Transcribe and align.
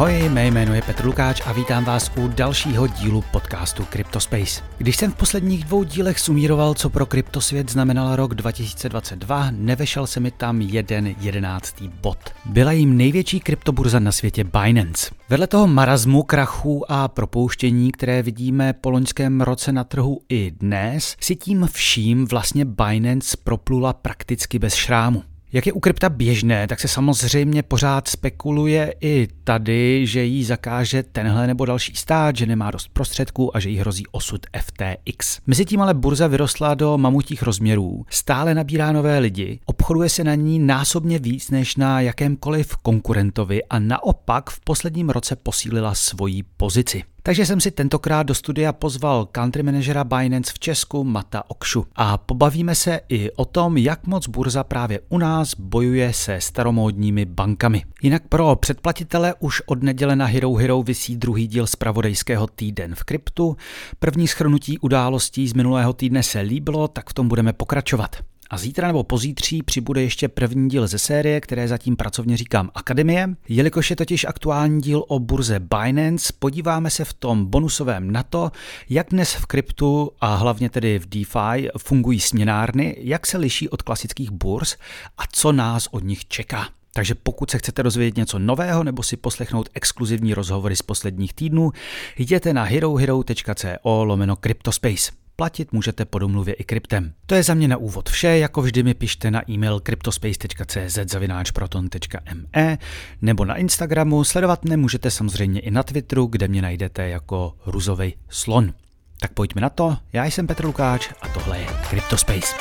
Ahoj, 0.00 0.28
mé 0.28 0.46
jméno 0.46 0.74
je 0.74 0.82
Petr 0.82 1.04
Lukáč 1.06 1.42
a 1.46 1.52
vítám 1.52 1.84
vás 1.84 2.10
u 2.16 2.28
dalšího 2.28 2.86
dílu 2.86 3.24
podcastu 3.32 3.84
CryptoSpace. 3.84 4.62
Když 4.78 4.96
jsem 4.96 5.12
v 5.12 5.14
posledních 5.14 5.64
dvou 5.64 5.84
dílech 5.84 6.18
sumíroval, 6.20 6.74
co 6.74 6.90
pro 6.90 7.06
kryptosvět 7.06 7.70
znamenal 7.70 8.16
rok 8.16 8.34
2022, 8.34 9.50
nevešel 9.50 10.06
se 10.06 10.20
mi 10.20 10.30
tam 10.30 10.60
jeden 10.60 11.14
jedenáctý 11.20 11.88
bod. 11.88 12.18
Byla 12.44 12.72
jim 12.72 12.96
největší 12.96 13.40
kryptoburza 13.40 13.98
na 13.98 14.12
světě 14.12 14.44
Binance. 14.44 15.10
Vedle 15.28 15.46
toho 15.46 15.66
marazmu, 15.66 16.22
krachu 16.22 16.92
a 16.92 17.08
propouštění, 17.08 17.92
které 17.92 18.22
vidíme 18.22 18.72
po 18.72 18.90
loňském 18.90 19.40
roce 19.40 19.72
na 19.72 19.84
trhu 19.84 20.20
i 20.28 20.50
dnes, 20.50 21.16
si 21.20 21.36
tím 21.36 21.68
vším 21.72 22.26
vlastně 22.26 22.64
Binance 22.64 23.36
proplula 23.44 23.92
prakticky 23.92 24.58
bez 24.58 24.74
šrámu. 24.74 25.22
Jak 25.52 25.66
je 25.66 25.72
u 25.72 25.80
krypta 25.80 26.08
běžné, 26.08 26.66
tak 26.66 26.80
se 26.80 26.88
samozřejmě 26.88 27.62
pořád 27.62 28.08
spekuluje 28.08 28.94
i 29.00 29.28
tady, 29.44 30.06
že 30.06 30.24
jí 30.24 30.44
zakáže 30.44 31.02
tenhle 31.02 31.46
nebo 31.46 31.64
další 31.64 31.94
stát, 31.96 32.36
že 32.36 32.46
nemá 32.46 32.70
dost 32.70 32.88
prostředků 32.92 33.56
a 33.56 33.60
že 33.60 33.70
jí 33.70 33.78
hrozí 33.78 34.06
osud 34.12 34.46
FTX. 34.60 35.38
Mezitím 35.46 35.80
ale 35.80 35.94
burza 35.94 36.26
vyrostla 36.26 36.74
do 36.74 36.98
mamutích 36.98 37.42
rozměrů, 37.42 38.04
stále 38.10 38.54
nabírá 38.54 38.92
nové 38.92 39.18
lidi, 39.18 39.60
obchoduje 39.64 40.08
se 40.08 40.24
na 40.24 40.34
ní 40.34 40.58
násobně 40.58 41.18
víc 41.18 41.50
než 41.50 41.76
na 41.76 42.00
jakémkoliv 42.00 42.76
konkurentovi 42.76 43.64
a 43.64 43.78
naopak 43.78 44.50
v 44.50 44.60
posledním 44.60 45.10
roce 45.10 45.36
posílila 45.36 45.94
svoji 45.94 46.42
pozici. 46.56 47.02
Takže 47.22 47.46
jsem 47.46 47.60
si 47.60 47.70
tentokrát 47.70 48.22
do 48.22 48.34
studia 48.34 48.72
pozval 48.72 49.26
country 49.26 49.62
managera 49.62 50.04
Binance 50.04 50.52
v 50.54 50.58
Česku 50.58 51.04
Mata 51.04 51.50
Okšu 51.50 51.86
a 51.96 52.18
pobavíme 52.18 52.74
se 52.74 53.00
i 53.08 53.30
o 53.30 53.44
tom, 53.44 53.76
jak 53.76 54.06
moc 54.06 54.28
burza 54.28 54.64
právě 54.64 55.00
u 55.08 55.18
nás 55.18 55.54
bojuje 55.54 56.12
se 56.12 56.40
staromódními 56.40 57.24
bankami. 57.24 57.84
Jinak 58.02 58.22
pro 58.28 58.56
předplatitele 58.56 59.34
už 59.38 59.62
od 59.66 59.82
neděle 59.82 60.16
na 60.16 60.26
Hero 60.26 60.54
Hero 60.54 60.82
vysí 60.82 61.16
druhý 61.16 61.46
díl 61.46 61.66
z 61.66 61.76
pravodejského 61.76 62.46
týden 62.46 62.94
v 62.94 63.04
kryptu. 63.04 63.56
První 63.98 64.28
schrnutí 64.28 64.78
událostí 64.78 65.48
z 65.48 65.52
minulého 65.52 65.92
týdne 65.92 66.22
se 66.22 66.40
líbilo, 66.40 66.88
tak 66.88 67.10
v 67.10 67.14
tom 67.14 67.28
budeme 67.28 67.52
pokračovat. 67.52 68.29
A 68.50 68.58
zítra 68.58 68.86
nebo 68.86 69.04
pozítří 69.04 69.62
přibude 69.62 70.02
ještě 70.02 70.28
první 70.28 70.68
díl 70.68 70.86
ze 70.86 70.98
série, 70.98 71.40
které 71.40 71.68
zatím 71.68 71.96
pracovně 71.96 72.36
říkám 72.36 72.70
Akademie. 72.74 73.28
Jelikož 73.48 73.90
je 73.90 73.96
totiž 73.96 74.24
aktuální 74.24 74.80
díl 74.80 75.04
o 75.08 75.18
burze 75.18 75.60
Binance, 75.60 76.32
podíváme 76.38 76.90
se 76.90 77.04
v 77.04 77.12
tom 77.12 77.46
bonusovém 77.46 78.10
na 78.10 78.22
to, 78.22 78.50
jak 78.88 79.06
dnes 79.10 79.34
v 79.34 79.46
kryptu 79.46 80.10
a 80.20 80.34
hlavně 80.34 80.70
tedy 80.70 80.98
v 80.98 81.08
DeFi 81.08 81.68
fungují 81.78 82.20
směnárny, 82.20 82.96
jak 82.98 83.26
se 83.26 83.38
liší 83.38 83.68
od 83.68 83.82
klasických 83.82 84.30
burz 84.30 84.76
a 85.18 85.22
co 85.32 85.52
nás 85.52 85.88
od 85.90 86.04
nich 86.04 86.28
čeká. 86.28 86.68
Takže 86.94 87.14
pokud 87.14 87.50
se 87.50 87.58
chcete 87.58 87.82
dozvědět 87.82 88.16
něco 88.16 88.38
nového 88.38 88.84
nebo 88.84 89.02
si 89.02 89.16
poslechnout 89.16 89.68
exkluzivní 89.74 90.34
rozhovory 90.34 90.76
z 90.76 90.82
posledních 90.82 91.34
týdnů, 91.34 91.70
jděte 92.18 92.52
na 92.52 92.64
herohero.co 92.64 94.04
lomeno 94.04 94.36
CryptoSpace. 94.36 95.19
Platit 95.40 95.72
můžete 95.72 96.04
po 96.04 96.18
domluvě 96.18 96.54
i 96.54 96.64
kryptem. 96.64 97.12
To 97.26 97.34
je 97.34 97.42
za 97.42 97.54
mě 97.54 97.68
na 97.68 97.76
úvod 97.76 98.08
vše, 98.08 98.28
jako 98.28 98.62
vždy 98.62 98.82
mi 98.82 98.94
pište 98.94 99.30
na 99.30 99.50
e-mail 99.50 99.80
cryptospace.cz 99.80 100.98
zavináčproton.me 101.12 102.78
nebo 103.22 103.44
na 103.44 103.56
Instagramu, 103.56 104.24
sledovat 104.24 104.64
nemůžete 104.64 105.10
samozřejmě 105.10 105.60
i 105.60 105.70
na 105.70 105.82
Twitteru, 105.82 106.26
kde 106.26 106.48
mě 106.48 106.62
najdete 106.62 107.08
jako 107.08 107.54
ruzovej 107.66 108.14
slon. 108.28 108.72
Tak 109.20 109.32
pojďme 109.32 109.60
na 109.60 109.70
to, 109.70 109.96
já 110.12 110.24
jsem 110.24 110.46
Petr 110.46 110.64
Lukáč 110.64 111.08
a 111.22 111.28
tohle 111.28 111.58
je 111.58 111.66
CryptoSpace. 111.88 112.54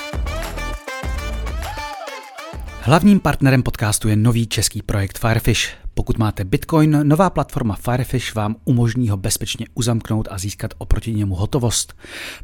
Hlavním 2.82 3.20
partnerem 3.20 3.64
podcastu 3.64 4.08
je 4.08 4.16
nový 4.16 4.48
český 4.48 4.82
projekt 4.82 5.18
Firefish. 5.18 5.76
Pokud 6.00 6.18
máte 6.18 6.44
Bitcoin, 6.44 7.00
nová 7.04 7.30
platforma 7.30 7.76
Firefish 7.76 8.36
vám 8.36 8.56
umožní 8.66 9.10
ho 9.10 9.18
bezpečně 9.18 9.66
uzamknout 9.74 10.28
a 10.32 10.38
získat 10.38 10.74
oproti 10.78 11.14
němu 11.14 11.36
hotovost. 11.36 11.94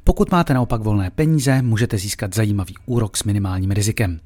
Pokud 0.04 0.32
máte 0.32 0.54
naopak 0.54 0.82
volné 0.82 1.12
peníze, 1.12 1.62
můžete 1.62 1.98
získat 1.98 2.36
zajímavý 2.36 2.76
úrok 2.86 3.18
s 3.18 3.24
minimálním 3.24 3.72
rizikem. 3.72 4.20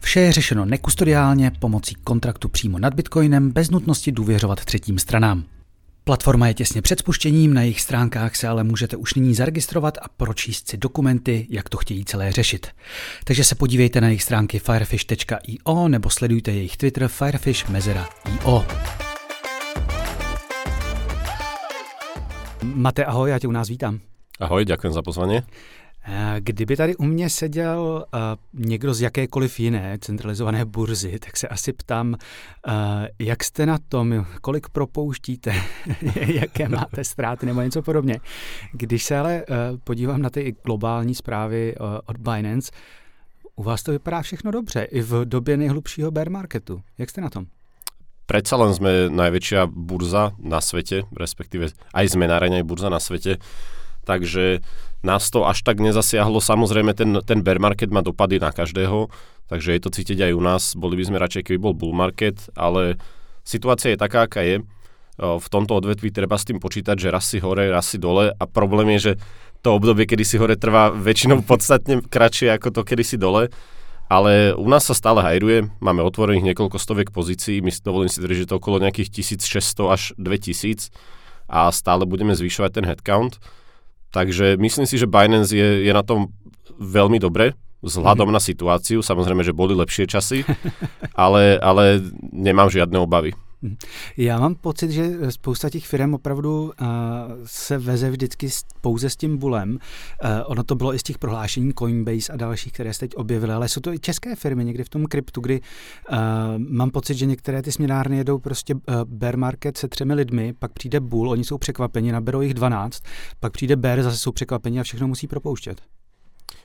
Vše 0.00 0.20
je 0.20 0.32
řešeno 0.32 0.64
nekustodiálně 0.64 1.50
pomocí 1.58 1.94
kontraktu 1.94 2.48
přímo 2.48 2.78
nad 2.78 2.94
Bitcoinem 2.94 3.50
bez 3.50 3.70
nutnosti 3.70 4.12
důvěřovat 4.12 4.64
třetím 4.64 4.98
stranám. 4.98 5.44
Platforma 6.08 6.48
je 6.48 6.54
těsně 6.54 6.82
před 6.82 6.98
spuštěním, 6.98 7.54
na 7.54 7.62
jejich 7.62 7.80
stránkách 7.80 8.36
se 8.36 8.48
ale 8.48 8.64
můžete 8.64 8.96
už 8.96 9.14
nyní 9.14 9.34
zaregistrovat 9.34 9.98
a 10.02 10.08
pročíst 10.16 10.68
si 10.68 10.76
dokumenty, 10.76 11.46
jak 11.50 11.68
to 11.68 11.76
chtějí 11.76 12.04
celé 12.04 12.32
řešit. 12.32 12.66
Takže 13.24 13.44
se 13.44 13.54
podívejte 13.54 14.00
na 14.00 14.06
jejich 14.06 14.22
stránky 14.22 14.58
firefish.io 14.58 15.88
nebo 15.88 16.10
sledujte 16.10 16.52
jejich 16.52 16.76
Twitter 16.76 17.08
firefish.io. 17.08 18.66
Mate, 22.62 23.04
ahoj, 23.04 23.30
já 23.30 23.38
tě 23.38 23.48
u 23.48 23.52
nás 23.52 23.68
vítám. 23.68 24.00
Ahoj, 24.40 24.64
děkuji 24.64 24.92
za 24.92 25.02
pozvání. 25.02 25.40
Eh, 26.08 26.36
kdyby 26.40 26.76
tady 26.76 26.96
u 26.96 27.04
mě 27.04 27.30
seděl 27.30 28.06
uh, 28.14 28.20
někdo 28.66 28.94
z 28.94 29.00
jakékoliv 29.00 29.60
jiné 29.60 29.98
centralizované 30.00 30.64
burzy, 30.64 31.18
tak 31.18 31.36
se 31.36 31.48
asi 31.48 31.72
ptám, 31.72 32.08
uh, 32.08 32.72
jak 33.18 33.44
jste 33.44 33.66
na 33.66 33.78
tom, 33.88 34.26
kolik 34.40 34.68
propouštíte, 34.68 35.54
jaké 36.26 36.68
máte 36.68 37.04
ztráty 37.04 37.46
nebo 37.46 37.62
něco 37.62 37.82
podobně. 37.82 38.20
Když 38.72 39.04
se 39.04 39.18
ale 39.18 39.44
podívám 39.84 40.22
na 40.22 40.30
ty 40.30 40.56
globální 40.64 41.14
zprávy 41.14 41.74
od 42.06 42.16
Binance, 42.16 42.70
u 43.56 43.62
vás 43.62 43.82
to 43.82 43.92
vypadá 43.92 44.22
všechno 44.22 44.50
dobře, 44.50 44.82
i 44.82 45.00
v 45.00 45.24
době 45.24 45.56
nejhlubšího 45.56 46.10
bear 46.10 46.30
marketu. 46.30 46.82
Jak 46.98 47.10
jste 47.10 47.20
na 47.20 47.30
tom? 47.30 47.46
Predsa 48.26 48.58
len 48.58 48.74
sme 48.74 49.06
najväčšia 49.06 49.70
burza 49.70 50.34
na 50.42 50.58
svete, 50.58 51.06
respektíve 51.14 51.70
aj 51.94 52.06
zmenáreň, 52.10 52.58
aj 52.58 52.64
burza 52.66 52.90
na 52.90 52.98
svete 52.98 53.38
takže 54.06 54.62
nás 55.02 55.26
to 55.28 55.42
až 55.42 55.66
tak 55.66 55.82
nezasiahlo. 55.82 56.38
Samozrejme, 56.38 56.94
ten, 56.94 57.10
ten 57.26 57.42
bear 57.42 57.58
market 57.58 57.90
má 57.90 58.06
dopady 58.06 58.38
na 58.38 58.54
každého, 58.54 59.10
takže 59.50 59.74
je 59.74 59.80
to 59.82 59.90
cítiť 59.90 60.30
aj 60.30 60.32
u 60.32 60.42
nás. 60.42 60.62
Boli 60.78 60.94
by 60.94 61.04
sme 61.10 61.18
radšej, 61.18 61.50
keby 61.50 61.58
bol 61.58 61.74
bull 61.74 61.92
market, 61.92 62.46
ale 62.54 63.02
situácia 63.42 63.92
je 63.92 63.98
taká, 63.98 64.30
aká 64.30 64.46
je. 64.46 64.62
V 65.18 65.48
tomto 65.48 65.80
odvetví 65.80 66.12
treba 66.12 66.36
s 66.36 66.44
tým 66.44 66.60
počítať, 66.60 66.96
že 66.96 67.08
raz 67.08 67.24
si 67.26 67.40
hore, 67.40 67.72
raz 67.72 67.88
si 67.88 67.96
dole 67.96 68.36
a 68.36 68.44
problém 68.44 68.94
je, 68.96 69.12
že 69.12 69.12
to 69.64 69.74
obdobie, 69.74 70.04
kedy 70.04 70.22
si 70.22 70.36
hore 70.36 70.54
trvá 70.54 70.92
väčšinou 70.92 71.42
podstatne 71.50 72.04
kratšie 72.04 72.54
ako 72.54 72.70
to, 72.70 72.80
kedy 72.86 73.02
si 73.02 73.16
dole. 73.18 73.50
Ale 74.06 74.54
u 74.54 74.70
nás 74.70 74.86
sa 74.86 74.94
stále 74.94 75.18
hajruje, 75.18 75.66
máme 75.82 75.98
otvorených 76.06 76.54
niekoľko 76.54 76.78
stoviek 76.78 77.10
pozícií, 77.10 77.58
my 77.58 77.74
dovolím 77.82 78.06
si 78.06 78.22
že 78.22 78.46
to 78.46 78.62
okolo 78.62 78.78
nejakých 78.78 79.10
1600 79.42 79.82
až 79.90 80.02
2000 80.14 80.94
a 81.50 81.74
stále 81.74 82.06
budeme 82.06 82.30
zvyšovať 82.30 82.70
ten 82.70 82.84
headcount. 82.86 83.42
Takže 84.16 84.56
myslím 84.56 84.88
si, 84.88 84.96
že 84.96 85.04
Binance 85.04 85.52
je, 85.52 85.84
je 85.84 85.92
na 85.92 86.00
tom 86.00 86.32
veľmi 86.80 87.20
dobre, 87.20 87.52
vzhľadom 87.84 88.32
mm-hmm. 88.32 88.40
na 88.40 88.40
situáciu. 88.40 88.98
Samozrejme, 89.04 89.44
že 89.44 89.52
boli 89.52 89.76
lepšie 89.76 90.08
časy, 90.08 90.40
ale, 91.12 91.60
ale 91.60 92.00
nemám 92.32 92.72
žiadne 92.72 92.96
obavy. 92.96 93.36
Mhm. 93.62 93.76
Já 94.16 94.40
mám 94.40 94.54
pocit, 94.54 94.90
že 94.90 95.32
spousta 95.32 95.70
těch 95.70 95.86
firm 95.86 96.14
opravdu 96.14 96.62
uh, 96.62 96.88
se 97.44 97.78
veze 97.78 98.10
vždycky 98.10 98.48
pouze 98.80 99.10
s 99.10 99.16
tím 99.16 99.38
bulem. 99.38 99.70
Uh, 99.70 100.30
ono 100.44 100.64
to 100.64 100.74
bylo 100.74 100.94
i 100.94 100.98
z 100.98 101.02
těch 101.02 101.18
prohlášení 101.18 101.72
Coinbase 101.78 102.32
a 102.32 102.36
dalších, 102.36 102.72
které 102.72 102.94
se 102.94 103.00
teď 103.00 103.14
objevily, 103.16 103.52
ale 103.52 103.68
jsou 103.68 103.80
to 103.80 103.92
i 103.92 103.98
české 103.98 104.36
firmy 104.36 104.64
někdy 104.64 104.84
v 104.84 104.88
tom 104.88 105.06
kryptu, 105.06 105.40
kdy 105.40 105.60
uh, 105.60 106.16
mám 106.58 106.90
pocit, 106.90 107.14
že 107.14 107.26
některé 107.26 107.62
ty 107.62 107.72
směnárny 107.72 108.16
jedou 108.16 108.38
prostě 108.38 108.74
uh, 108.74 108.80
bear 109.04 109.36
market 109.36 109.78
se 109.78 109.88
třemi 109.88 110.14
lidmi, 110.14 110.54
pak 110.58 110.72
přijde 110.72 111.00
bull, 111.00 111.30
oni 111.30 111.44
jsou 111.44 111.58
překvapeni, 111.58 112.12
naberou 112.12 112.40
jich 112.40 112.54
12, 112.54 113.02
pak 113.40 113.52
přijde 113.52 113.76
bear, 113.76 114.02
zase 114.02 114.16
jsou 114.16 114.32
překvapeni 114.32 114.80
a 114.80 114.82
všechno 114.82 115.08
musí 115.08 115.26
propouštět. 115.26 115.95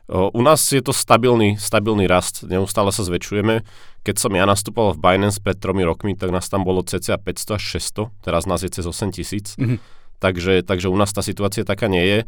U 0.09 0.41
nás 0.41 0.59
je 0.71 0.81
to 0.81 0.91
stabilný, 0.91 1.55
stabilný 1.55 2.09
rast, 2.09 2.43
neustále 2.43 2.89
sa 2.89 3.05
zväčšujeme. 3.05 3.63
Keď 4.01 4.15
som 4.17 4.33
ja 4.33 4.49
nastupoval 4.49 4.97
v 4.97 5.01
Binance 5.03 5.37
pred 5.37 5.55
tromi 5.55 5.85
rokmi, 5.85 6.17
tak 6.17 6.33
nás 6.33 6.49
tam 6.49 6.65
bolo 6.65 6.81
cca 6.81 7.21
500 7.21 7.57
až 7.57 7.63
600, 7.79 8.25
teraz 8.25 8.43
nás 8.49 8.65
je 8.65 8.73
cez 8.73 8.83
8 8.83 9.13
tisíc. 9.13 9.53
Mm-hmm. 9.55 9.77
Takže, 10.21 10.65
takže 10.65 10.89
u 10.89 10.97
nás 10.97 11.13
tá 11.13 11.21
situácia 11.21 11.61
taká 11.63 11.85
nie 11.87 12.01
je. 12.01 12.19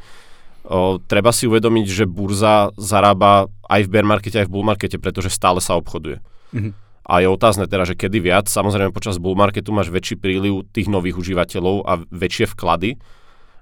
O, 0.64 0.96
treba 1.02 1.36
si 1.36 1.44
uvedomiť, 1.50 1.86
že 1.92 2.06
burza 2.08 2.72
zarába 2.80 3.52
aj 3.68 3.84
v 3.84 3.92
bear 3.92 4.08
markete, 4.08 4.40
aj 4.40 4.48
v 4.48 4.54
bull 4.54 4.64
markete, 4.64 4.96
pretože 4.96 5.34
stále 5.34 5.60
sa 5.60 5.76
obchoduje. 5.76 6.24
Mm-hmm. 6.56 6.72
A 7.04 7.14
je 7.20 7.28
otázne 7.28 7.68
teda, 7.68 7.84
že 7.84 8.00
kedy 8.00 8.24
viac. 8.24 8.48
Samozrejme 8.48 8.96
počas 8.96 9.20
bull 9.20 9.36
marketu 9.36 9.76
máš 9.76 9.92
väčší 9.92 10.16
príliv 10.16 10.64
tých 10.72 10.88
nových 10.88 11.20
užívateľov 11.20 11.84
a 11.84 12.00
väčšie 12.08 12.56
vklady, 12.56 12.96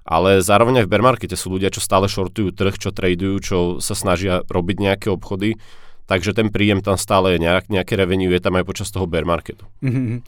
ale 0.02 0.42
zároveň 0.42 0.82
aj 0.82 0.86
v 0.86 0.90
bear 0.90 1.02
markete 1.02 1.38
sú 1.38 1.54
ľudia, 1.54 1.70
čo 1.70 1.78
stále 1.78 2.10
shortujú 2.10 2.50
trh, 2.50 2.74
čo 2.78 2.90
tradujú, 2.90 3.34
čo 3.38 3.58
sa 3.78 3.94
snažia 3.94 4.42
robiť 4.50 4.76
nejaké 4.82 5.06
obchody. 5.10 5.58
Takže 6.06 6.32
ten 6.32 6.48
príjem 6.48 6.80
tam 6.80 6.98
stále 6.98 7.32
je, 7.32 7.38
nějak, 7.38 7.68
nějaké 7.68 7.96
revenue 7.96 8.32
je 8.32 8.40
tam 8.40 8.54
aj 8.54 8.64
počas 8.64 8.90
toho 8.90 9.06
bear 9.06 9.24
marketu. 9.24 9.66
Mm-hmm. 9.82 10.22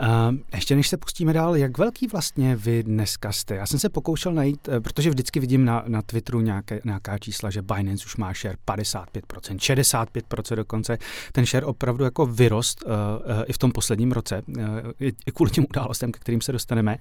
Uh, 0.00 0.34
ještě 0.54 0.76
než 0.76 0.88
se 0.88 0.96
pustíme 0.96 1.32
dál, 1.32 1.56
jak 1.56 1.78
velký 1.78 2.06
vlastně 2.06 2.56
vy 2.56 2.82
dneska 2.82 3.32
jste? 3.32 3.54
Já 3.54 3.66
jsem 3.66 3.78
se 3.78 3.88
pokoušel 3.88 4.32
najít, 4.32 4.68
eh, 4.68 4.80
protože 4.80 5.10
vždycky 5.10 5.40
vidím 5.40 5.64
na, 5.64 5.84
na 5.86 6.02
Twitteru 6.02 6.40
nějaké, 6.40 6.80
nějaká 6.84 7.18
čísla, 7.18 7.50
že 7.50 7.62
Binance 7.62 8.04
už 8.06 8.16
má 8.16 8.32
share 8.32 8.56
55%, 8.66 9.58
65% 9.58 10.56
dokonce. 10.56 10.98
Ten 11.32 11.46
share 11.46 11.66
opravdu 11.66 12.04
jako 12.04 12.26
vyrost 12.26 12.84
uh, 12.86 12.90
uh, 12.90 13.42
i 13.46 13.52
v 13.52 13.58
tom 13.58 13.72
posledním 13.72 14.12
roce, 14.12 14.42
uh, 14.48 14.64
i, 15.00 15.12
i 15.26 15.32
kvůli 15.32 15.50
těm 15.50 15.66
událostem, 15.70 16.12
k 16.12 16.18
kterým 16.18 16.40
se 16.40 16.52
dostaneme. 16.52 16.96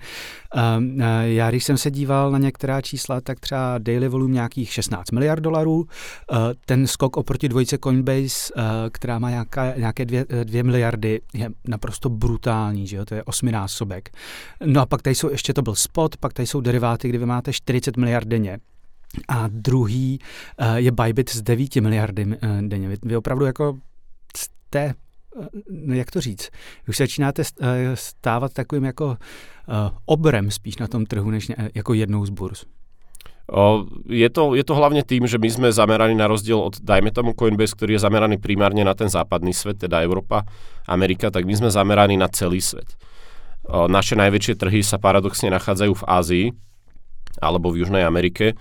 Uh, 0.55 0.83
uh, 0.83 1.03
já 1.23 1.49
když 1.49 1.63
jsem 1.63 1.77
se 1.77 1.91
díval 1.91 2.31
na 2.31 2.37
některá 2.37 2.81
čísla, 2.81 3.21
tak 3.21 3.39
třeba 3.39 3.77
daily 3.77 4.07
volume 4.07 4.33
nějakých 4.33 4.73
16 4.73 5.11
miliard 5.11 5.39
dolarů, 5.43 5.77
uh, 5.77 6.37
ten 6.65 6.87
skok 6.87 7.17
oproti 7.17 7.49
dvojice 7.49 7.77
Coinbase, 7.83 8.18
uh, 8.27 8.63
která 8.91 9.19
má 9.19 9.29
nějaká, 9.29 9.75
nějaké 9.75 10.05
2 10.05 10.63
miliardy, 10.63 11.21
je 11.33 11.49
naprosto 11.67 12.09
brutální 12.09 12.87
že 12.87 12.95
jo, 12.95 13.05
to 13.05 13.15
je 13.15 13.23
osminásobek. 13.23 14.09
No 14.65 14.81
a 14.81 14.85
pak 14.85 15.01
tady 15.01 15.15
jsou, 15.15 15.29
ještě 15.29 15.53
to 15.53 15.61
byl 15.61 15.75
spot, 15.75 16.17
pak 16.17 16.33
tady 16.33 16.47
jsou 16.47 16.61
deriváty, 16.61 17.09
kdy 17.09 17.17
vy 17.17 17.25
máte 17.25 17.53
40 17.53 17.97
miliard 17.97 18.27
denně. 18.27 18.59
A 19.27 19.47
druhý 19.47 20.19
uh, 20.61 20.75
je 20.75 20.91
Bybit 20.91 21.29
s 21.29 21.41
9 21.41 21.75
miliardy 21.75 22.25
denně. 22.61 22.89
Vy, 22.89 22.97
vy 23.03 23.15
opravdu 23.15 23.45
jako 23.45 23.77
jste, 24.37 24.93
no 25.69 25.93
jak 25.93 26.11
to 26.11 26.21
říct, 26.21 26.49
už 26.87 26.97
začínáte 26.97 27.43
stávat 27.93 28.53
takovým 28.53 28.85
jako 28.85 29.17
obrem 30.05 30.51
spíš 30.51 30.77
na 30.77 30.87
tom 30.87 31.05
trhu, 31.05 31.31
než 31.31 31.51
jako 31.75 31.93
jednou 31.93 32.25
z 32.25 32.29
burz. 32.29 32.65
Je, 34.05 34.29
to, 34.29 34.53
je 34.53 34.61
to 34.61 34.73
hlavne 34.77 35.01
tým, 35.01 35.25
že 35.25 35.41
my 35.41 35.49
sme 35.49 35.67
zameraní 35.73 36.13
na 36.13 36.29
rozdiel 36.29 36.61
od, 36.61 36.77
dajme 36.85 37.09
tomu 37.09 37.33
Coinbase, 37.33 37.73
ktorý 37.73 37.97
je 37.97 38.05
zameraný 38.05 38.37
primárne 38.37 38.85
na 38.85 38.93
ten 38.93 39.09
západný 39.09 39.57
svet, 39.57 39.81
teda 39.81 40.05
Európa, 40.05 40.45
Amerika, 40.85 41.33
tak 41.33 41.49
my 41.49 41.57
sme 41.57 41.69
zameraní 41.73 42.13
na 42.13 42.29
celý 42.29 42.61
svet. 42.61 42.93
Naše 43.69 44.13
najväčšie 44.17 44.53
trhy 44.53 44.85
sa 44.85 45.01
paradoxne 45.01 45.49
nachádzajú 45.49 45.93
v 45.97 46.07
Ázii 46.09 46.45
alebo 47.41 47.73
v 47.73 47.85
Južnej 47.85 48.05
Amerike. 48.05 48.53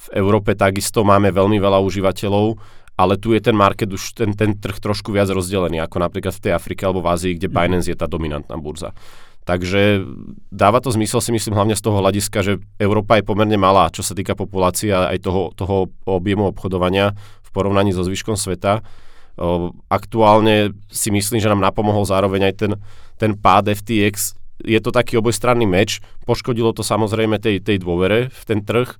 V 0.00 0.06
Európe 0.16 0.56
takisto 0.56 1.04
máme 1.04 1.28
veľmi 1.28 1.60
veľa 1.60 1.80
užívateľov, 1.84 2.56
ale 2.96 3.16
tu 3.16 3.32
je 3.32 3.40
ten 3.40 3.56
market 3.56 3.88
už 3.88 4.12
ten, 4.16 4.32
ten 4.36 4.56
trh 4.56 4.76
trošku 4.76 5.12
viac 5.12 5.32
rozdelený, 5.32 5.80
ako 5.84 6.00
napríklad 6.00 6.36
v 6.36 6.42
tej 6.48 6.52
Afrike 6.56 6.84
alebo 6.84 7.04
v 7.04 7.12
Ázii, 7.12 7.32
kde 7.36 7.48
mhm. 7.48 7.56
Binance 7.56 7.88
je 7.92 7.96
tá 7.96 8.08
dominantná 8.08 8.56
burza. 8.56 8.96
Takže 9.48 10.04
dáva 10.52 10.78
to 10.84 10.92
zmysel 10.92 11.18
si 11.24 11.32
myslím 11.32 11.56
hlavne 11.56 11.74
z 11.74 11.82
toho 11.82 11.98
hľadiska, 11.98 12.38
že 12.44 12.52
Európa 12.76 13.18
je 13.18 13.26
pomerne 13.26 13.56
malá, 13.56 13.88
čo 13.88 14.04
sa 14.04 14.12
týka 14.14 14.36
populácie 14.36 14.92
a 14.92 15.10
aj 15.10 15.18
toho, 15.24 15.50
toho 15.56 15.88
objemu 16.04 16.52
obchodovania 16.52 17.16
v 17.42 17.50
porovnaní 17.50 17.90
so 17.90 18.04
zvyškom 18.04 18.36
sveta. 18.36 18.84
Aktuálne 19.88 20.76
si 20.92 21.08
myslím, 21.08 21.40
že 21.40 21.48
nám 21.48 21.64
napomohol 21.64 22.04
zároveň 22.04 22.52
aj 22.52 22.54
ten, 22.60 22.72
ten 23.16 23.32
pád 23.32 23.72
FTX. 23.72 24.36
Je 24.60 24.76
to 24.76 24.92
taký 24.92 25.16
obojstranný 25.16 25.64
meč. 25.64 26.04
Poškodilo 26.28 26.76
to 26.76 26.84
samozrejme 26.84 27.40
tej, 27.40 27.64
tej 27.64 27.80
dôvere 27.80 28.28
v 28.28 28.42
ten 28.44 28.60
trh. 28.60 28.92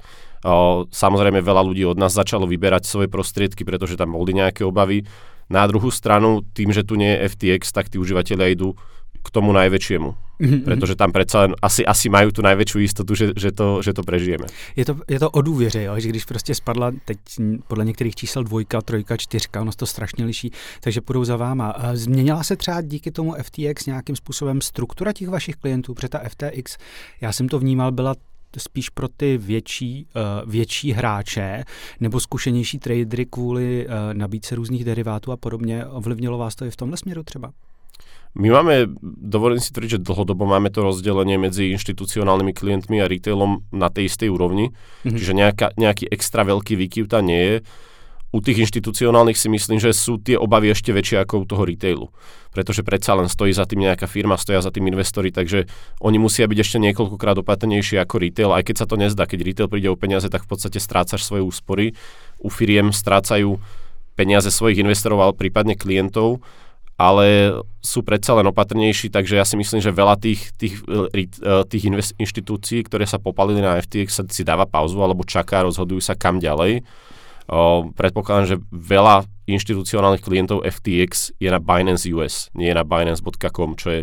Samozrejme 0.88 1.44
veľa 1.44 1.62
ľudí 1.68 1.84
od 1.84 2.00
nás 2.00 2.16
začalo 2.16 2.48
vyberať 2.48 2.88
svoje 2.88 3.12
prostriedky, 3.12 3.60
pretože 3.68 4.00
tam 4.00 4.16
boli 4.16 4.32
nejaké 4.32 4.64
obavy. 4.64 5.04
Na 5.52 5.68
druhú 5.68 5.92
stranu, 5.92 6.40
tým, 6.56 6.72
že 6.72 6.80
tu 6.80 6.96
nie 6.96 7.12
je 7.12 7.28
FTX, 7.28 7.76
tak 7.76 7.92
tí 7.92 8.00
užívateľia 8.00 8.56
idú 8.56 8.72
k 9.22 9.30
tomu 9.30 9.52
najväčšiemu. 9.52 10.30
Mm-hmm. 10.40 10.64
Pretože 10.64 10.96
tam 10.96 11.12
predsa 11.12 11.44
len 11.44 11.52
asi, 11.60 11.84
asi 11.84 12.08
majú 12.08 12.32
tu 12.32 12.40
najväčšiu 12.40 12.80
istotu, 12.80 13.12
že, 13.12 13.36
že, 13.36 13.52
to, 13.52 13.84
že 13.84 13.92
to 13.92 14.00
prežijeme. 14.00 14.48
Je 14.72 14.84
to, 14.88 14.96
je 15.04 15.20
to 15.20 15.30
o 15.30 15.40
důvěře, 15.42 15.82
jo? 15.82 16.00
že 16.00 16.08
když 16.08 16.24
prostě 16.24 16.54
spadla 16.54 16.92
teď 17.04 17.18
podle 17.68 17.84
některých 17.84 18.14
čísel 18.14 18.44
dvojka, 18.44 18.80
trojka, 18.80 19.16
čtyřka, 19.16 19.60
ono 19.60 19.72
to 19.72 19.86
strašně 19.86 20.24
liší, 20.24 20.50
takže 20.80 21.00
půjdou 21.00 21.24
za 21.24 21.36
váma. 21.36 21.74
Změnila 21.92 22.42
se 22.42 22.56
třeba 22.56 22.80
díky 22.80 23.10
tomu 23.10 23.34
FTX 23.42 23.86
nějakým 23.86 24.16
způsobem 24.16 24.60
struktura 24.60 25.12
těch 25.12 25.28
vašich 25.28 25.56
klientů, 25.56 25.94
protože 25.94 26.08
ta 26.08 26.20
FTX, 26.28 26.76
já 27.20 27.32
jsem 27.32 27.48
to 27.48 27.58
vnímal, 27.58 27.92
byla 27.92 28.14
spíš 28.58 28.88
pro 28.88 29.08
ty 29.08 29.38
větší, 29.38 30.06
uh, 30.16 30.50
větší 30.50 30.92
hráče 30.92 31.64
nebo 32.00 32.20
zkušenější 32.20 32.78
tradery 32.78 33.26
kvůli 33.26 33.86
uh, 33.86 33.92
nabídce 34.12 34.54
různých 34.54 34.84
derivátů 34.84 35.32
a 35.32 35.36
podobně. 35.36 35.86
Ovlivnilo 35.86 36.38
vás 36.38 36.54
to 36.54 36.64
i 36.64 36.70
v 36.70 36.76
tomhle 36.76 36.96
směru 36.96 37.22
třeba? 37.22 37.52
My 38.38 38.46
máme, 38.54 38.86
dovolím 39.02 39.58
si 39.58 39.74
tvrdiť, 39.74 39.98
že 39.98 40.04
dlhodobo 40.06 40.46
máme 40.46 40.70
to 40.70 40.86
rozdelenie 40.86 41.34
medzi 41.34 41.74
inštitucionálnymi 41.74 42.54
klientmi 42.54 43.02
a 43.02 43.10
retailom 43.10 43.66
na 43.74 43.90
tej 43.90 44.06
istej 44.06 44.30
úrovni, 44.30 44.70
mm-hmm. 44.70 45.18
čiže 45.18 45.32
nejaká, 45.34 45.66
nejaký 45.74 46.06
extra 46.06 46.46
veľký 46.46 46.78
výkyv 46.78 47.10
tam 47.10 47.26
nie 47.26 47.42
je. 47.42 47.56
U 48.30 48.38
tých 48.38 48.62
inštitucionálnych 48.62 49.34
si 49.34 49.50
myslím, 49.50 49.82
že 49.82 49.90
sú 49.90 50.22
tie 50.22 50.38
obavy 50.38 50.70
ešte 50.70 50.94
väčšie 50.94 51.18
ako 51.26 51.42
u 51.42 51.44
toho 51.50 51.66
retailu. 51.66 52.06
Pretože 52.54 52.86
predsa 52.86 53.18
len 53.18 53.26
stojí 53.26 53.50
za 53.50 53.66
tým 53.66 53.82
nejaká 53.82 54.06
firma, 54.06 54.38
stoja 54.38 54.62
za 54.62 54.70
tým 54.70 54.86
investori, 54.86 55.34
takže 55.34 55.66
oni 55.98 56.22
musia 56.22 56.46
byť 56.46 56.58
ešte 56.62 56.78
niekoľkokrát 56.78 57.42
opatrnejšie 57.42 57.98
ako 57.98 58.22
retail, 58.22 58.54
aj 58.54 58.70
keď 58.70 58.76
sa 58.78 58.86
to 58.86 58.94
nezdá. 58.94 59.26
Keď 59.26 59.40
retail 59.42 59.66
príde 59.66 59.90
o 59.90 59.98
peniaze, 59.98 60.30
tak 60.30 60.46
v 60.46 60.54
podstate 60.54 60.78
strácaš 60.78 61.26
svoje 61.26 61.42
úspory. 61.42 61.98
U 62.38 62.54
firiem 62.54 62.94
strácajú 62.94 63.58
peniaze 64.14 64.54
svojich 64.54 64.78
investorov, 64.78 65.26
ale 65.26 65.34
prípadne 65.34 65.74
klientov 65.74 66.38
ale 67.00 67.56
sú 67.80 68.04
predsa 68.04 68.36
len 68.36 68.44
opatrnejší, 68.52 69.08
takže 69.08 69.40
ja 69.40 69.44
si 69.48 69.56
myslím, 69.56 69.80
že 69.80 69.88
veľa 69.88 70.20
tých, 70.20 70.52
tých, 70.60 70.84
e, 70.84 71.32
tých 71.64 71.84
invest, 71.88 72.12
inštitúcií, 72.20 72.84
ktoré 72.84 73.08
sa 73.08 73.16
popalili 73.16 73.64
na 73.64 73.80
FTX, 73.80 74.08
sa 74.12 74.22
si 74.28 74.44
dáva 74.44 74.68
pauzu 74.68 75.00
alebo 75.00 75.24
čaká, 75.24 75.64
rozhodujú 75.64 76.04
sa 76.04 76.12
kam 76.12 76.36
ďalej. 76.36 76.84
O, 77.48 77.88
predpokladám, 77.96 78.52
že 78.52 78.56
veľa 78.68 79.24
inštitucionálnych 79.48 80.20
klientov 80.20 80.60
FTX 80.60 81.40
je 81.40 81.48
na 81.48 81.56
Binance 81.56 82.04
US, 82.12 82.52
nie 82.52 82.68
je 82.68 82.76
na 82.76 82.84
Binance.com, 82.84 83.80
čo 83.80 83.88
je 83.96 84.00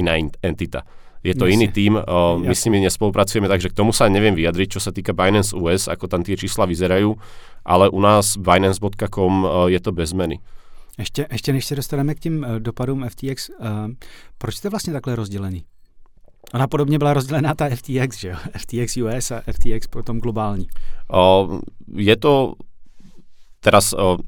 iná 0.00 0.16
entita. 0.40 0.88
Je 1.20 1.36
to 1.36 1.44
Jasne. 1.44 1.52
iný 1.52 1.66
tím, 1.68 1.92
o, 2.00 2.40
my 2.40 2.56
s 2.56 2.64
nimi 2.64 2.80
nespolupracujeme, 2.80 3.44
takže 3.44 3.68
k 3.68 3.76
tomu 3.76 3.92
sa 3.92 4.08
neviem 4.08 4.32
vyjadriť, 4.32 4.72
čo 4.72 4.80
sa 4.80 4.88
týka 4.88 5.12
Binance 5.12 5.52
US, 5.52 5.84
ako 5.84 6.08
tam 6.08 6.24
tie 6.24 6.32
čísla 6.32 6.64
vyzerajú, 6.64 7.12
ale 7.68 7.92
u 7.92 8.00
nás 8.00 8.40
Binance.com 8.40 9.68
je 9.68 9.78
to 9.84 9.92
bez 9.92 10.16
zmeny. 10.16 10.40
Ještě, 10.98 11.26
ještě 11.30 11.52
než 11.52 11.64
se 11.64 11.76
dostaneme 11.76 12.14
k 12.14 12.20
tím 12.20 12.46
uh, 12.48 12.58
dopadům 12.58 13.08
FTX, 13.08 13.50
eh, 13.50 13.64
proč 14.38 14.54
jste 14.54 14.68
vlastně 14.68 14.92
takhle 14.92 15.16
rozdělený? 15.16 15.64
Ona 16.54 16.66
podobně 16.66 16.98
byla 16.98 17.14
rozdělená 17.14 17.54
ta 17.54 17.68
FTX, 17.68 18.18
že 18.18 18.28
jo? 18.28 18.36
FTX 18.58 18.96
US 18.96 19.30
a 19.30 19.42
FTX 19.52 19.86
potom 19.86 20.18
globální. 20.18 20.68
O, 21.12 21.60
je 21.96 22.16
to 22.16 22.54
teraz 23.60 23.92
o, 23.92 24.18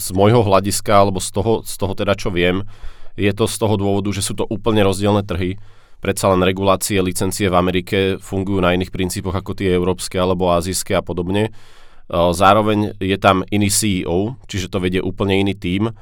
z 0.00 0.08
môjho 0.14 0.40
hľadiska, 0.46 0.94
alebo 0.94 1.20
z 1.20 1.30
toho, 1.30 1.52
z 1.66 1.74
toho 1.76 1.92
teda, 1.98 2.14
čo 2.14 2.30
viem, 2.30 2.62
je 3.18 3.32
to 3.34 3.50
z 3.50 3.56
toho 3.58 3.74
dôvodu, 3.74 4.14
že 4.14 4.22
sú 4.22 4.38
to 4.38 4.46
úplne 4.46 4.80
rozdielne 4.86 5.26
trhy. 5.26 5.58
Predsa 5.98 6.30
len 6.30 6.46
regulácie, 6.46 7.02
licencie 7.02 7.50
v 7.50 7.58
Amerike 7.58 7.98
fungujú 8.22 8.62
na 8.62 8.70
iných 8.72 8.94
princípoch 8.94 9.34
ako 9.34 9.58
tie 9.58 9.74
európske 9.74 10.14
alebo 10.14 10.54
azijské 10.54 10.94
a 10.94 11.02
podobne. 11.02 11.50
Zároveň 12.12 12.96
je 13.00 13.18
tam 13.20 13.44
iný 13.52 13.68
CEO, 13.68 14.40
čiže 14.48 14.72
to 14.72 14.80
vedie 14.80 15.04
úplne 15.04 15.44
iný 15.44 15.52
tím. 15.52 15.92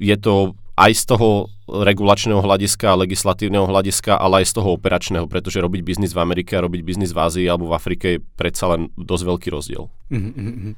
Je 0.00 0.16
to 0.16 0.56
aj 0.80 0.92
z 0.96 1.04
toho 1.04 1.52
regulačného 1.68 2.40
hľadiska, 2.40 2.96
legislatívneho 2.96 3.68
hľadiska, 3.68 4.16
ale 4.16 4.42
aj 4.42 4.46
z 4.48 4.52
toho 4.56 4.68
operačného, 4.80 5.28
pretože 5.28 5.60
robiť 5.60 5.84
biznis 5.84 6.16
v 6.16 6.22
Amerike 6.24 6.56
a 6.56 6.64
robiť 6.64 6.80
biznis 6.80 7.12
v 7.12 7.20
Ázii 7.20 7.46
alebo 7.46 7.68
v 7.68 7.76
Afrike 7.76 8.06
je 8.16 8.24
predsa 8.40 8.72
len 8.72 8.88
dosť 8.96 9.24
veľký 9.28 9.48
rozdiel. 9.52 9.92
Mm-hmm. 10.10 10.74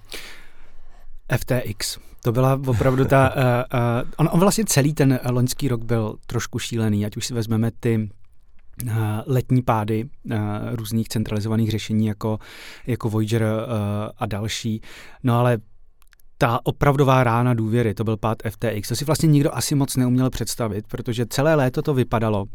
FTX. 1.31 2.03
To 2.23 2.33
byla 2.33 2.61
opravdu 2.67 3.05
ta... 3.05 3.31
Uh, 3.31 3.43
uh, 3.79 4.11
on, 4.17 4.29
on 4.33 4.41
vlastně 4.41 4.65
celý 4.65 4.95
ten 4.95 5.21
loňský 5.31 5.69
rok 5.69 5.85
byl 5.85 6.17
trošku 6.27 6.59
šílený, 6.59 7.07
ať 7.07 7.17
už 7.17 7.27
si 7.27 7.35
vezmeme 7.35 7.71
ty 7.71 8.11
letní 9.27 9.63
pády 9.63 10.09
eh, 10.31 10.39
různých 10.73 11.09
centralizovaných 11.09 11.71
řešení 11.71 12.07
jako, 12.07 12.39
jako 12.87 13.09
Voyager 13.09 13.43
eh, 13.43 14.13
a 14.17 14.27
další. 14.27 14.81
No 15.23 15.39
ale 15.39 15.59
ta 16.39 16.61
opravdová 16.65 17.25
rána 17.25 17.55
důvěry, 17.55 17.95
to 17.95 18.05
byl 18.05 18.17
pád 18.17 18.39
FTX, 18.51 18.89
to 18.89 18.97
si 18.97 19.05
vlastně 19.05 19.29
nikdo 19.29 19.55
asi 19.57 19.75
moc 19.75 19.97
neuměl 19.97 20.31
představit, 20.31 20.87
protože 20.89 21.27
celé 21.27 21.55
léto 21.55 21.83
to 21.83 21.95
vypadalo, 21.95 22.47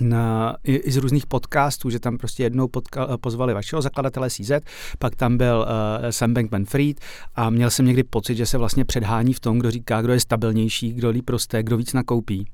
na, 0.00 0.56
i, 0.64 0.74
i 0.74 0.92
z 0.92 0.96
různých 0.96 1.26
podcastů, 1.26 1.90
že 1.90 2.00
tam 2.00 2.18
prostě 2.18 2.42
jednou 2.42 2.68
podka, 2.68 3.18
pozvali 3.18 3.54
vašeho 3.54 3.82
zakladatele 3.82 4.30
CZ, 4.30 4.50
pak 4.98 5.16
tam 5.16 5.36
byl 5.36 5.66
uh, 5.68 6.10
Sam 6.10 6.34
Bankman-Fried 6.34 6.94
a 7.34 7.50
měl 7.50 7.70
jsem 7.70 7.86
někdy 7.86 8.04
pocit, 8.04 8.34
že 8.34 8.46
se 8.46 8.58
vlastně 8.58 8.84
předhání 8.84 9.32
v 9.32 9.40
tom, 9.40 9.58
kdo 9.58 9.70
říká, 9.70 10.02
kdo 10.02 10.12
je 10.12 10.20
stabilnější, 10.20 10.92
kdo 10.92 11.10
líp 11.10 11.30
roste, 11.30 11.62
kdo 11.62 11.76
víc 11.76 11.92
nakoupí. 11.92 12.46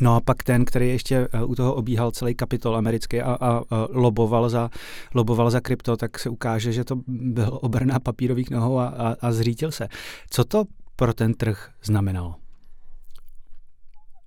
No 0.00 0.16
a 0.16 0.20
pak 0.20 0.42
ten, 0.42 0.64
který 0.64 0.88
ještě 0.88 1.28
eh, 1.32 1.44
u 1.44 1.54
toho 1.54 1.74
obíhal 1.74 2.10
celý 2.10 2.34
kapitol 2.34 2.76
americký 2.76 3.20
a, 3.20 3.32
a, 3.32 3.50
a 3.50 3.62
loboval, 3.90 4.48
za, 4.48 4.70
loboval 5.14 5.50
za 5.50 5.60
krypto, 5.60 5.96
tak 5.96 6.18
se 6.18 6.28
ukáže, 6.28 6.72
že 6.72 6.84
to 6.84 6.96
byl 7.06 7.58
obrná 7.62 8.00
papírových 8.00 8.50
nohou 8.50 8.78
a, 8.78 8.86
a, 8.86 9.14
a 9.20 9.32
zřítil 9.32 9.72
se. 9.72 9.88
Co 10.30 10.44
to 10.44 10.64
pro 10.96 11.14
ten 11.14 11.34
trh 11.34 11.70
znamenalo? 11.82 12.34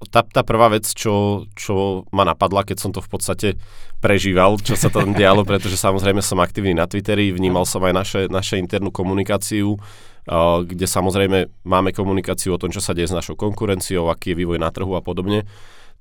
tá, 0.06 0.22
tá 0.22 0.46
prvá 0.46 0.70
vec, 0.70 0.86
čo, 0.94 1.46
čo 1.58 2.06
ma 2.14 2.22
napadla, 2.22 2.62
keď 2.62 2.78
som 2.78 2.92
to 2.94 3.02
v 3.02 3.10
podstate 3.10 3.48
prežíval, 3.98 4.62
čo 4.62 4.78
sa 4.78 4.94
tam 4.94 5.18
dialo, 5.18 5.42
pretože 5.50 5.74
samozrejme 5.74 6.22
som 6.22 6.38
aktívny 6.38 6.78
na 6.78 6.86
Twitteri, 6.86 7.34
vnímal 7.34 7.66
som 7.66 7.82
aj 7.82 7.94
naše, 7.94 8.22
naše 8.30 8.62
internú 8.62 8.94
komunikáciu, 8.94 9.74
kde 10.68 10.86
samozrejme 10.86 11.64
máme 11.64 11.96
komunikáciu 11.96 12.56
o 12.56 12.62
tom, 12.62 12.68
čo 12.68 12.84
sa 12.84 12.92
deje 12.92 13.08
s 13.08 13.16
našou 13.16 13.40
konkurenciou, 13.40 14.12
aký 14.12 14.36
je 14.36 14.44
vývoj 14.44 14.60
na 14.60 14.68
trhu 14.76 14.92
a 14.94 15.02
podobne, 15.02 15.48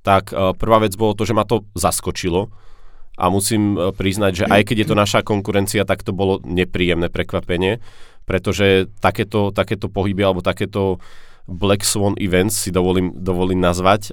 tak 0.03 0.35
prvá 0.35 0.83
vec 0.83 0.99
bolo 0.99 1.15
to, 1.15 1.23
že 1.23 1.31
ma 1.31 1.47
to 1.47 1.63
zaskočilo 1.79 2.51
a 3.15 3.31
musím 3.31 3.79
priznať, 3.95 4.31
že 4.35 4.45
aj 4.45 4.61
keď 4.67 4.77
je 4.83 4.87
to 4.91 4.95
naša 4.99 5.19
konkurencia, 5.23 5.87
tak 5.87 6.03
to 6.03 6.11
bolo 6.11 6.43
nepríjemné 6.43 7.07
prekvapenie, 7.07 7.79
pretože 8.27 8.91
takéto, 8.99 9.55
takéto 9.55 9.87
pohyby 9.87 10.27
alebo 10.27 10.43
takéto 10.43 10.99
Black 11.47 11.87
Swan 11.87 12.19
Events 12.19 12.59
si 12.59 12.75
dovolím, 12.75 13.15
dovolím 13.15 13.63
nazvať, 13.63 14.11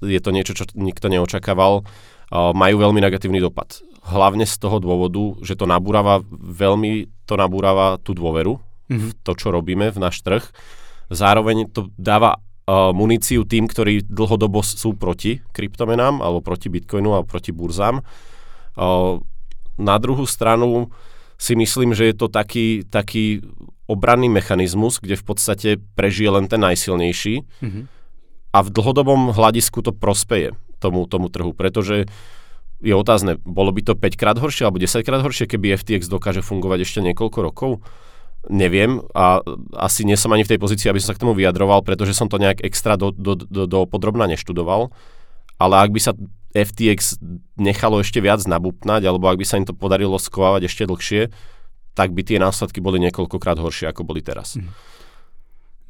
je 0.00 0.20
to 0.24 0.30
niečo, 0.32 0.56
čo 0.56 0.64
nikto 0.72 1.12
neočakával, 1.12 1.84
majú 2.32 2.76
veľmi 2.80 3.04
negatívny 3.04 3.36
dopad. 3.44 3.84
Hlavne 4.00 4.48
z 4.48 4.56
toho 4.56 4.80
dôvodu, 4.80 5.36
že 5.44 5.60
to 5.60 5.68
nabúrava, 5.68 6.24
veľmi 6.32 7.12
to 7.28 7.36
nabúrava 7.36 8.00
tú 8.00 8.16
dôveru 8.16 8.56
mm-hmm. 8.90 8.98
v 8.98 9.10
to, 9.22 9.32
čo 9.38 9.54
robíme, 9.54 9.94
v 9.94 9.98
náš 10.02 10.26
trh. 10.26 10.42
Zároveň 11.10 11.70
to 11.70 11.94
dáva 11.94 12.38
uh, 12.38 12.90
muníciu 12.90 13.46
tým, 13.46 13.70
ktorí 13.70 14.02
dlhodobo 14.04 14.66
sú 14.66 14.98
proti 14.98 15.38
kryptomenám 15.54 16.18
alebo 16.18 16.42
proti 16.42 16.66
bitcoinu 16.66 17.14
alebo 17.14 17.30
proti 17.30 17.54
burzám. 17.54 18.02
Uh, 18.74 19.22
na 19.78 19.96
druhú 19.96 20.28
stranu 20.28 20.92
si 21.40 21.56
myslím, 21.56 21.96
že 21.96 22.12
je 22.12 22.14
to 22.14 22.28
taký, 22.28 22.84
taký 22.84 23.40
obranný 23.88 24.28
mechanizmus, 24.28 25.00
kde 25.00 25.16
v 25.16 25.24
podstate 25.24 25.68
prežije 25.96 26.30
len 26.30 26.46
ten 26.46 26.60
najsilnejší 26.60 27.34
mm-hmm. 27.42 27.84
a 28.52 28.58
v 28.60 28.68
dlhodobom 28.68 29.32
hľadisku 29.32 29.80
to 29.80 29.90
prospeje 29.90 30.52
tomu, 30.78 31.08
tomu 31.08 31.32
trhu, 31.32 31.56
pretože 31.56 32.06
je 32.80 32.94
otázne, 32.96 33.36
bolo 33.44 33.72
by 33.72 33.84
to 33.84 33.92
5 33.92 34.20
krát 34.20 34.36
horšie 34.40 34.64
alebo 34.64 34.80
10 34.80 35.04
krát 35.04 35.20
horšie, 35.20 35.48
keby 35.48 35.76
FTX 35.76 36.08
dokáže 36.08 36.40
fungovať 36.40 36.88
ešte 36.88 37.00
niekoľko 37.04 37.38
rokov? 37.44 37.70
Neviem 38.48 39.04
a 39.12 39.44
asi 39.76 40.08
nie 40.08 40.16
som 40.16 40.32
ani 40.32 40.48
v 40.48 40.56
tej 40.56 40.60
pozícii, 40.62 40.88
aby 40.88 40.96
som 40.96 41.12
sa 41.12 41.16
k 41.18 41.22
tomu 41.28 41.36
vyjadroval, 41.36 41.84
pretože 41.84 42.16
som 42.16 42.24
to 42.24 42.40
nejak 42.40 42.64
extra 42.64 42.96
do, 42.96 43.12
do, 43.12 43.36
do, 43.36 43.68
do 43.68 43.84
podrobna 43.84 44.24
neštudoval. 44.24 44.88
Ale 45.60 45.74
ak 45.76 45.92
by 45.92 46.00
sa 46.00 46.16
FTX 46.56 47.20
nechalo 47.60 48.00
ešte 48.00 48.18
viac 48.24 48.40
nabupnať, 48.48 49.04
alebo 49.04 49.28
ak 49.28 49.36
by 49.36 49.44
sa 49.44 49.60
im 49.60 49.68
to 49.68 49.76
podarilo 49.76 50.16
skovávať 50.16 50.72
ešte 50.72 50.88
dlhšie, 50.88 51.28
tak 51.92 52.16
by 52.16 52.24
tie 52.24 52.40
následky 52.40 52.80
boli 52.80 52.96
niekoľkokrát 53.04 53.60
horšie, 53.60 53.92
ako 53.92 54.08
boli 54.08 54.24
teraz. 54.24 54.56
Mm. 54.56 54.72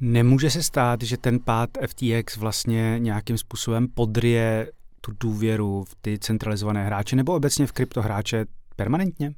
Nemůže 0.00 0.50
se 0.50 0.62
stát, 0.62 1.02
že 1.02 1.16
ten 1.16 1.38
pád 1.38 1.70
FTX 1.86 2.36
vlastně 2.36 2.98
nějakým 2.98 3.38
způsobem 3.38 3.88
podrie 3.88 4.72
tu 5.00 5.12
důvěru 5.20 5.84
v 5.84 5.94
ty 6.00 6.18
centralizované 6.18 6.84
hráče 6.84 7.16
nebo 7.16 7.34
obecně 7.34 7.66
v 7.66 7.72
kryptohráče 7.72 8.46
permanentně? 8.76 9.34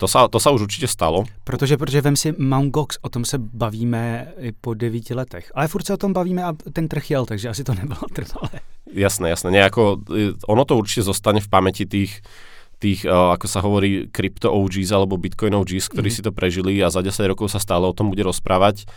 To 0.00 0.08
sa, 0.08 0.32
to 0.32 0.40
sa 0.40 0.48
už 0.48 0.64
určite 0.64 0.88
stalo. 0.88 1.28
Protože, 1.44 1.76
protože 1.76 2.00
vem 2.00 2.16
si 2.16 2.32
Mt. 2.32 2.72
Gox, 2.72 2.96
o 3.04 3.08
tom 3.08 3.24
se 3.24 3.38
bavíme 3.38 4.32
po 4.60 4.74
devíti 4.74 5.14
letech. 5.14 5.52
Ale 5.54 5.68
furt 5.68 5.86
se 5.86 5.94
o 5.94 6.00
tom 6.00 6.12
bavíme 6.12 6.44
a 6.44 6.56
ten 6.72 6.88
trh 6.88 7.10
jel, 7.10 7.26
takže 7.26 7.48
asi 7.48 7.64
to 7.64 7.74
nebylo 7.74 8.00
trvalé. 8.16 8.64
Jasné, 8.92 9.30
jasné. 9.30 9.50
Nejako, 9.50 10.02
ono 10.48 10.64
to 10.64 10.76
určite 10.80 11.06
zostane 11.06 11.38
v 11.38 11.48
pamäti 11.52 11.86
tých, 11.86 12.24
tých, 12.80 13.04
uh, 13.04 13.36
ako 13.36 13.46
sa 13.46 13.60
hovorí, 13.60 14.08
crypto 14.08 14.50
OGs 14.50 14.90
alebo 14.90 15.20
Bitcoin 15.20 15.54
OGs, 15.54 15.92
ktorí 15.92 16.08
mm. 16.10 16.16
si 16.16 16.22
to 16.24 16.32
prežili 16.32 16.80
a 16.80 16.88
za 16.90 17.04
10 17.04 17.30
rokov 17.36 17.52
sa 17.52 17.60
stále 17.60 17.84
o 17.84 17.94
tom 17.94 18.08
bude 18.08 18.24
rozprávať. 18.24 18.88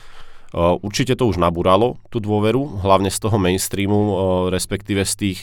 Uh, 0.54 0.78
určite 0.86 1.18
to 1.18 1.26
už 1.26 1.42
nabúralo, 1.42 1.98
tú 2.14 2.22
dôveru, 2.22 2.86
hlavne 2.86 3.10
z 3.10 3.18
toho 3.18 3.42
mainstreamu, 3.42 3.98
uh, 3.98 4.16
respektíve 4.54 5.02
z 5.02 5.14
tých 5.18 5.40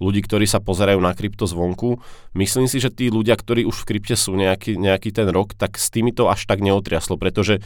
ľudí, 0.00 0.24
ktorí 0.24 0.48
sa 0.48 0.64
pozerajú 0.64 0.98
na 1.04 1.12
krypto 1.12 1.44
zvonku. 1.44 2.00
Myslím 2.32 2.64
si, 2.64 2.80
že 2.80 2.88
tí 2.88 3.12
ľudia, 3.12 3.36
ktorí 3.36 3.68
už 3.68 3.84
v 3.84 3.94
krypte 3.94 4.16
sú 4.16 4.32
nejaký, 4.34 4.80
nejaký 4.80 5.12
ten 5.12 5.28
rok, 5.28 5.52
tak 5.52 5.76
s 5.76 5.92
tými 5.92 6.16
to 6.16 6.32
až 6.32 6.48
tak 6.48 6.64
neotriaslo, 6.64 7.20
pretože 7.20 7.60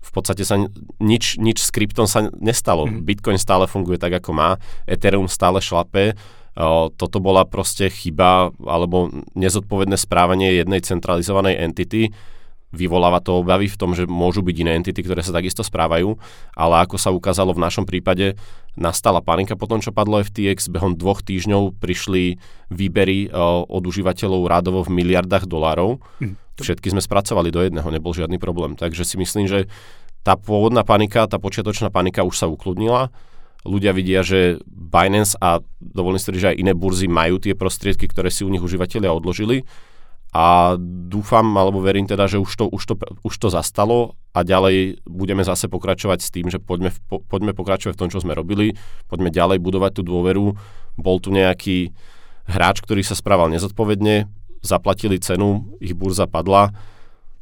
v 0.00 0.10
podstate 0.16 0.48
sa 0.48 0.56
nič, 0.96 1.36
nič 1.36 1.60
s 1.60 1.68
kryptom 1.68 2.08
sa 2.08 2.32
nestalo. 2.40 2.88
Mm. 2.88 3.04
Bitcoin 3.04 3.36
stále 3.36 3.68
funguje 3.68 4.00
tak, 4.00 4.16
ako 4.16 4.32
má, 4.32 4.56
Ethereum 4.88 5.28
stále 5.28 5.60
šlape, 5.60 6.16
toto 6.98 7.22
bola 7.22 7.46
proste 7.46 7.88
chyba 7.88 8.50
alebo 8.58 9.08
nezodpovedné 9.38 9.94
správanie 9.94 10.58
jednej 10.58 10.82
centralizovanej 10.82 11.62
entity. 11.62 12.10
Vyvoláva 12.70 13.18
to 13.18 13.42
obavy 13.42 13.66
v 13.66 13.78
tom, 13.78 13.98
že 13.98 14.06
môžu 14.06 14.46
byť 14.46 14.56
iné 14.62 14.78
entity, 14.78 15.02
ktoré 15.02 15.26
sa 15.26 15.34
takisto 15.34 15.66
správajú, 15.66 16.14
ale 16.54 16.74
ako 16.86 16.96
sa 17.02 17.10
ukázalo 17.10 17.50
v 17.50 17.62
našom 17.66 17.82
prípade, 17.82 18.38
nastala 18.78 19.18
panika 19.18 19.58
po 19.58 19.66
tom, 19.66 19.82
čo 19.82 19.90
padlo 19.90 20.22
FTX. 20.22 20.70
Behom 20.70 20.94
dvoch 20.94 21.26
týždňov 21.26 21.82
prišli 21.82 22.38
výbery 22.70 23.26
od 23.66 23.82
užívateľov 23.82 24.46
rádovo 24.46 24.86
v 24.86 25.02
miliardách 25.02 25.50
dolárov. 25.50 25.98
Hm. 26.22 26.38
Všetky 26.60 26.94
sme 26.94 27.02
spracovali 27.02 27.50
do 27.50 27.64
jedného, 27.64 27.88
nebol 27.90 28.14
žiadny 28.14 28.38
problém. 28.38 28.78
Takže 28.78 29.02
si 29.02 29.18
myslím, 29.18 29.50
že 29.50 29.66
tá 30.22 30.36
pôvodná 30.36 30.86
panika, 30.86 31.26
tá 31.26 31.40
počiatočná 31.40 31.88
panika 31.88 32.22
už 32.22 32.36
sa 32.36 32.46
ukludnila 32.46 33.10
ľudia 33.64 33.92
vidia, 33.92 34.24
že 34.24 34.56
Binance 34.64 35.36
a 35.36 35.60
dovolím 35.80 36.16
si 36.16 36.32
že 36.32 36.56
aj 36.56 36.60
iné 36.60 36.72
burzy 36.72 37.06
majú 37.10 37.36
tie 37.36 37.52
prostriedky, 37.52 38.08
ktoré 38.08 38.32
si 38.32 38.44
u 38.44 38.48
nich 38.48 38.62
užívateľia 38.64 39.12
odložili 39.12 39.68
a 40.30 40.78
dúfam, 40.80 41.42
alebo 41.58 41.82
verím 41.82 42.06
teda, 42.06 42.30
že 42.30 42.38
už 42.38 42.50
to, 42.54 42.64
už 42.70 42.82
to, 42.86 42.94
už 43.26 43.34
to 43.34 43.48
zastalo 43.50 44.14
a 44.30 44.46
ďalej 44.46 45.02
budeme 45.02 45.42
zase 45.42 45.66
pokračovať 45.66 46.18
s 46.22 46.30
tým, 46.30 46.46
že 46.46 46.62
poďme, 46.62 46.94
po, 47.10 47.18
poďme 47.18 47.50
pokračovať 47.50 47.98
v 47.98 48.00
tom, 48.00 48.10
čo 48.14 48.22
sme 48.22 48.38
robili, 48.38 48.78
poďme 49.10 49.34
ďalej 49.34 49.58
budovať 49.58 49.98
tú 49.98 50.02
dôveru. 50.06 50.54
Bol 50.94 51.16
tu 51.18 51.34
nejaký 51.34 51.90
hráč, 52.46 52.78
ktorý 52.78 53.02
sa 53.02 53.18
správal 53.18 53.50
nezodpovedne, 53.50 54.30
zaplatili 54.62 55.18
cenu, 55.18 55.76
ich 55.82 55.94
burza 55.94 56.30
padla, 56.30 56.70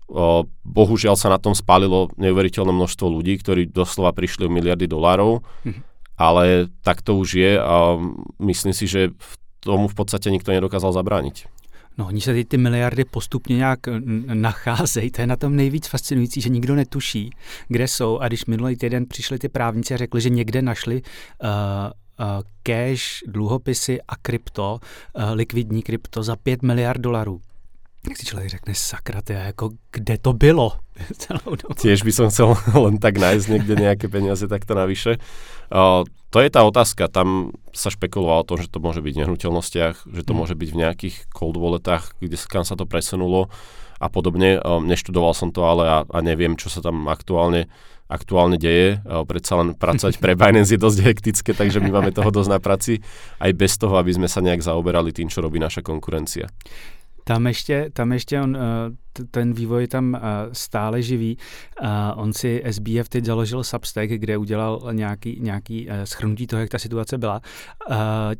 O, 0.09 0.49
bohužiaľ 0.65 1.21
sa 1.21 1.29
na 1.29 1.37
tom 1.37 1.53
spálilo 1.53 2.09
neuveriteľné 2.17 2.73
množstvo 2.73 3.13
ľudí, 3.13 3.37
ktorí 3.45 3.69
doslova 3.69 4.17
prišli 4.17 4.49
o 4.49 4.55
miliardy 4.57 4.89
dolárov. 4.89 5.45
Mm-hmm 5.69 5.89
ale 6.19 6.67
tak 6.83 7.01
to 7.07 7.15
už 7.15 7.39
je 7.39 7.53
a 7.55 7.95
myslím 8.43 8.75
si, 8.75 8.91
že 8.91 9.15
v 9.15 9.33
tomu 9.63 9.87
v 9.87 9.95
podstate 9.95 10.35
nikto 10.35 10.51
nedokázal 10.51 10.91
zabrániť. 10.91 11.47
No, 11.99 12.07
oni 12.07 12.21
se 12.21 12.35
ty, 12.35 12.45
ty 12.45 12.57
miliardy 12.57 13.05
postupně 13.05 13.57
nějak 13.57 13.81
nacházejí. 14.35 15.11
To 15.11 15.21
je 15.21 15.27
na 15.27 15.37
tom 15.37 15.57
nejvíc 15.57 15.87
fascinující, 15.87 16.41
že 16.41 16.49
nikdo 16.49 16.75
netuší, 16.75 17.31
kde 17.69 17.89
jsou. 17.89 18.19
A 18.19 18.29
když 18.29 18.47
minulý 18.47 18.77
týden 18.77 19.07
přišli 19.07 19.39
ty 19.39 19.49
právníci 19.49 19.95
a 19.95 19.97
řekli, 19.97 20.21
že 20.21 20.31
někde 20.31 20.63
našli 20.63 21.03
uh, 21.03 21.49
uh, 22.27 22.43
cash, 22.63 23.23
dluhopisy 23.27 23.99
a 24.09 24.17
krypto, 24.17 24.81
uh, 24.81 25.23
likvidní 25.33 25.83
krypto 25.83 26.23
za 26.23 26.37
5 26.37 26.63
miliard 26.63 27.01
dolarů, 27.01 27.41
tak 27.99 28.15
si 28.15 28.25
človek 28.31 28.63
řekne, 28.63 28.73
sakra, 28.79 29.21
to 29.21 29.35
ako, 29.35 29.75
kde 29.91 30.17
to 30.23 30.31
bylo 30.33 30.79
celou 31.23 31.59
dobu. 31.59 31.75
Tiež 31.75 32.07
by 32.07 32.13
som 32.15 32.27
chcel 32.31 32.55
len 32.87 33.03
tak 33.03 33.19
nájsť 33.19 33.47
niekde 33.51 33.75
nejaké 33.75 34.07
peniaze 34.07 34.47
takto 34.47 34.79
navyše. 34.79 35.19
Uh, 35.69 36.07
to 36.31 36.39
je 36.39 36.49
tá 36.53 36.63
otázka, 36.63 37.11
tam 37.11 37.57
sa 37.75 37.91
špekulovalo 37.91 38.45
o 38.45 38.49
tom, 38.49 38.59
že 38.61 38.71
to 38.71 38.79
môže 38.79 39.01
byť 39.03 39.13
v 39.17 39.21
nehnuteľnostiach, 39.25 39.97
že 40.09 40.23
to 40.23 40.33
mm. 40.33 40.39
môže 40.39 40.55
byť 40.55 40.69
v 40.71 40.81
nejakých 40.81 41.17
cold 41.33 41.57
walletách, 41.59 42.15
kde 42.23 42.37
kam 42.47 42.63
sa 42.63 42.79
to 42.79 42.87
presunulo 42.87 43.51
a 43.99 44.07
podobne. 44.07 44.63
Uh, 44.63 44.79
neštudoval 44.79 45.35
som 45.35 45.51
to 45.51 45.67
ale 45.67 45.85
a, 45.85 45.99
a 46.07 46.19
neviem, 46.23 46.55
čo 46.55 46.71
sa 46.71 46.79
tam 46.79 47.11
aktuálne 47.11 47.67
aktuálne 48.09 48.57
deje. 48.57 49.05
Predsa 49.05 49.61
len 49.61 49.77
pracovať 49.77 50.17
pre 50.17 50.33
Binance 50.41 50.73
je 50.75 50.81
dosť 50.81 50.99
hektické, 51.05 51.53
takže 51.53 51.79
my 51.79 51.93
máme 51.93 52.11
toho 52.11 52.33
dosť 52.33 52.51
na 52.51 52.59
práci, 52.59 53.05
aj 53.37 53.53
bez 53.53 53.77
toho, 53.77 54.01
aby 54.01 54.17
sme 54.17 54.27
sa 54.27 54.41
nejak 54.41 54.65
zaoberali 54.65 55.13
tým, 55.13 55.29
čo 55.29 55.45
robí 55.45 55.61
naša 55.61 55.85
konkurencia. 55.85 56.49
Tam 57.29 57.47
ještě, 57.47 57.91
tam 57.93 58.13
ještě 58.13 58.41
on, 58.41 58.57
eh, 58.57 58.61
ten 59.31 59.53
vývoj 59.53 59.87
tam 59.87 60.15
eh, 60.15 60.21
stále 60.53 61.03
živý. 61.03 61.39
On 62.15 62.33
si 62.33 62.63
SBF 62.71 63.09
teď 63.09 63.25
založil 63.25 63.65
Substack, 63.65 64.11
kde 64.11 64.37
udělal 64.37 64.89
nějaký, 64.93 65.39
nějaký 65.41 65.91
eh, 65.91 66.07
schrnutí 66.07 66.47
toho, 66.47 66.61
jak 66.61 66.71
ta 66.71 66.79
situace 66.79 67.19
byla 67.19 67.41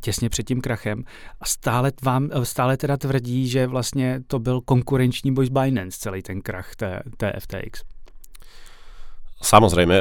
těsně 0.01 0.29
před 0.29 0.43
tím 0.43 0.61
krachem. 0.61 1.05
A 1.41 1.47
stále, 1.47 1.93
vám, 2.03 2.31
stále 2.43 2.77
teda 2.77 2.97
tvrdí, 2.97 3.49
že 3.49 3.67
vlastně 3.67 4.21
to 4.27 4.39
byl 4.39 4.61
konkurenční 4.61 5.33
boj 5.33 5.47
s 5.47 5.49
Binance, 5.49 5.99
celý 6.01 6.23
ten 6.23 6.41
krach 6.41 6.77
té, 6.77 7.03
té 7.17 7.33
FTX. 7.39 7.83
Samozrejme. 9.43 10.01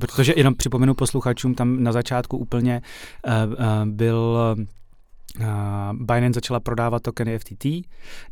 Protože 0.00 0.34
jenom 0.36 0.54
připomenu 0.54 0.94
posluchačům, 0.94 1.54
tam 1.54 1.82
na 1.82 1.92
začátku 1.92 2.36
úplně 2.38 2.82
byl 3.84 4.38
Binance 5.92 6.36
začala 6.36 6.60
prodávat 6.60 7.02
tokeny 7.02 7.38
FTT, 7.38 7.66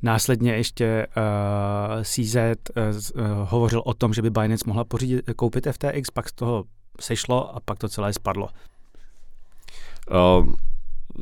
následně 0.02 0.52
ještě 0.52 1.06
uh, 1.16 2.02
CZ 2.02 2.36
uh, 2.36 2.82
uh, 2.82 3.48
hovořil 3.48 3.82
o 3.84 3.94
tom, 3.94 4.14
že 4.14 4.22
by 4.22 4.30
Binance 4.30 4.64
mohla 4.66 4.84
pořídit, 4.84 5.24
koupit 5.36 5.66
FTX, 5.72 6.10
pak 6.10 6.28
z 6.28 6.32
toho 6.32 6.64
sešlo 7.00 7.56
a 7.56 7.60
pak 7.60 7.78
to 7.78 7.88
celé 7.88 8.12
spadlo. 8.12 8.48
Uh, 10.10 10.46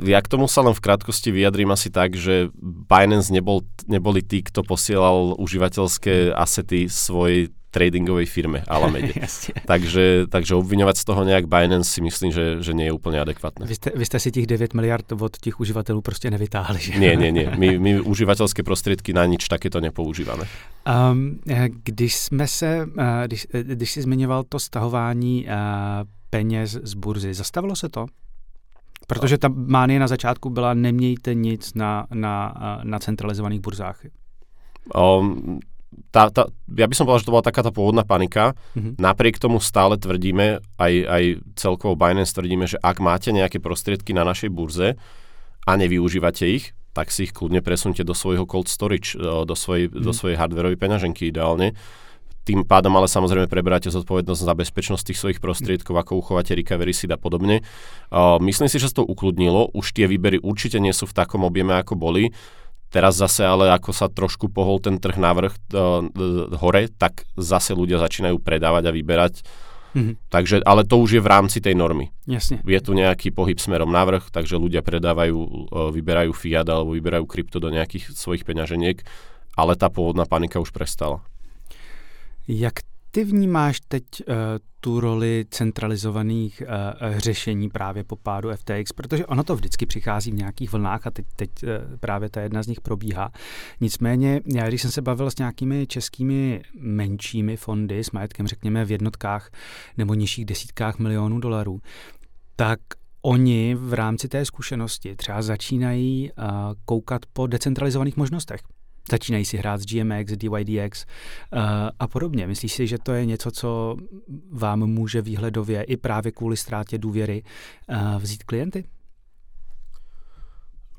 ja 0.01 0.23
k 0.23 0.31
tomu 0.31 0.49
sa 0.49 0.63
len 0.63 0.73
v 0.73 0.81
krátkosti 0.81 1.35
vyjadrím 1.35 1.75
asi 1.75 1.91
tak, 1.93 2.17
že 2.17 2.49
Binance 2.63 3.29
nebol, 3.35 3.67
neboli 3.91 4.23
tí, 4.23 4.41
kto 4.41 4.63
posielal 4.63 5.35
užívateľské 5.37 6.33
asety 6.33 6.89
svojej 6.89 7.53
tradingovej 7.71 8.27
firme 8.27 8.63
Alamede. 8.69 9.15
takže, 9.71 10.27
takže 10.27 10.55
obviňovať 10.55 10.97
z 10.99 11.05
toho 11.05 11.23
nejak 11.25 11.47
Binance 11.47 11.91
si 11.91 12.03
myslím, 12.03 12.31
že, 12.35 12.63
že 12.63 12.75
nie 12.75 12.91
je 12.91 12.95
úplne 12.95 13.23
adekvátne. 13.23 13.67
Vy 13.67 13.75
ste, 13.79 13.91
vy 13.95 14.05
ste 14.05 14.19
si 14.19 14.31
tých 14.35 14.47
9 14.47 14.75
miliard 14.75 15.07
od 15.13 15.39
tých 15.39 15.61
uživatelů 15.61 16.03
prostě 16.03 16.31
nevytáhli, 16.31 16.79
že? 16.81 16.99
Nie, 16.99 17.17
nie, 17.17 17.33
nie. 17.33 17.51
My, 17.57 17.79
my 17.79 18.01
uživatelské 18.01 18.63
prostriedky 18.63 19.13
na 19.13 19.27
nič 19.27 19.49
takéto 19.49 19.81
nepoužíváme. 19.81 20.45
Um, 20.85 21.39
když 21.85 22.17
jsme 22.17 22.49
se, 22.49 22.87
uh, 22.87 23.05
když, 23.27 23.47
když 23.63 23.93
jsi 23.93 24.03
zmiňoval 24.03 24.45
to 24.45 24.59
stahování 24.59 25.47
uh, 25.47 25.53
peněz 26.31 26.79
z 26.83 26.95
burzy, 26.95 27.35
zastavilo 27.35 27.77
se 27.77 27.89
to? 27.89 28.07
Protože 29.07 29.39
ta 29.39 29.49
mánie 29.49 30.01
na 30.01 30.09
začátku 30.09 30.51
byla 30.51 30.75
nemějte 30.75 31.35
nic 31.35 31.75
na, 31.75 32.07
na, 32.15 32.55
na 32.83 32.99
centralizovaných 32.99 33.61
burzách. 33.61 34.07
Um, 34.95 35.61
tá, 36.11 36.31
tá, 36.31 36.51
ja 36.75 36.87
by 36.87 36.95
som 36.95 37.07
povedal, 37.07 37.23
že 37.23 37.29
to 37.29 37.35
bola 37.35 37.47
taká 37.47 37.63
tá 37.63 37.71
pôvodná 37.75 38.07
panika. 38.07 38.55
Mm-hmm. 38.75 38.99
Napriek 38.99 39.39
tomu 39.39 39.59
stále 39.63 39.99
tvrdíme, 39.99 40.63
aj, 40.79 40.93
aj 41.07 41.25
celkovo 41.55 41.95
Binance 41.99 42.35
tvrdíme, 42.35 42.67
že 42.67 42.79
ak 42.79 42.99
máte 43.03 43.31
nejaké 43.31 43.63
prostriedky 43.63 44.15
na 44.15 44.27
našej 44.27 44.51
burze 44.51 44.99
a 45.67 45.73
nevyužívate 45.75 46.47
ich, 46.47 46.75
tak 46.91 47.15
si 47.15 47.31
ich 47.31 47.33
kľudne 47.35 47.63
presunte 47.63 48.03
do 48.03 48.15
svojho 48.15 48.47
cold 48.51 48.67
storage, 48.67 49.15
do 49.19 49.55
svojej, 49.55 49.87
mm-hmm. 49.87 50.03
do 50.03 50.13
svojej 50.15 50.37
hardwareovej 50.39 50.79
peňaženky 50.79 51.31
ideálne. 51.31 51.79
Tým 52.41 52.65
pádom 52.67 52.91
ale 52.97 53.07
samozrejme 53.07 53.47
preberáte 53.47 53.93
zodpovednosť 53.93 54.43
za 54.43 54.55
bezpečnosť 54.57 55.13
tých 55.13 55.21
svojich 55.21 55.41
prostriedkov, 55.45 55.93
ako 55.95 56.19
uchovate 56.19 56.57
recovery 56.57 56.91
seed 56.91 57.13
a 57.13 57.21
podobne. 57.21 57.61
Uh, 58.11 58.41
myslím 58.43 58.67
si, 58.67 58.81
že 58.81 58.91
sa 58.91 59.05
to 59.05 59.07
ukludnilo. 59.07 59.71
Už 59.77 59.93
tie 59.93 60.09
výbery 60.09 60.41
určite 60.41 60.81
nie 60.81 60.91
sú 60.91 61.05
v 61.05 61.15
takom 61.15 61.45
objeme, 61.47 61.77
ako 61.77 62.01
boli. 62.01 62.33
Teraz 62.91 63.15
zase 63.15 63.47
ale 63.47 63.71
ako 63.71 63.95
sa 63.95 64.11
trošku 64.11 64.51
pohol 64.51 64.83
ten 64.83 64.99
trh 64.99 65.15
návrh 65.15 65.55
uh, 65.71 66.03
hore, 66.59 66.91
tak 66.91 67.23
zase 67.39 67.71
ľudia 67.71 68.03
začínajú 68.03 68.43
predávať 68.43 68.91
a 68.91 68.93
vyberať. 68.95 69.35
Mm-hmm. 69.91 70.15
Takže, 70.31 70.63
ale 70.67 70.83
to 70.87 70.99
už 70.99 71.19
je 71.19 71.23
v 71.23 71.31
rámci 71.31 71.59
tej 71.63 71.75
normy. 71.79 72.11
Jasne. 72.27 72.63
Je 72.63 72.81
tu 72.83 72.95
nejaký 72.95 73.35
pohyb 73.35 73.59
smerom 73.59 73.91
navrh, 73.91 74.23
takže 74.31 74.59
ľudia 74.59 74.83
predávajú, 74.83 75.39
uh, 75.39 75.91
vyberajú 75.95 76.35
fiat 76.35 76.67
alebo 76.67 76.99
vyberajú 76.99 77.27
krypto 77.31 77.63
do 77.63 77.71
nejakých 77.71 78.11
svojich 78.15 78.43
peňaženiek, 78.43 79.03
ale 79.55 79.79
tá 79.79 79.87
pôvodná 79.87 80.27
panika 80.27 80.59
už 80.59 80.75
prestala. 80.75 81.23
Jak 82.51 82.83
ty 83.11 83.25
vnímáš 83.25 83.81
teď 83.89 84.05
uh, 84.21 84.35
tu 84.81 85.01
roli 85.01 85.45
centralizovaných 85.51 86.63
uh, 86.63 87.19
řešení 87.19 87.69
právě 87.69 88.05
po 88.05 88.17
pádu 88.17 88.51
FTX, 88.57 88.93
protože 88.93 89.27
ono 89.27 89.45
to 89.45 89.57
vždycky 89.57 89.87
přichází 89.87 90.31
v 90.31 90.35
nějakých 90.35 90.73
vlnách 90.73 91.07
a 91.07 91.11
teď, 91.11 91.27
teď 91.37 91.51
uh, 91.63 91.69
právě 92.01 92.31
ta 92.31 92.41
jedna 92.41 92.63
z 92.63 92.67
nich 92.67 92.81
probíhá. 92.81 93.33
Nicméně, 93.81 94.41
já 94.55 94.69
když 94.69 94.83
jsem 94.83 94.91
se 94.91 95.03
bavil 95.03 95.31
s 95.31 95.37
nějakými 95.37 95.87
českými 95.87 96.63
menšími 96.81 97.57
fondy 97.57 98.05
s 98.05 98.11
majetkem, 98.11 98.47
řekněme, 98.47 98.85
v 98.85 98.91
jednotkách 98.91 99.51
nebo 99.97 100.15
nižších 100.15 100.45
desítkách 100.45 100.99
milionů 100.99 101.41
dolarů, 101.41 101.81
tak 102.57 102.81
oni 103.23 103.75
v 103.75 103.95
rámci 103.95 104.29
té 104.29 104.45
zkušenosti 104.45 105.17
třeba 105.17 105.43
začínají 105.43 106.31
uh, 106.33 106.45
koukat 106.85 107.21
po 107.33 107.47
decentralizovaných 107.47 108.17
možnostech 108.17 108.61
začínají 109.11 109.45
si 109.45 109.57
hrát 109.57 109.81
s 109.81 109.87
GMX, 109.87 110.33
DYDX 110.33 111.05
uh, 111.05 111.61
eh, 111.63 111.91
a 111.99 112.09
podobně. 112.09 112.47
Myslíš 112.47 112.73
si, 112.73 112.87
že 112.87 112.99
to 112.99 113.13
je 113.13 113.27
něco, 113.27 113.51
co 113.51 113.97
vám 114.53 114.87
může 114.87 115.23
výhledově 115.23 115.83
i 115.83 115.97
právě 115.97 116.33
kvůli 116.33 116.57
ztrátě 116.57 116.99
důvěry 116.99 117.43
uh, 117.89 118.23
vzít 118.23 118.43
klienty? 118.43 118.85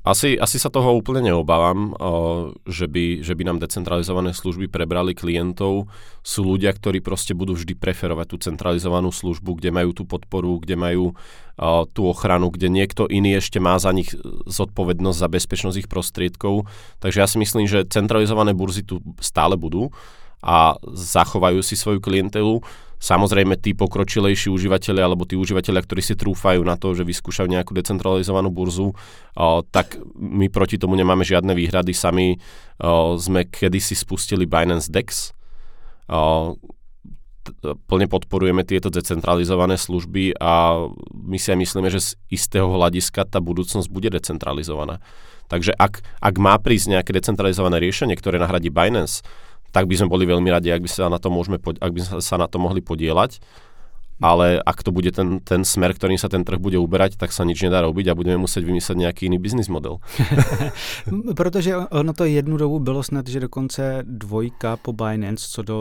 Asi, 0.02 0.34
asi 0.34 0.58
sa 0.58 0.66
toho 0.66 0.98
úplne 0.98 1.30
neobávam, 1.30 1.94
že 2.66 2.90
by, 2.90 3.22
že 3.22 3.38
by 3.38 3.42
nám 3.46 3.62
decentralizované 3.62 4.34
služby 4.34 4.66
prebrali 4.66 5.14
klientov. 5.14 5.86
Sú 6.26 6.42
ľudia, 6.42 6.74
ktorí 6.74 6.98
proste 6.98 7.38
budú 7.38 7.54
vždy 7.54 7.78
preferovať 7.78 8.34
tú 8.34 8.36
centralizovanú 8.42 9.14
službu, 9.14 9.62
kde 9.62 9.70
majú 9.70 9.94
tú 9.94 10.02
podporu, 10.02 10.58
kde 10.58 10.74
majú 10.74 11.14
tú 11.94 12.02
ochranu, 12.10 12.50
kde 12.50 12.66
niekto 12.66 13.06
iný 13.06 13.38
ešte 13.38 13.62
má 13.62 13.78
za 13.78 13.94
nich 13.94 14.10
zodpovednosť 14.50 15.18
za 15.22 15.28
bezpečnosť 15.30 15.86
ich 15.86 15.88
prostriedkov. 15.88 16.66
Takže 16.98 17.22
ja 17.22 17.30
si 17.30 17.38
myslím, 17.38 17.70
že 17.70 17.86
centralizované 17.86 18.58
burzy 18.58 18.82
tu 18.82 18.98
stále 19.22 19.54
budú 19.54 19.94
a 20.42 20.74
zachovajú 20.82 21.62
si 21.62 21.78
svoju 21.78 22.02
klientelu. 22.02 22.58
Samozrejme, 23.02 23.58
tí 23.58 23.74
pokročilejší 23.74 24.46
užívateľia 24.46 25.10
alebo 25.10 25.26
tí 25.26 25.34
užívateľia, 25.34 25.82
ktorí 25.82 25.98
si 26.06 26.14
trúfajú 26.14 26.62
na 26.62 26.78
to, 26.78 26.94
že 26.94 27.02
vyskúšajú 27.02 27.50
nejakú 27.50 27.74
decentralizovanú 27.74 28.54
burzu, 28.54 28.94
o, 28.94 29.46
tak 29.74 29.98
my 30.14 30.46
proti 30.46 30.78
tomu 30.78 30.94
nemáme 30.94 31.26
žiadne 31.26 31.50
výhrady. 31.50 31.90
Sami 31.90 32.38
o, 32.78 33.18
sme 33.18 33.50
kedysi 33.50 33.98
spustili 33.98 34.46
Binance 34.46 34.86
DEX. 34.86 35.34
O, 36.06 36.54
plne 37.90 38.06
podporujeme 38.06 38.62
tieto 38.62 38.86
decentralizované 38.86 39.74
služby 39.74 40.38
a 40.38 40.86
my 41.10 41.38
si 41.42 41.50
aj 41.50 41.58
myslíme, 41.58 41.90
že 41.90 41.98
z 41.98 42.10
istého 42.30 42.70
hľadiska 42.70 43.26
tá 43.26 43.42
budúcnosť 43.42 43.90
bude 43.90 44.14
decentralizovaná. 44.14 45.02
Takže 45.50 45.74
ak, 45.74 46.06
ak 46.22 46.34
má 46.38 46.54
prísť 46.62 46.96
nejaké 46.96 47.10
decentralizované 47.12 47.82
riešenie, 47.82 48.14
ktoré 48.14 48.38
nahradí 48.38 48.70
Binance, 48.70 49.26
tak 49.72 49.88
by 49.88 49.94
sme 49.96 50.12
boli 50.12 50.28
veľmi 50.28 50.52
radi, 50.52 50.68
ak 50.68 50.84
by 50.84 50.90
sa 50.92 51.08
na 51.08 51.16
to, 51.16 51.32
môžeme, 51.32 51.56
ak 51.56 51.90
by 51.90 52.00
sa 52.20 52.36
na 52.36 52.46
to 52.46 52.60
mohli 52.60 52.84
podielať. 52.84 53.40
Ale 54.22 54.62
ak 54.62 54.86
to 54.86 54.94
bude 54.94 55.10
ten, 55.10 55.42
ten 55.42 55.66
smer, 55.66 55.98
ktorým 55.98 56.14
sa 56.14 56.30
ten 56.30 56.46
trh 56.46 56.62
bude 56.62 56.78
uberať, 56.78 57.18
tak 57.18 57.34
sa 57.34 57.42
nič 57.42 57.58
nedá 57.58 57.82
robiť 57.82 58.06
a 58.06 58.14
budeme 58.14 58.38
musieť 58.38 58.62
vymyslet 58.62 58.98
nějaký 58.98 59.26
jiný 59.26 59.38
business 59.42 59.66
model. 59.66 59.98
Protože 61.36 61.76
ono 61.76 62.12
to 62.12 62.24
jednu 62.24 62.56
dobu 62.56 62.78
bylo 62.78 63.02
snad, 63.02 63.26
že 63.26 63.40
dokonce 63.40 64.04
dvojka 64.06 64.76
po 64.76 64.92
Binance 64.92 65.46
co 65.50 65.62
do 65.62 65.78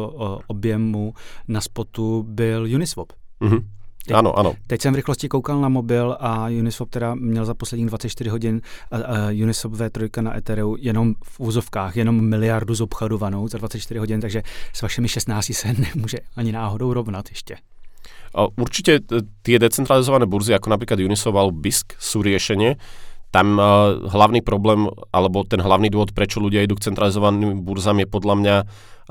objemu 0.48 1.14
na 1.48 1.62
spotu 1.62 2.26
byl 2.28 2.64
Uniswap. 2.64 3.14
Mm-hmm. 3.42 3.81
Teď, 4.06 4.18
ano, 4.18 4.40
ano. 4.40 4.54
Teď 4.68 4.82
jsem 4.82 4.94
v 4.94 4.96
rychlosti 4.96 5.28
koukal 5.28 5.62
na 5.62 5.70
mobil 5.70 6.18
a 6.20 6.48
Uniswap 6.48 6.90
teda 6.90 7.16
měl 7.16 7.46
za 7.46 7.54
posledních 7.54 7.90
24 7.90 8.30
hodin 8.30 8.62
a, 8.92 8.96
a 8.98 9.32
Uniswap 9.44 9.74
V3 9.74 10.22
na 10.22 10.38
Ethereum 10.38 10.76
jenom 10.80 11.14
v 11.24 11.40
úzovkách, 11.40 11.96
jenom 11.96 12.22
miliardu 12.22 12.76
zobchodovanou 12.76 13.48
za 13.48 13.58
24 13.58 14.00
hodin, 14.00 14.22
takže 14.22 14.44
s 14.74 14.82
vašimi 14.82 15.08
16 15.08 15.54
se 15.54 15.68
nemůže 15.96 16.18
ani 16.36 16.52
náhodou 16.52 16.94
rovnat 16.94 17.30
ještě. 17.30 17.56
Určite 18.32 19.04
tie 19.44 19.60
decentralizované 19.60 20.24
burzy, 20.24 20.56
ako 20.56 20.72
napríklad 20.72 21.04
Uniswap 21.04 21.36
alebo 21.36 21.52
BISC, 21.52 22.00
sú 22.00 22.24
riešenie. 22.24 22.80
Tam 23.32 23.60
uh, 23.60 24.08
hlavný 24.08 24.40
problém, 24.40 24.88
alebo 25.12 25.44
ten 25.44 25.60
hlavný 25.60 25.92
dôvod, 25.92 26.16
prečo 26.16 26.40
ľudia 26.40 26.64
idú 26.64 26.80
k 26.80 26.92
centralizovaným 26.92 27.64
burzám, 27.64 28.00
je 28.00 28.08
podľa 28.08 28.36
mňa 28.40 28.56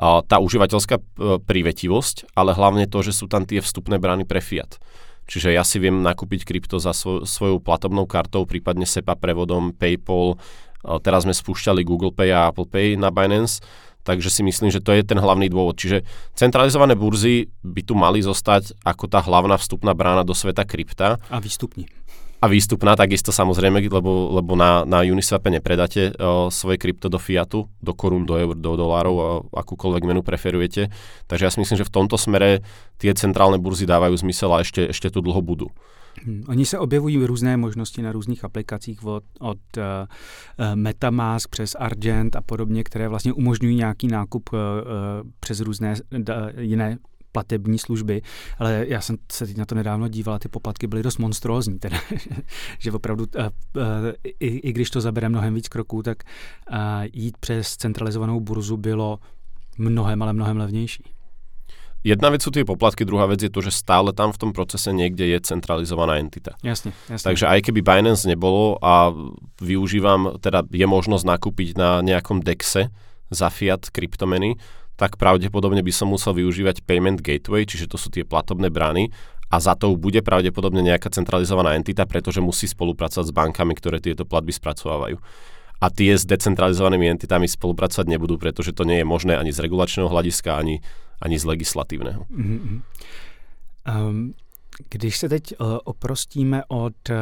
tá 0.01 0.41
užívateľská 0.41 0.97
e, 0.97 1.03
prívetivosť, 1.45 2.33
ale 2.33 2.57
hlavne 2.57 2.89
to, 2.89 3.05
že 3.05 3.13
sú 3.13 3.29
tam 3.29 3.45
tie 3.45 3.61
vstupné 3.61 4.01
brány 4.01 4.25
pre 4.25 4.41
fiat. 4.41 4.81
Čiže 5.29 5.53
ja 5.53 5.63
si 5.63 5.77
viem 5.77 6.01
nakúpiť 6.01 6.49
krypto 6.49 6.81
za 6.81 6.97
svoj, 6.97 7.29
svojou 7.29 7.61
platobnou 7.61 8.09
kartou, 8.09 8.49
prípadne 8.49 8.89
SEPA 8.89 9.15
prevodom, 9.15 9.77
PayPal, 9.77 10.41
teraz 11.05 11.29
sme 11.29 11.37
spúšťali 11.37 11.85
Google 11.85 12.11
Pay 12.11 12.33
a 12.33 12.49
Apple 12.49 12.67
Pay 12.67 12.97
na 12.97 13.13
Binance, 13.13 13.61
takže 14.03 14.33
si 14.33 14.41
myslím, 14.41 14.73
že 14.73 14.81
to 14.81 14.97
je 14.97 15.05
ten 15.05 15.21
hlavný 15.21 15.53
dôvod. 15.53 15.77
Čiže 15.77 16.03
centralizované 16.33 16.97
burzy 16.97 17.53
by 17.61 17.85
tu 17.85 17.93
mali 17.93 18.25
zostať 18.25 18.81
ako 18.83 19.05
tá 19.07 19.21
hlavná 19.21 19.61
vstupná 19.61 19.93
brána 19.93 20.25
do 20.25 20.33
sveta 20.33 20.65
krypta. 20.65 21.21
A 21.29 21.39
výstupní 21.39 21.87
a 22.41 22.47
výstupná 22.49 22.97
takisto 22.97 23.37
samozrejme, 23.37 23.85
lebo, 23.85 24.33
lebo 24.33 24.57
na, 24.57 24.89
na 24.89 25.05
Uniswape 25.05 25.53
nepredáte 25.53 26.17
o, 26.17 26.49
svoje 26.49 26.81
krypto 26.81 27.13
do 27.13 27.21
fiatu, 27.21 27.69
do 27.85 27.93
korún, 27.93 28.25
do 28.25 28.41
eur, 28.41 28.57
do 28.57 28.81
dolárov, 28.81 29.15
o, 29.15 29.27
akúkoľvek 29.53 30.03
menu 30.09 30.25
preferujete. 30.25 30.89
Takže 31.29 31.45
ja 31.45 31.53
si 31.53 31.61
myslím, 31.61 31.85
že 31.85 31.89
v 31.89 31.95
tomto 32.01 32.17
smere 32.17 32.65
tie 32.97 33.13
centrálne 33.13 33.61
burzy 33.61 33.85
dávajú 33.85 34.17
zmysel 34.17 34.57
a 34.57 34.65
ešte, 34.65 34.89
ešte 34.89 35.13
tu 35.13 35.21
dlho 35.21 35.45
budú. 35.45 35.69
Hmm. 36.25 36.45
Oni 36.49 36.67
se 36.67 36.79
objevují 36.79 37.27
různé 37.27 37.57
možnosti 37.57 38.03
na 38.03 38.13
různých 38.13 38.45
aplikacích 38.45 39.05
od, 39.07 39.25
od 39.41 39.59
uh, 39.77 39.85
Metamask 40.75 41.51
přes 41.51 41.77
Argent 41.79 42.37
a 42.37 42.41
podobně, 42.41 42.85
které 42.85 43.09
vlastně 43.09 43.33
umožňují 43.33 43.77
nějaký 43.77 44.09
nákup 44.09 44.51
uh, 44.53 44.59
přes 45.41 45.61
různé 45.61 45.95
uh, 46.13 46.25
jiné 46.59 46.99
platební 47.33 47.79
služby, 47.79 48.23
ale 48.59 48.85
já 48.89 49.01
jsem 49.01 49.17
se 49.33 49.47
teď 49.47 49.57
na 49.57 49.65
to 49.65 49.75
nedávno 49.75 50.09
díval, 50.09 50.39
ty 50.39 50.49
poplatky 50.49 50.87
byly 50.87 51.03
dost 51.03 51.19
monstrózní, 51.19 51.79
teda, 51.79 51.97
že 52.79 52.93
opravdu, 52.93 53.25
uh, 53.39 53.43
uh, 53.43 53.83
i, 54.25 54.47
i 54.47 54.73
když 54.73 54.91
to 54.91 55.01
zabere 55.01 55.29
mnohem 55.29 55.55
víc 55.55 55.69
kroků, 55.69 56.03
tak 56.03 56.23
uh, 56.71 56.77
jít 57.13 57.37
přes 57.37 57.77
centralizovanou 57.77 58.41
burzu 58.41 58.77
bylo 58.77 59.19
mnohem, 59.79 60.23
ale 60.23 60.33
mnohem 60.33 60.57
levnější. 60.57 61.05
Jedna 62.01 62.33
vec 62.33 62.41
sú 62.41 62.49
tie 62.49 62.65
poplatky, 62.65 63.05
druhá 63.05 63.29
vec 63.29 63.45
je 63.45 63.53
to, 63.53 63.61
že 63.61 63.77
stále 63.77 64.17
tam 64.17 64.33
v 64.33 64.41
tom 64.41 64.51
procese 64.57 64.89
niekde 64.89 65.29
je 65.37 65.39
centralizovaná 65.45 66.17
entita. 66.17 66.57
Jasne, 66.65 66.97
jasne. 67.13 67.29
Takže 67.29 67.45
aj 67.45 67.61
keby 67.69 67.85
Binance 67.85 68.25
nebolo 68.25 68.81
a 68.81 69.13
využívam, 69.61 70.41
teda 70.41 70.65
je 70.73 70.87
možnosť 70.89 71.29
nakúpiť 71.29 71.77
na 71.77 72.01
nejakom 72.01 72.41
DEXe 72.41 72.89
za 73.29 73.49
fiat 73.53 73.93
kryptomeny, 73.93 74.57
tak 75.01 75.17
pravdepodobne 75.17 75.81
by 75.81 75.93
som 75.97 76.13
musel 76.13 76.37
využívať 76.37 76.85
Payment 76.85 77.25
Gateway, 77.25 77.65
čiže 77.65 77.89
to 77.89 77.97
sú 77.97 78.13
tie 78.13 78.21
platobné 78.21 78.69
brány 78.69 79.09
a 79.49 79.57
za 79.57 79.73
to 79.73 79.97
bude 79.97 80.21
pravdepodobne 80.21 80.85
nejaká 80.85 81.09
centralizovaná 81.09 81.73
entita, 81.73 82.05
pretože 82.05 82.45
musí 82.45 82.69
spolupracovať 82.69 83.33
s 83.33 83.35
bankami, 83.35 83.73
ktoré 83.73 83.97
tieto 83.99 84.29
platby 84.29 84.53
spracovávajú. 84.53 85.17
A 85.81 85.87
tie 85.89 86.13
s 86.13 86.29
decentralizovanými 86.29 87.09
entitami 87.17 87.49
spolupracovať 87.49 88.13
nebudú, 88.13 88.37
pretože 88.37 88.77
to 88.77 88.85
nie 88.85 89.01
je 89.01 89.09
možné 89.09 89.41
ani 89.41 89.49
z 89.49 89.65
regulačného 89.65 90.13
hľadiska, 90.13 90.53
ani, 90.61 90.85
ani 91.25 91.41
z 91.41 91.45
legislatívneho. 91.49 92.29
Mm-hmm. 92.29 92.77
Um, 93.89 94.37
když 94.93 95.17
se 95.17 95.29
teď 95.29 95.45
uh, 95.57 95.81
oprostíme 95.85 96.63
od 96.69 96.97
uh, 97.09 97.17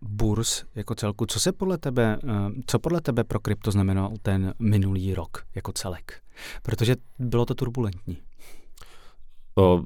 burs 0.00 0.64
jako 0.74 0.94
celku, 0.94 1.26
co 1.26 1.40
se 1.40 1.52
podle 1.52 1.78
tebe, 1.78 2.18
uh, 2.24 2.30
co 2.66 2.78
podle 2.78 3.00
tebe 3.00 3.24
pro 3.24 3.40
krypto 3.40 3.70
znamenal 3.70 4.12
ten 4.22 4.54
minulý 4.58 5.14
rok 5.14 5.44
jako 5.54 5.72
celek? 5.72 6.12
Protože 6.62 6.96
bylo 7.18 7.44
to 7.44 7.54
turbulentní. 7.54 8.18
Uh, 9.54 9.82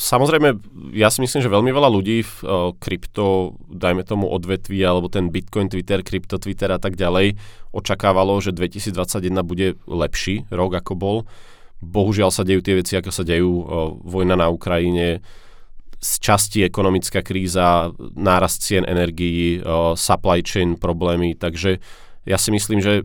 Samozrejme, 0.00 0.56
ja 0.96 1.12
si 1.12 1.20
myslím, 1.20 1.44
že 1.44 1.52
veľmi 1.52 1.74
veľa 1.74 1.90
ľudí 1.92 2.24
v 2.24 2.36
krypto, 2.80 3.58
dajme 3.68 4.00
tomu 4.06 4.30
odvetví, 4.32 4.80
alebo 4.80 5.12
ten 5.12 5.28
Bitcoin 5.28 5.68
Twitter, 5.68 6.00
krypto 6.00 6.40
Twitter 6.40 6.72
a 6.72 6.80
tak 6.80 6.96
ďalej, 6.96 7.36
očakávalo, 7.74 8.40
že 8.40 8.56
2021 8.56 9.42
bude 9.44 9.76
lepší 9.84 10.48
rok, 10.48 10.78
ako 10.78 10.92
bol. 10.96 11.16
Bohužiaľ 11.84 12.32
sa 12.32 12.46
dejú 12.48 12.64
tie 12.64 12.80
veci, 12.80 12.96
ako 12.96 13.10
sa 13.12 13.26
dejú 13.28 13.50
uh, 13.50 13.64
vojna 14.00 14.40
na 14.40 14.48
Ukrajine, 14.48 15.20
z 16.00 16.10
časti 16.18 16.64
ekonomická 16.64 17.20
kríza, 17.20 17.92
nárast 18.16 18.64
cien 18.64 18.88
energií, 18.88 19.60
supply 19.94 20.40
chain 20.40 20.80
problémy, 20.80 21.36
takže 21.36 21.76
ja 22.24 22.40
si 22.40 22.48
myslím, 22.50 22.80
že 22.80 23.04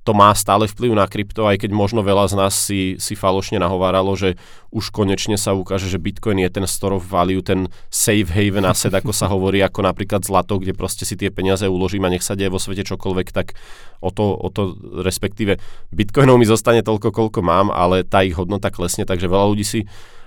to 0.00 0.16
má 0.16 0.32
stále 0.32 0.64
vplyv 0.64 0.96
na 0.96 1.04
krypto, 1.04 1.44
aj 1.44 1.60
keď 1.60 1.70
možno 1.76 2.00
veľa 2.00 2.32
z 2.32 2.34
nás 2.34 2.56
si, 2.56 2.96
si 2.96 3.12
falošne 3.12 3.60
nahováralo, 3.60 4.16
že 4.16 4.40
už 4.72 4.88
konečne 4.88 5.36
sa 5.36 5.52
ukáže, 5.52 5.92
že 5.92 6.00
Bitcoin 6.00 6.40
je 6.40 6.48
ten 6.48 6.64
store 6.64 6.96
of 6.96 7.04
value, 7.04 7.44
ten 7.44 7.68
safe 7.92 8.32
haven 8.32 8.64
asset, 8.64 8.96
ako 8.96 9.12
sa 9.12 9.28
hovorí, 9.28 9.60
ako 9.60 9.84
napríklad 9.84 10.24
zlato, 10.24 10.56
kde 10.56 10.72
proste 10.72 11.04
si 11.04 11.20
tie 11.20 11.28
peniaze 11.28 11.68
uložím 11.68 12.08
a 12.08 12.12
nech 12.16 12.24
sa 12.24 12.32
deje 12.32 12.48
vo 12.48 12.56
svete 12.56 12.80
čokoľvek, 12.88 13.28
tak 13.28 13.52
o 14.00 14.08
to, 14.08 14.24
o 14.32 14.48
to 14.48 14.72
respektíve 15.04 15.60
Bitcoinov 15.92 16.40
mi 16.40 16.48
zostane 16.48 16.80
toľko, 16.80 17.12
koľko 17.12 17.44
mám, 17.44 17.68
ale 17.68 18.00
tá 18.00 18.24
ich 18.24 18.34
hodnota 18.34 18.72
klesne, 18.72 19.04
takže 19.04 19.28
veľa 19.28 19.46
ľudí 19.52 19.68
si 19.68 19.80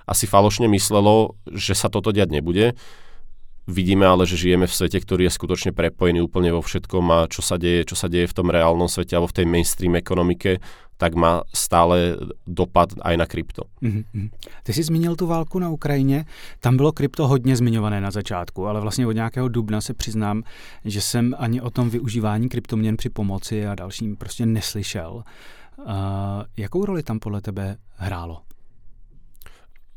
asi 0.08 0.28
falošne 0.28 0.68
myslelo, 0.68 1.36
že 1.52 1.76
sa 1.76 1.90
toto 1.90 2.12
diať 2.12 2.30
nebude. 2.32 2.74
Vidíme 3.64 4.04
ale, 4.04 4.28
že 4.28 4.36
žijeme 4.36 4.68
v 4.68 4.76
svete, 4.76 5.00
ktorý 5.00 5.32
je 5.32 5.38
skutočne 5.40 5.72
prepojený 5.72 6.20
úplne 6.20 6.52
vo 6.52 6.60
všetkom 6.60 7.06
a 7.16 7.20
čo 7.32 7.40
sa 7.40 7.56
deje, 7.56 7.88
čo 7.88 7.96
sa 7.96 8.12
deje 8.12 8.28
v 8.28 8.36
tom 8.36 8.52
reálnom 8.52 8.92
svete 8.92 9.16
alebo 9.16 9.32
v 9.32 9.40
tej 9.40 9.48
mainstream 9.48 9.96
ekonomike, 9.96 10.60
tak 10.98 11.16
má 11.16 11.42
stále 11.54 12.20
dopad 12.48 12.92
aj 13.02 13.16
na 13.18 13.26
krypto. 13.26 13.64
Mm-hmm. 13.82 14.30
Ty 14.64 14.74
jsi 14.74 14.84
zmínil 14.84 15.16
tu 15.16 15.28
válku 15.28 15.60
na 15.60 15.70
Ukrajině, 15.70 16.26
tam 16.60 16.78
bylo 16.78 16.92
krypto 16.92 17.28
hodně 17.28 17.56
zmiňované 17.56 18.02
na 18.02 18.12
začátku, 18.12 18.68
ale 18.68 18.82
vlastně 18.82 19.08
od 19.08 19.12
nějakého 19.12 19.48
dubna 19.48 19.82
se 19.82 19.94
přiznám, 19.94 20.44
že 20.86 21.02
jsem 21.02 21.36
ani 21.38 21.62
o 21.62 21.70
tom 21.70 21.90
využívání 21.90 22.50
kryptoměn 22.50 22.98
při 22.98 23.10
pomoci 23.10 23.68
a 23.68 23.76
dalším 23.76 24.16
prostě 24.16 24.46
neslyšel. 24.46 25.24
Uh, 25.78 25.94
jakou 26.58 26.86
roli 26.86 27.04
tam 27.04 27.20
podle 27.20 27.42
tebe 27.42 27.78
hrálo? 27.96 28.42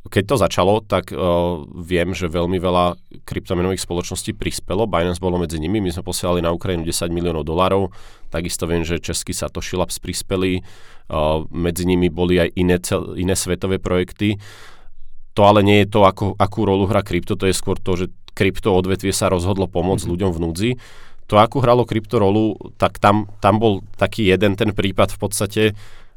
Keď 0.07 0.25
to 0.27 0.37
začalo, 0.38 0.81
tak 0.83 1.11
uh, 1.11 1.62
viem, 1.77 2.14
že 2.14 2.31
veľmi 2.31 2.57
veľa 2.57 2.97
kryptomenových 3.27 3.83
spoločností 3.83 4.33
prispelo. 4.33 4.87
Binance 4.88 5.21
bolo 5.21 5.37
medzi 5.37 5.59
nimi. 5.59 5.83
My 5.83 5.90
sme 5.90 6.07
posielali 6.07 6.40
na 6.40 6.55
Ukrajinu 6.55 6.87
10 6.87 7.11
miliónov 7.11 7.45
dolárov. 7.45 7.90
Takisto 8.31 8.64
viem, 8.71 8.83
že 8.83 9.03
český 9.03 9.35
Satoshi 9.35 9.75
Labs 9.75 9.99
prispeli. 9.99 10.64
Uh, 11.07 11.47
medzi 11.55 11.87
nimi 11.87 12.11
boli 12.11 12.42
aj 12.42 12.49
iné, 12.59 12.77
cel, 12.83 13.14
iné 13.14 13.35
svetové 13.38 13.79
projekty. 13.79 14.38
To 15.37 15.45
ale 15.45 15.61
nie 15.61 15.85
je 15.85 15.92
to, 15.92 16.09
ako, 16.09 16.35
akú 16.40 16.64
rolu 16.64 16.88
hrá 16.88 17.05
krypto. 17.05 17.37
To 17.37 17.45
je 17.45 17.55
skôr 17.55 17.77
to, 17.77 17.92
že 17.95 18.07
krypto 18.33 18.73
odvetvie 18.73 19.12
sa 19.12 19.29
rozhodlo 19.33 19.69
pomôcť 19.69 20.05
mm-hmm. 20.05 20.12
ľuďom 20.12 20.31
v 20.33 20.40
núdzi. 20.42 20.71
To, 21.27 21.42
akú 21.42 21.59
hralo 21.59 21.83
krypto 21.83 22.23
rolu, 22.23 22.55
tak 22.79 23.03
tam, 23.03 23.27
tam 23.42 23.59
bol 23.59 23.83
taký 23.99 24.31
jeden 24.31 24.55
ten 24.55 24.71
prípad 24.71 25.11
v 25.11 25.19
podstate, 25.19 25.62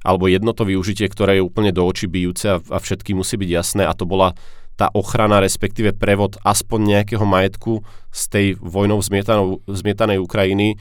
alebo 0.03 0.31
jedno 0.31 0.55
to 0.55 0.63
využitie, 0.63 1.11
ktoré 1.11 1.39
je 1.39 1.45
úplne 1.45 1.75
do 1.75 1.83
očí 1.83 2.07
bijúce 2.07 2.47
a, 2.47 2.57
a 2.59 2.77
všetky 2.79 3.11
musí 3.11 3.35
byť 3.35 3.49
jasné 3.49 3.83
a 3.83 3.93
to 3.95 4.07
bola 4.07 4.35
tá 4.79 4.87
ochrana, 4.95 5.43
respektíve 5.43 5.91
prevod 5.91 6.39
aspoň 6.39 6.79
nejakého 7.03 7.27
majetku 7.27 7.83
z 8.15 8.21
tej 8.31 8.47
vojnou 8.63 9.03
zmietanej 9.67 10.23
Ukrajiny 10.23 10.67
e, 10.71 10.75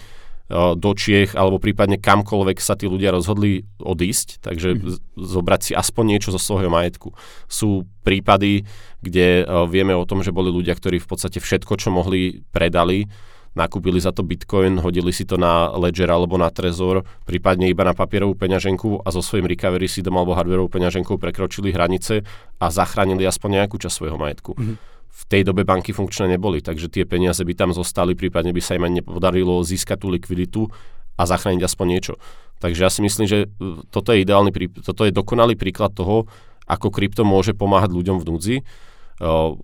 do 0.79 0.91
Čiech 0.95 1.35
alebo 1.35 1.59
prípadne 1.59 1.99
kamkoľvek 1.99 2.63
sa 2.63 2.79
tí 2.79 2.87
ľudia 2.87 3.11
rozhodli 3.11 3.67
odísť, 3.83 4.39
takže 4.39 4.79
mm. 4.79 5.19
zobrať 5.19 5.61
si 5.67 5.73
aspoň 5.75 6.15
niečo 6.15 6.31
zo 6.31 6.39
svojho 6.39 6.71
majetku. 6.71 7.11
Sú 7.51 7.91
prípady, 8.07 8.71
kde 9.03 9.43
e, 9.43 9.45
vieme 9.67 9.99
o 9.99 10.07
tom, 10.07 10.23
že 10.23 10.31
boli 10.31 10.55
ľudia, 10.55 10.79
ktorí 10.79 11.03
v 11.03 11.11
podstate 11.11 11.43
všetko, 11.43 11.75
čo 11.75 11.91
mohli, 11.91 12.47
predali 12.55 13.11
nakúpili 13.57 14.01
za 14.03 14.13
to 14.13 14.27
bitcoin, 14.27 14.81
hodili 14.81 15.13
si 15.13 15.25
to 15.25 15.41
na 15.41 15.73
Ledger 15.77 16.09
alebo 16.09 16.37
na 16.37 16.53
Trezor, 16.53 17.07
prípadne 17.25 17.69
iba 17.69 17.87
na 17.87 17.97
papierovú 17.97 18.37
peňaženku 18.37 19.05
a 19.05 19.09
so 19.13 19.25
svojím 19.25 19.49
recovery 19.49 19.89
si 19.89 20.05
dom 20.05 20.17
alebo 20.17 20.37
hardwareovou 20.37 20.73
peňaženkou 20.73 21.17
prekročili 21.17 21.73
hranice 21.73 22.27
a 22.61 22.67
zachránili 22.69 23.25
aspoň 23.25 23.65
nejakú 23.65 23.77
časť 23.81 23.95
svojho 23.95 24.19
majetku. 24.21 24.53
Mm-hmm. 24.55 24.77
V 25.09 25.23
tej 25.27 25.43
dobe 25.43 25.67
banky 25.67 25.91
funkčné 25.91 26.31
neboli, 26.39 26.63
takže 26.63 26.87
tie 26.87 27.03
peniaze 27.03 27.43
by 27.43 27.55
tam 27.57 27.71
zostali, 27.75 28.15
prípadne 28.15 28.55
by 28.55 28.63
sa 28.63 28.79
im 28.79 28.87
ani 28.87 29.03
nepodarilo 29.03 29.67
získať 29.67 30.07
tú 30.07 30.09
likviditu 30.15 30.71
a 31.19 31.27
zachrániť 31.27 31.67
aspoň 31.67 31.87
niečo. 31.91 32.15
Takže 32.63 32.81
ja 32.87 32.91
si 32.91 33.03
myslím, 33.03 33.27
že 33.27 33.39
e, 33.47 33.49
toto 33.91 34.15
je 34.15 34.23
ideálny, 34.23 34.55
toto 34.83 35.03
je 35.03 35.11
dokonalý 35.11 35.59
príklad 35.59 35.91
toho, 35.95 36.31
ako 36.71 36.95
krypto 36.95 37.27
môže 37.27 37.55
pomáhať 37.57 37.91
ľuďom 37.91 38.23
v 38.23 38.27
núdzi, 38.31 38.57
e, 38.61 38.63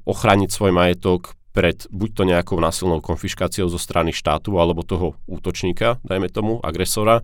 ochrániť 0.03 0.51
svoj 0.51 0.75
majetok, 0.75 1.39
pred 1.55 1.87
buď 1.87 2.11
to 2.11 2.23
nejakou 2.27 2.59
násilnou 2.59 2.99
konfiškáciou 2.99 3.71
zo 3.71 3.79
strany 3.79 4.11
štátu 4.11 4.59
alebo 4.59 4.83
toho 4.83 5.15
útočníka, 5.31 6.03
dajme 6.03 6.27
tomu, 6.27 6.59
agresora, 6.59 7.23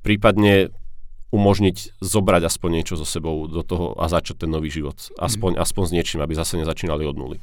prípadne 0.00 0.72
umožniť 1.28 2.00
zobrať 2.00 2.42
aspoň 2.48 2.70
niečo 2.80 2.96
so 2.96 3.04
sebou 3.04 3.44
do 3.44 3.60
toho 3.60 3.92
a 4.00 4.08
začať 4.08 4.46
ten 4.46 4.50
nový 4.50 4.72
život. 4.72 4.96
Aspoň, 5.20 5.58
mm. 5.58 5.60
aspoň 5.60 5.84
s 5.84 5.92
niečím, 5.92 6.20
aby 6.24 6.32
zase 6.32 6.56
nezačínali 6.56 7.04
od 7.04 7.16
nuly. 7.16 7.38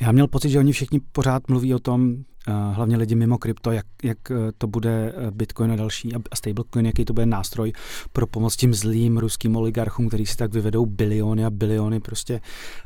Já 0.00 0.12
měl 0.12 0.26
pocit, 0.26 0.50
že 0.50 0.58
oni 0.58 0.72
všichni 0.72 1.00
pořád 1.12 1.48
mluví 1.48 1.74
o 1.74 1.78
tom, 1.78 2.24
hlavně 2.48 2.96
lidi 2.96 3.14
mimo 3.14 3.38
krypto, 3.38 3.72
jak, 3.72 3.86
jak 4.02 4.30
eh, 4.30 4.34
to 4.58 4.66
bude 4.66 5.12
eh, 5.16 5.30
Bitcoin 5.30 5.72
a 5.72 5.76
další 5.76 6.14
a 6.14 6.18
stablecoin, 6.34 6.86
jaký 6.86 7.04
to 7.04 7.12
bude 7.12 7.26
nástroj 7.26 7.72
pro 8.12 8.26
pomoc 8.26 8.56
tím 8.56 8.74
zlým 8.74 9.18
ruským 9.18 9.56
oligarchům, 9.56 10.08
kteří 10.08 10.26
si 10.26 10.36
tak 10.36 10.52
vyvedou 10.52 10.86
biliony 10.86 11.44
a 11.44 11.50
biliony 11.50 12.00
prostě 12.00 12.40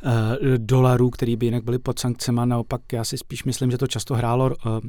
uh, 0.05 0.11
dolarů, 0.57 1.09
který 1.09 1.35
by 1.35 1.45
jinak 1.45 1.63
byly 1.63 1.79
pod 1.79 1.99
sankcemi. 1.99 2.41
Naopak 2.45 2.81
já 2.93 3.03
si 3.03 3.17
spíš 3.17 3.43
myslím, 3.43 3.71
že 3.71 3.77
to 3.77 3.87
často 3.87 4.15
hrálo, 4.15 4.45
uh, 4.65 4.79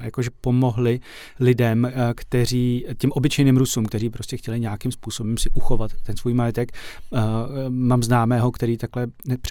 jakože 0.00 0.30
pomohli 0.40 1.00
lidem, 1.40 1.84
uh, 1.84 1.90
kteří, 2.16 2.86
tím 2.98 3.12
obyčejným 3.12 3.56
Rusům, 3.56 3.86
kteří 3.86 4.10
prostě 4.10 4.36
chtěli 4.36 4.60
nějakým 4.60 4.92
způsobem 4.92 5.38
si 5.38 5.50
uchovat 5.50 5.90
ten 6.02 6.16
svůj 6.16 6.34
majetek. 6.34 6.72
Uh, 7.10 7.20
mám 7.68 8.02
známého, 8.02 8.50
který 8.50 8.76
takhle, 8.76 9.06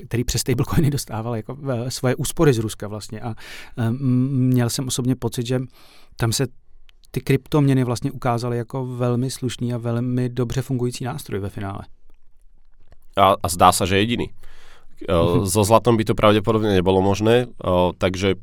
který 0.07 0.23
přes 0.23 0.41
stablecoiny 0.41 0.89
dostával 0.89 1.35
jako 1.35 1.53
uh, 1.53 1.87
svoje 1.89 2.15
úspory 2.15 2.53
z 2.53 2.57
Ruska 2.57 2.87
vlastně 2.87 3.21
a 3.21 3.35
um, 3.89 4.52
měl 4.53 4.69
jsem 4.69 4.87
osobně 4.87 5.15
pocit, 5.17 5.45
že 5.45 5.57
tam 6.17 6.31
se 6.31 6.47
ty 7.11 7.21
kryptoměny 7.21 7.83
vlastně 7.83 8.11
ukázaly 8.11 8.57
jako 8.57 8.85
velmi 8.85 9.29
slušný 9.29 9.73
a 9.73 9.77
velmi 9.77 10.29
dobře 10.29 10.61
fungující 10.61 11.03
nástroj 11.03 11.39
ve 11.39 11.49
finále. 11.49 11.89
A, 13.17 13.37
a 13.37 13.47
zdá 13.49 13.69
sa, 13.69 13.85
že 13.85 14.01
jediný. 14.01 14.33
Mm-hmm. 15.05 15.45
So 15.45 15.61
zlatom 15.61 15.97
by 15.97 16.05
to 16.07 16.17
pravdepodobne 16.17 16.73
nebolo 16.73 16.97
možné, 17.03 17.45
takže 18.01 18.41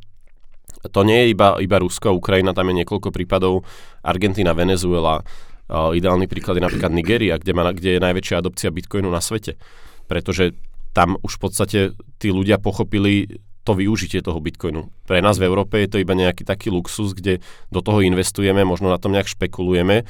to 0.94 1.03
nie 1.03 1.27
je 1.27 1.27
iba, 1.35 1.59
iba 1.59 1.83
Rusko 1.83 2.14
Ukrajina, 2.14 2.55
tam 2.55 2.70
je 2.70 2.85
niekoľko 2.85 3.11
prípadov, 3.11 3.66
Argentina, 4.07 4.55
Venezuela, 4.55 5.27
ideálny 5.70 6.31
príklad 6.31 6.59
je 6.59 6.66
napríklad 6.66 6.94
Nigeria, 6.94 7.38
kde, 7.40 7.53
má, 7.55 7.66
kde 7.75 7.99
je 7.99 8.05
najväčšia 8.05 8.38
adopcia 8.38 8.70
bitcoinu 8.70 9.11
na 9.11 9.18
svete, 9.18 9.59
pretože 10.07 10.55
tam 10.94 11.18
už 11.18 11.38
v 11.38 11.40
podstate 11.42 11.79
tí 12.23 12.31
ľudia 12.31 12.62
pochopili 12.62 13.42
to 13.71 13.79
využitie 13.79 14.19
toho 14.19 14.43
bitcoinu. 14.43 14.91
Pre 15.07 15.23
nás 15.23 15.39
v 15.39 15.47
Európe 15.47 15.79
je 15.79 15.87
to 15.87 16.03
iba 16.03 16.19
nejaký 16.19 16.43
taký 16.43 16.75
luxus, 16.75 17.15
kde 17.15 17.39
do 17.71 17.79
toho 17.79 18.03
investujeme, 18.03 18.67
možno 18.67 18.91
na 18.91 18.99
tom 18.99 19.15
nejak 19.15 19.31
špekulujeme, 19.31 20.03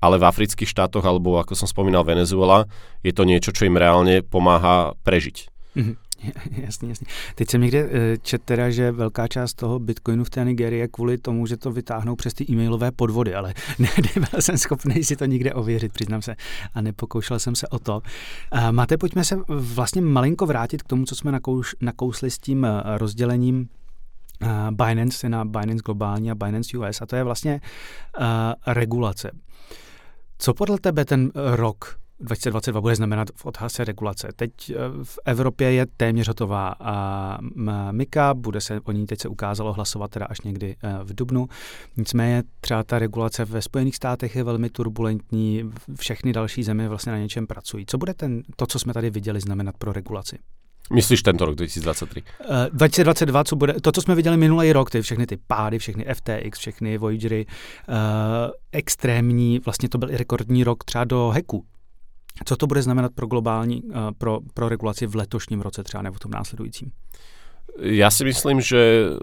ale 0.00 0.16
v 0.16 0.24
afrických 0.24 0.72
štátoch, 0.72 1.04
alebo 1.04 1.36
ako 1.36 1.52
som 1.52 1.68
spomínal 1.68 2.08
Venezuela, 2.08 2.64
je 3.04 3.12
to 3.12 3.28
niečo, 3.28 3.52
čo 3.52 3.68
im 3.68 3.76
reálne 3.76 4.24
pomáha 4.24 4.96
prežiť. 5.04 5.52
Mm-hmm. 5.76 5.94
Jasně, 6.50 6.88
jasně. 6.88 7.06
Teď 7.34 7.50
jsem 7.50 7.60
někde 7.60 7.88
eh, 7.92 8.18
čet 8.22 8.42
teda, 8.42 8.70
že 8.70 8.92
velká 8.92 9.28
část 9.28 9.54
toho 9.54 9.78
bitcoinu 9.78 10.24
v 10.24 10.30
té 10.30 10.44
Nigerii 10.44 10.80
je 10.80 10.88
kvůli 10.88 11.18
tomu, 11.18 11.46
že 11.46 11.56
to 11.56 11.70
vytáhnou 11.70 12.16
přes 12.16 12.34
ty 12.34 12.44
e-mailové 12.50 12.92
podvody, 12.92 13.34
ale 13.34 13.54
nebyl 13.78 14.40
jsem 14.40 14.58
schopný 14.58 15.04
si 15.04 15.16
to 15.16 15.24
nikde 15.24 15.54
ověřit, 15.54 15.92
přiznám 15.92 16.22
se, 16.22 16.36
a 16.74 16.80
nepokoušel 16.80 17.38
jsem 17.38 17.54
se 17.54 17.68
o 17.68 17.78
to. 17.78 18.02
Máte, 18.70 18.96
pojďme 18.96 19.24
se 19.24 19.38
vlastně 19.48 20.02
malinko 20.02 20.46
vrátit 20.46 20.82
k 20.82 20.86
tomu, 20.86 21.04
co 21.04 21.14
jsme 21.14 21.32
nakous, 21.32 21.74
nakousli 21.80 22.30
s 22.30 22.38
tím 22.38 22.64
eh, 22.64 22.98
rozdělením 22.98 23.68
eh, 24.42 24.46
Binance 24.70 25.28
na 25.28 25.44
Binance 25.44 25.82
globální 25.84 26.30
a 26.30 26.34
Binance 26.34 26.78
US 26.78 27.02
a 27.02 27.06
to 27.06 27.16
je 27.16 27.24
vlastně 27.24 27.60
regulace. 28.66 29.30
Co 30.38 30.54
podle 30.54 30.78
tebe 30.78 31.04
ten 31.04 31.30
rok 31.34 32.01
2022 32.22 32.80
bude 32.80 32.96
znamenat 32.96 33.28
v 33.34 33.46
odhase 33.46 33.84
regulace. 33.84 34.28
Teď 34.36 34.50
eh, 34.70 34.74
v 35.02 35.18
Evropě 35.24 35.72
je 35.72 35.86
téměř 35.96 36.28
hotová 36.28 36.74
MIKA, 37.90 38.34
bude 38.34 38.60
se 38.60 38.80
o 38.84 38.92
ní 38.92 39.06
teď 39.06 39.20
se 39.20 39.28
ukázalo 39.28 39.72
hlasovat 39.72 40.10
teda 40.10 40.26
až 40.26 40.40
někdy 40.40 40.76
eh, 40.82 40.98
v 41.04 41.14
Dubnu. 41.14 41.48
Nicméně 41.96 42.42
třeba 42.60 42.82
ta 42.82 42.98
regulace 42.98 43.44
ve 43.44 43.62
Spojených 43.62 43.96
státech 43.96 44.36
je 44.36 44.44
velmi 44.44 44.70
turbulentní, 44.70 45.70
všechny 45.98 46.32
další 46.32 46.62
země 46.62 46.88
vlastně 46.88 47.12
na 47.12 47.18
něčem 47.18 47.46
pracují. 47.46 47.86
Co 47.86 47.98
bude 47.98 48.14
ten, 48.14 48.42
to, 48.56 48.66
co 48.66 48.78
jsme 48.78 48.94
tady 48.94 49.10
viděli, 49.10 49.40
znamenat 49.40 49.74
pro 49.78 49.92
regulaci? 49.92 50.38
Myslíš 50.92 51.22
tento 51.22 51.44
rok 51.46 51.54
2023? 51.54 52.22
Uh, 52.22 52.56
2022, 52.72 53.44
co 53.44 53.56
bude, 53.56 53.74
to, 53.80 53.92
co 53.92 54.02
jsme 54.02 54.14
viděli 54.14 54.36
minulý 54.36 54.72
rok, 54.72 54.90
ty 54.90 55.02
všechny 55.02 55.26
ty 55.26 55.38
pády, 55.46 55.78
všechny 55.78 56.06
FTX, 56.14 56.58
všechny 56.58 56.98
Voyagery, 56.98 57.46
uh, 57.88 57.94
extrémní, 58.72 59.58
vlastně 59.58 59.88
to 59.88 59.98
byl 59.98 60.10
i 60.10 60.16
rekordní 60.16 60.64
rok 60.64 60.84
třeba 60.84 61.04
do 61.04 61.30
heku. 61.34 61.64
Co 62.44 62.56
to 62.56 62.66
bude 62.66 62.82
znamenat 62.82 63.12
pro 63.14 63.26
globální, 63.26 63.82
uh, 63.82 63.92
pro, 64.18 64.40
pro 64.54 64.68
regulaci 64.68 65.06
v 65.06 65.16
letošním 65.16 65.60
roce 65.60 65.82
třeba 65.82 66.02
nebo 66.02 66.14
v 66.16 66.20
tom 66.20 66.30
následujícím? 66.30 66.90
Ja 67.80 68.12
si 68.12 68.28
myslím, 68.28 68.60
že 68.60 69.16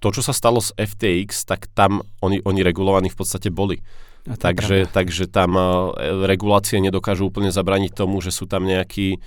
to, 0.00 0.08
čo 0.08 0.24
sa 0.24 0.32
stalo 0.32 0.56
s 0.64 0.72
FTX, 0.72 1.44
tak 1.44 1.68
tam 1.76 2.00
oni, 2.24 2.40
oni 2.40 2.64
regulovaní 2.64 3.12
v 3.12 3.18
podstate 3.18 3.52
boli. 3.52 3.76
Takže, 4.24 4.88
takže 4.88 5.28
tam 5.28 5.52
uh, 5.52 5.92
regulácie 6.24 6.80
nedokážu 6.80 7.28
úplne 7.28 7.52
zabraniť 7.52 7.92
tomu, 7.92 8.24
že 8.24 8.32
sú 8.32 8.48
tam 8.48 8.64
nejakí 8.64 9.20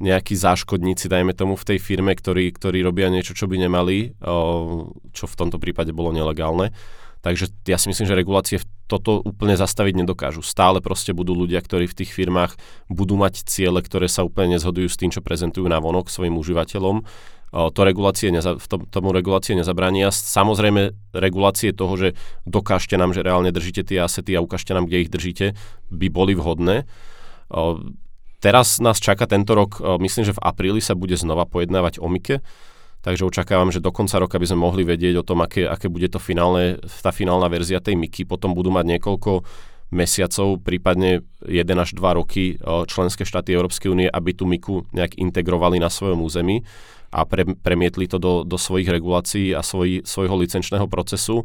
nejakí 0.00 0.32
záškodníci, 0.32 1.12
dajme 1.12 1.36
tomu, 1.36 1.60
v 1.60 1.76
tej 1.76 1.78
firme, 1.78 2.16
ktorí, 2.16 2.56
ktorí 2.56 2.80
robia 2.80 3.12
niečo, 3.12 3.36
čo 3.36 3.44
by 3.44 3.68
nemali, 3.68 4.16
čo 5.12 5.24
v 5.28 5.36
tomto 5.36 5.60
prípade 5.60 5.92
bolo 5.92 6.08
nelegálne. 6.08 6.72
Takže 7.20 7.52
ja 7.68 7.76
si 7.76 7.92
myslím, 7.92 8.08
že 8.08 8.16
regulácie 8.16 8.56
toto 8.88 9.20
úplne 9.20 9.52
zastaviť 9.52 10.02
nedokážu. 10.02 10.40
Stále 10.40 10.80
proste 10.80 11.12
budú 11.12 11.36
ľudia, 11.36 11.60
ktorí 11.60 11.84
v 11.84 11.98
tých 12.02 12.16
firmách 12.16 12.56
budú 12.88 13.20
mať 13.20 13.44
ciele, 13.44 13.84
ktoré 13.84 14.08
sa 14.08 14.24
úplne 14.24 14.56
nezhodujú 14.56 14.88
s 14.88 14.96
tým, 14.96 15.12
čo 15.12 15.20
prezentujú 15.20 15.68
na 15.68 15.76
vonok 15.78 16.08
svojim 16.08 16.34
užívateľom. 16.40 17.04
To 17.50 17.80
regulácie 17.82 18.30
neza, 18.30 18.56
tomu 18.94 19.10
regulácie 19.10 19.58
nezabrania. 19.58 20.14
Samozrejme, 20.14 21.12
regulácie 21.12 21.74
toho, 21.74 21.98
že 21.98 22.08
dokážte 22.46 22.94
nám, 22.94 23.10
že 23.10 23.26
reálne 23.26 23.50
držíte 23.50 23.82
tie 23.84 24.00
asety 24.00 24.38
a 24.38 24.40
ukážte 24.40 24.70
nám, 24.70 24.86
kde 24.86 25.02
ich 25.02 25.10
držíte, 25.10 25.58
by 25.90 26.06
boli 26.14 26.38
vhodné. 26.38 26.86
Teraz 28.40 28.80
nás 28.80 29.02
čaká 29.02 29.26
tento 29.26 29.52
rok, 29.52 29.82
myslím, 30.00 30.24
že 30.24 30.32
v 30.32 30.40
apríli 30.40 30.80
sa 30.80 30.96
bude 30.96 31.18
znova 31.18 31.44
pojednávať 31.44 32.00
o 32.00 32.08
Mike, 32.08 32.40
takže 33.00 33.26
očakávam, 33.26 33.72
že 33.72 33.82
do 33.84 33.92
konca 33.92 34.20
roka 34.20 34.36
by 34.36 34.46
sme 34.48 34.64
mohli 34.64 34.82
vedieť 34.84 35.20
o 35.20 35.26
tom, 35.26 35.40
aké, 35.44 35.64
aké 35.64 35.88
bude 35.88 36.08
to 36.08 36.20
finálne, 36.20 36.80
tá 37.00 37.12
finálna 37.12 37.48
verzia 37.48 37.80
tej 37.80 37.96
Miky. 37.96 38.28
Potom 38.28 38.52
budú 38.52 38.68
mať 38.72 38.96
niekoľko 38.96 39.44
mesiacov, 39.90 40.62
prípadne 40.62 41.26
1 41.42 41.66
až 41.74 41.98
2 41.98 42.20
roky 42.20 42.54
e, 42.54 42.86
členské 42.86 43.26
štáty 43.26 43.50
Európskej 43.52 43.90
únie, 43.90 44.06
aby 44.06 44.30
tú 44.32 44.46
Miku 44.46 44.86
nejak 44.94 45.18
integrovali 45.18 45.82
na 45.82 45.90
svojom 45.90 46.22
území 46.22 46.62
a 47.10 47.26
pre, 47.26 47.42
premietli 47.58 48.06
to 48.06 48.22
do, 48.22 48.46
do 48.46 48.54
svojich 48.54 48.86
regulácií 48.86 49.50
a 49.50 49.66
svoj, 49.66 50.06
svojho 50.06 50.38
licenčného 50.38 50.86
procesu. 50.86 51.42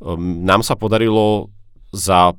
Ehm, 0.00 0.46
nám 0.46 0.62
sa 0.62 0.78
podarilo 0.78 1.50
za 1.90 2.38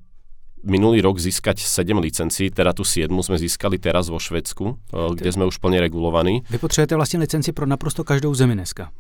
minulý 0.61 1.01
rok 1.01 1.17
získať 1.17 1.61
7 1.61 1.97
licencií, 1.97 2.53
teda 2.53 2.73
tu 2.73 2.85
7 2.85 3.09
sme 3.09 3.37
získali 3.37 3.81
teraz 3.81 4.09
vo 4.09 4.21
Švedsku, 4.21 4.65
eh, 4.69 5.13
kde 5.17 5.29
sme 5.33 5.43
už 5.49 5.57
plne 5.57 5.81
regulovaní. 5.81 6.45
Vy 6.49 6.61
potrebujete 6.61 6.97
vlastne 6.97 7.21
licenci 7.21 7.51
pro 7.51 7.65
naprosto 7.65 8.05
každou 8.05 8.33
zemi 8.33 8.53
dneska. 8.53 8.93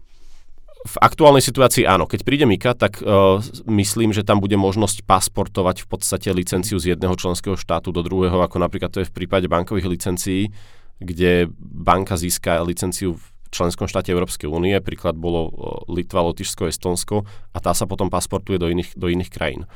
V 0.81 0.97
aktuálnej 0.97 1.45
situácii 1.45 1.85
áno. 1.85 2.09
Keď 2.09 2.25
príde 2.25 2.49
Mika, 2.49 2.73
tak 2.73 3.05
uh, 3.05 3.37
myslím, 3.69 4.17
že 4.17 4.25
tam 4.25 4.41
bude 4.41 4.57
možnosť 4.57 5.05
pasportovať 5.05 5.85
v 5.85 5.87
podstate 5.93 6.33
licenciu 6.33 6.81
z 6.81 6.97
jedného 6.97 7.13
členského 7.13 7.53
štátu 7.53 7.93
do 7.93 8.01
druhého, 8.01 8.41
ako 8.41 8.57
napríklad 8.57 8.89
to 8.89 9.05
je 9.05 9.05
v 9.05 9.13
prípade 9.13 9.45
bankových 9.45 9.85
licencií, 9.85 10.49
kde 10.97 11.53
banka 11.61 12.17
získa 12.17 12.65
licenciu 12.65 13.13
v 13.13 13.23
členskom 13.53 13.85
štáte 13.85 14.09
Európskej 14.09 14.49
únie, 14.49 14.73
príklad 14.81 15.13
bolo 15.13 15.53
eh, 15.53 15.53
Litva, 16.01 16.25
Lotyšsko, 16.25 16.65
Estonsko 16.65 17.29
a 17.53 17.57
tá 17.61 17.77
sa 17.77 17.85
potom 17.85 18.09
pasportuje 18.09 18.57
do 18.57 18.65
iných, 18.65 18.97
do 18.97 19.05
iných 19.05 19.29
krajín 19.29 19.69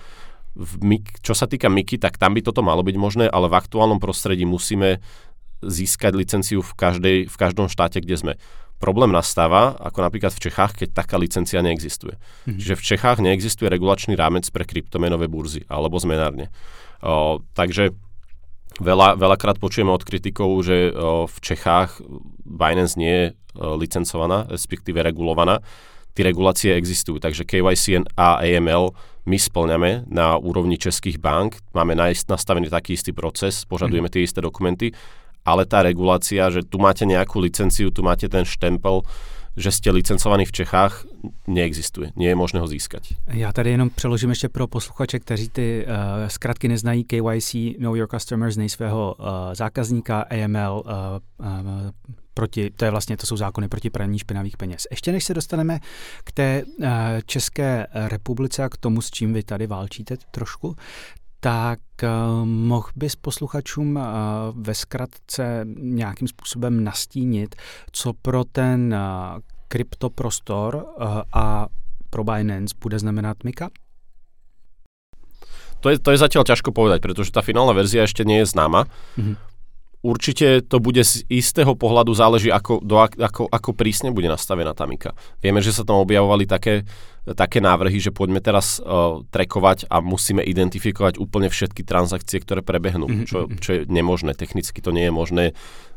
v 0.56 0.74
MIK, 0.82 1.20
čo 1.20 1.36
sa 1.36 1.46
týka 1.46 1.68
MIKy, 1.68 2.00
tak 2.00 2.15
tam 2.15 2.32
by 2.34 2.41
toto 2.41 2.63
malo 2.63 2.80
byť 2.82 2.96
možné, 2.96 3.26
ale 3.28 3.52
v 3.52 3.60
aktuálnom 3.60 4.00
prostredí 4.00 4.48
musíme 4.48 5.04
získať 5.60 6.15
licenciu 6.15 6.63
v, 6.63 6.72
každej, 6.74 7.18
v 7.28 7.36
každom 7.36 7.68
štáte, 7.68 8.00
kde 8.00 8.15
sme. 8.15 8.34
Problém 8.80 9.12
nastáva, 9.12 9.76
ako 9.80 10.04
napríklad 10.04 10.36
v 10.36 10.44
Čechách, 10.48 10.76
keď 10.84 10.89
taká 10.96 11.15
licencia 11.15 11.63
neexistuje. 11.63 12.20
Mm-hmm. 12.20 12.60
Čiže 12.60 12.76
v 12.76 12.84
Čechách 12.84 13.18
neexistuje 13.24 13.68
regulačný 13.72 14.20
rámec 14.20 14.48
pre 14.52 14.68
kryptomenové 14.68 15.32
burzy 15.32 15.63
alebo 15.72 15.96
zmenárne. 15.96 16.52
O, 17.00 17.39
takže 17.56 17.96
veľa, 18.84 19.15
veľakrát 19.15 19.63
počujeme 19.63 19.91
od 19.91 20.04
kritikov, 20.04 20.60
že 20.68 20.91
o, 20.91 21.24
v 21.28 21.38
Čechách 21.39 22.04
Binance 22.44 23.00
nie 23.00 23.12
je 23.15 23.26
o, 23.32 23.80
licencovaná, 23.80 24.44
respektíve 24.52 25.00
regulovaná. 25.00 25.63
Tie 26.15 26.28
regulácie 26.28 26.76
existujú, 26.76 27.20
takže 27.20 27.48
KYC 27.48 28.04
a 28.20 28.44
AML 28.44 28.91
my 29.25 29.38
splňame 29.39 30.05
na 30.07 30.38
úrovni 30.38 30.77
českých 30.77 31.17
bank, 31.17 31.57
máme 31.73 31.97
nastavený 31.97 32.69
taký 32.69 32.93
istý 32.93 33.11
proces, 33.11 33.65
požadujeme 33.65 34.09
tie 34.09 34.21
isté 34.21 34.41
dokumenty, 34.41 34.93
ale 35.45 35.65
tá 35.65 35.81
regulácia, 35.85 36.49
že 36.49 36.65
tu 36.65 36.81
máte 36.81 37.05
nejakú 37.05 37.41
licenciu, 37.41 37.93
tu 37.93 38.01
máte 38.01 38.29
ten 38.29 38.45
štempel, 38.45 39.05
že 39.57 39.71
jste 39.71 39.91
licencovaný 39.91 40.45
v 40.45 40.51
Čechách, 40.51 41.05
neexistuje. 41.47 42.11
Nie 42.15 42.29
je 42.29 42.35
možné 42.35 42.59
ho 42.59 42.67
získať. 42.67 43.13
Já 43.27 43.53
tady 43.53 43.71
jenom 43.71 43.89
přeložím 43.89 44.29
ještě 44.29 44.49
pro 44.49 44.67
posluchače, 44.67 45.19
kteří 45.19 45.49
ty 45.49 45.85
uh, 45.85 46.27
zkratky 46.27 46.67
neznají. 46.67 47.03
KYC, 47.03 47.55
Know 47.79 47.95
Your 47.95 48.07
Customers, 48.07 48.57
nej 48.57 48.69
svého 48.69 49.15
uh, 49.19 49.25
zákazníka, 49.53 50.21
AML, 50.21 50.83
uh, 50.85 50.91
uh, 51.39 51.91
proti, 52.36 52.69
to 52.76 52.86
je 52.86 52.91
vlastně, 52.91 53.17
to 53.17 53.28
jsou 53.28 53.38
zákony 53.38 53.67
proti 53.67 53.89
praní 53.89 54.19
špinavých 54.19 54.58
peněz. 54.58 54.88
Ještě 54.91 55.12
než 55.12 55.24
se 55.24 55.34
dostaneme 55.34 55.80
k 56.24 56.32
té 56.32 56.63
uh, 56.63 56.86
České 57.26 57.88
republice 57.93 58.63
a 58.63 58.69
k 58.69 58.78
tomu, 58.78 59.02
s 59.02 59.12
čím 59.12 59.34
vy 59.34 59.43
tady 59.43 59.67
válčíte 59.67 60.19
trošku, 60.32 60.76
tak 61.39 61.80
uh, 62.04 62.45
mohl 62.45 62.89
bys 62.95 63.15
posluchačům 63.15 63.95
uh, 63.95 64.04
ve 64.54 64.74
zkratce 64.74 65.65
nějakým 65.80 66.28
způsobem 66.28 66.84
nastínit, 66.84 67.56
co 67.91 68.13
pro 68.13 68.43
ten 68.43 68.95
kryptoprostor 69.67 70.86
a 71.34 71.67
pro 72.10 72.24
Binance 72.24 72.76
bude 72.82 73.00
znamenat 73.00 73.43
Mika? 73.43 73.69
To 75.80 75.93
je, 75.93 76.02
to 76.02 76.12
je 76.12 76.17
zatiaľ 76.17 76.50
ťažko 76.50 76.74
povedať, 76.74 76.98
pretože 76.98 77.30
tá 77.30 77.45
finálna 77.45 77.78
verzia 77.78 78.10
ešte 78.10 78.26
nie 78.26 78.41
je 78.41 78.50
známa. 78.50 78.89
Mm-hmm. 79.21 79.55
Určite 80.06 80.62
to 80.62 80.78
bude 80.78 81.02
z 81.02 81.26
istého 81.34 81.74
pohľadu 81.74 82.13
záleží, 82.13 82.54
ako, 82.54 82.78
do, 82.86 83.02
ako, 83.02 83.50
ako 83.50 83.74
prísne 83.74 84.13
bude 84.13 84.30
nastavená 84.30 84.78
tá 84.78 84.86
Mika. 84.86 85.18
Vieme, 85.41 85.65
že 85.65 85.74
sa 85.74 85.82
tam 85.82 85.98
objavovali 86.06 86.46
také, 86.46 86.86
také 87.26 87.58
návrhy, 87.58 87.98
že 87.98 88.13
poďme 88.13 88.38
teraz 88.38 88.78
uh, 88.78 89.26
trekovať 89.34 89.89
a 89.89 90.06
musíme 90.06 90.46
identifikovať 90.46 91.18
úplne 91.18 91.50
všetky 91.50 91.82
transakcie, 91.82 92.38
ktoré 92.38 92.62
prebehnú, 92.62 93.10
mm-hmm. 93.10 93.26
čo, 93.26 93.50
čo 93.58 93.70
je 93.74 93.82
nemožné. 93.89 94.38
Technicky 94.38 94.78
to 94.78 94.94
nie 94.94 95.10
je 95.10 95.13
možné 95.13 95.46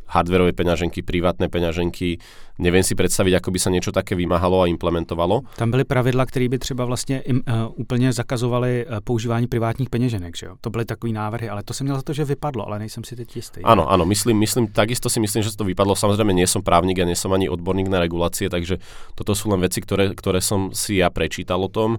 hardverové 0.09 0.53
peňaženky, 0.53 1.03
privátne 1.03 1.49
peňaženky. 1.49 2.19
Neviem 2.59 2.83
si 2.83 2.95
představit, 2.95 3.35
ako 3.37 3.51
by 3.51 3.59
se 3.59 3.71
něco 3.71 3.93
také 3.93 4.15
vymáhalo 4.15 4.63
a 4.63 4.67
implementovalo. 4.67 5.41
Tam 5.57 5.71
byly 5.71 5.85
pravidla, 5.85 6.27
které 6.27 6.49
by 6.49 6.59
třeba 6.59 6.85
vlastně 6.85 7.21
im, 7.21 7.37
uh, 7.37 7.55
úplně 7.77 8.13
zakazovaly 8.13 8.87
uh, 8.87 8.99
používání 9.05 9.47
privátních 9.47 9.91
peněženek, 9.91 10.37
že 10.37 10.47
jo? 10.47 10.57
To 10.61 10.71
byly 10.71 10.85
takové 10.85 11.13
návrhy, 11.13 11.49
ale 11.49 11.63
to 11.63 11.75
jsem 11.75 11.85
měl 11.85 11.97
za 11.97 12.03
to, 12.03 12.13
že 12.13 12.25
vypadlo, 12.25 12.67
ale 12.67 12.79
nejsem 12.79 13.05
si 13.05 13.17
teď 13.17 13.37
jistý. 13.37 13.61
Ano, 13.63 13.91
ano, 13.91 14.07
myslím, 14.07 14.39
myslím, 14.39 14.67
takisto 14.67 15.11
si 15.11 15.21
myslím, 15.21 15.43
že 15.43 15.57
to 15.57 15.65
vypadlo. 15.65 15.97
Samozřejmě 15.97 16.35
nie 16.35 16.47
som 16.47 16.63
právnik 16.63 16.99
a 16.99 17.05
nie 17.05 17.17
som 17.17 17.33
ani 17.33 17.49
odborník 17.49 17.89
na 17.89 17.99
regulácie, 17.99 18.49
takže 18.49 18.79
toto 19.15 19.35
sú 19.35 19.51
len 19.51 19.61
veci, 19.61 19.83
ktoré, 19.83 20.15
ktoré 20.15 20.41
som 20.41 20.71
si 20.73 21.03
ja 21.03 21.11
prečítal 21.11 21.59
o 21.59 21.69
tom. 21.69 21.99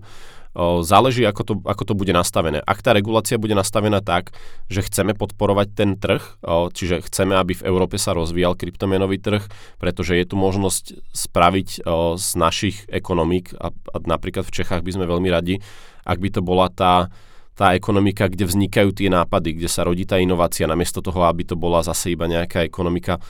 Záleží, 0.57 1.21
ako 1.29 1.41
to, 1.45 1.53
ako 1.61 1.83
to 1.85 1.93
bude 1.93 2.09
nastavené. 2.09 2.57
Ak 2.65 2.81
tá 2.81 2.89
regulácia 2.89 3.37
bude 3.37 3.53
nastavená 3.53 4.01
tak, 4.01 4.33
že 4.65 4.81
chceme 4.81 5.13
podporovať 5.13 5.67
ten 5.77 5.93
trh, 5.93 6.41
čiže 6.73 7.05
chceme, 7.05 7.37
aby 7.37 7.53
v 7.53 7.69
Európe 7.69 8.01
sa 8.01 8.17
rozvíjal 8.17 8.57
kryptomenový 8.57 9.21
trh, 9.21 9.45
pretože 9.77 10.17
je 10.17 10.25
tu 10.25 10.41
možnosť 10.41 11.05
spraviť 11.13 11.85
z 12.17 12.29
našich 12.33 12.89
ekonomík, 12.89 13.53
a, 13.61 13.69
napríklad 14.01 14.41
v 14.41 14.55
Čechách 14.57 14.81
by 14.81 14.91
sme 14.97 15.05
veľmi 15.05 15.29
radi, 15.29 15.61
ak 16.01 16.17
by 16.17 16.29
to 16.33 16.41
bola 16.41 16.65
tá, 16.73 17.13
tá 17.53 17.77
ekonomika, 17.77 18.25
kde 18.25 18.49
vznikajú 18.49 18.89
tie 18.89 19.13
nápady, 19.13 19.53
kde 19.53 19.69
sa 19.69 19.85
rodí 19.85 20.09
tá 20.09 20.17
inovácia, 20.17 20.65
namiesto 20.65 21.05
toho, 21.05 21.29
aby 21.29 21.45
to 21.45 21.53
bola 21.53 21.85
zase 21.85 22.17
iba 22.17 22.25
nejaká 22.25 22.65
ekonomika 22.65 23.21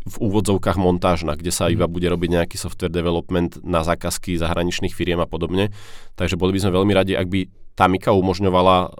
v 0.00 0.16
úvodzovkách 0.16 0.80
montážna, 0.80 1.36
kde 1.36 1.52
sa 1.52 1.68
iba 1.68 1.84
mhm. 1.84 1.92
bude 1.92 2.06
robiť 2.08 2.30
nejaký 2.40 2.56
software 2.56 2.92
development 2.92 3.60
na 3.60 3.84
zákazky 3.84 4.40
zahraničných 4.40 4.96
firiem 4.96 5.20
a 5.20 5.28
podobne. 5.28 5.68
Takže 6.16 6.40
boli 6.40 6.56
by 6.56 6.66
sme 6.66 6.76
veľmi 6.76 6.92
radi, 6.96 7.12
ak 7.16 7.28
by 7.28 7.40
tá 7.76 7.88
Mika 7.88 8.12
umožňovala 8.12 8.92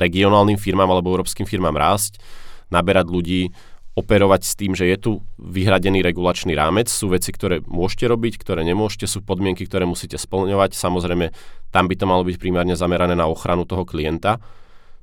regionálnym 0.00 0.56
firmám 0.56 0.88
alebo 0.88 1.12
európskym 1.12 1.44
firmám 1.44 1.76
rásť, 1.76 2.20
naberať 2.72 3.06
ľudí, 3.08 3.42
operovať 3.96 4.42
s 4.44 4.52
tým, 4.60 4.76
že 4.76 4.84
je 4.92 4.96
tu 5.00 5.12
vyhradený 5.40 6.04
regulačný 6.04 6.52
rámec, 6.52 6.92
sú 6.92 7.08
veci, 7.08 7.32
ktoré 7.32 7.64
môžete 7.64 8.04
robiť, 8.12 8.36
ktoré 8.36 8.60
nemôžete, 8.60 9.08
sú 9.08 9.24
podmienky, 9.24 9.64
ktoré 9.64 9.88
musíte 9.88 10.20
splňovať. 10.20 10.76
Samozrejme, 10.76 11.32
tam 11.72 11.84
by 11.88 11.94
to 11.96 12.04
malo 12.04 12.20
byť 12.20 12.36
primárne 12.36 12.76
zamerané 12.76 13.16
na 13.16 13.24
ochranu 13.24 13.64
toho 13.64 13.88
klienta 13.88 14.36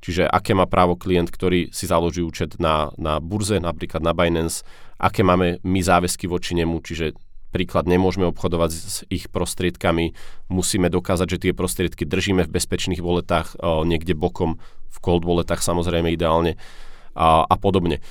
Čiže 0.04 0.28
aké 0.28 0.52
má 0.52 0.68
právo 0.68 1.00
klient, 1.00 1.32
ktorý 1.32 1.72
si 1.72 1.88
založí 1.88 2.20
účet 2.20 2.60
na, 2.60 2.92
na 3.00 3.24
burze, 3.24 3.63
napríklad 3.63 4.04
na 4.04 4.12
Binance, 4.12 4.68
aké 5.00 5.24
máme 5.24 5.63
my 5.63 5.80
záväzky 5.80 6.28
voči 6.28 6.60
nemu, 6.60 6.84
čiže 6.84 7.16
príklad 7.56 7.88
nemôžeme 7.88 8.28
obchodovať 8.28 8.72
s 8.74 8.96
ich 9.08 9.32
prostriedkami, 9.32 10.12
musíme 10.52 10.92
dokázať, 10.92 11.28
že 11.30 11.42
tie 11.48 11.54
prostriedky 11.56 12.04
držíme 12.04 12.44
v 12.44 12.52
bezpečných 12.52 13.00
voletách, 13.00 13.56
niekde 13.62 14.12
bokom, 14.18 14.60
v 14.92 14.98
cold 15.00 15.24
voletách 15.24 15.63
samozrejme 15.63 16.12
ideálne 16.12 16.60
a, 17.16 17.48
a 17.48 17.56
podobne. 17.56 18.04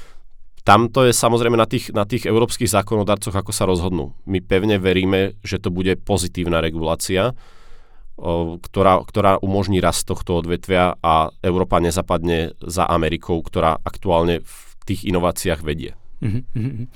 Tam 0.62 0.86
to 0.86 1.10
je 1.10 1.12
samozrejme 1.12 1.58
na 1.58 1.66
tých, 1.66 1.90
na 1.90 2.06
tých 2.06 2.22
európskych 2.22 2.70
zákonodarcoch, 2.70 3.34
ako 3.34 3.50
sa 3.50 3.66
rozhodnú. 3.66 4.14
My 4.30 4.38
pevne 4.38 4.78
veríme, 4.78 5.34
že 5.42 5.58
to 5.58 5.74
bude 5.74 5.98
pozitívna 6.06 6.62
regulácia, 6.62 7.34
ktorá, 8.18 9.00
ktorá 9.02 9.40
umožní 9.40 9.80
rast 9.80 10.04
tohto 10.04 10.38
odvetvia 10.38 11.00
a 11.00 11.32
Európa 11.40 11.80
nezapadne 11.80 12.54
za 12.60 12.84
Amerikou, 12.86 13.40
ktorá 13.40 13.80
aktuálne 13.82 14.44
v 14.44 14.56
tých 14.84 15.08
inováciách 15.08 15.64
vedie. 15.64 15.96
Mm-hmm. 16.22 16.86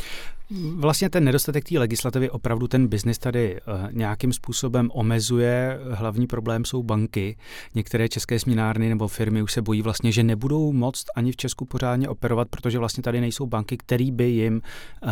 Vlastně 0.50 1.10
ten 1.10 1.24
nedostatek 1.24 1.64
té 1.64 1.78
legislativy 1.78 2.30
opravdu 2.30 2.68
ten 2.68 2.86
biznis 2.86 3.18
tady 3.18 3.60
uh, 3.60 3.92
nějakým 3.92 4.32
způsobem 4.32 4.90
omezuje. 4.94 5.78
Hlavní 5.90 6.26
problém 6.26 6.64
jsou 6.64 6.82
banky. 6.82 7.36
Některé 7.74 8.08
české 8.08 8.38
směnárny 8.38 8.88
nebo 8.88 9.08
firmy 9.08 9.42
už 9.42 9.52
se 9.52 9.62
bojí 9.62 9.82
vlastně, 9.82 10.12
že 10.12 10.22
nebudou 10.22 10.72
moct 10.72 11.06
ani 11.16 11.32
v 11.32 11.36
Česku 11.36 11.64
pořádně 11.64 12.08
operovat, 12.08 12.48
protože 12.48 12.78
vlastně 12.78 13.02
tady 13.02 13.20
nejsou 13.20 13.46
banky, 13.46 13.76
které 13.76 14.10
by 14.10 14.24
jim 14.24 14.54
uh, 15.02 15.10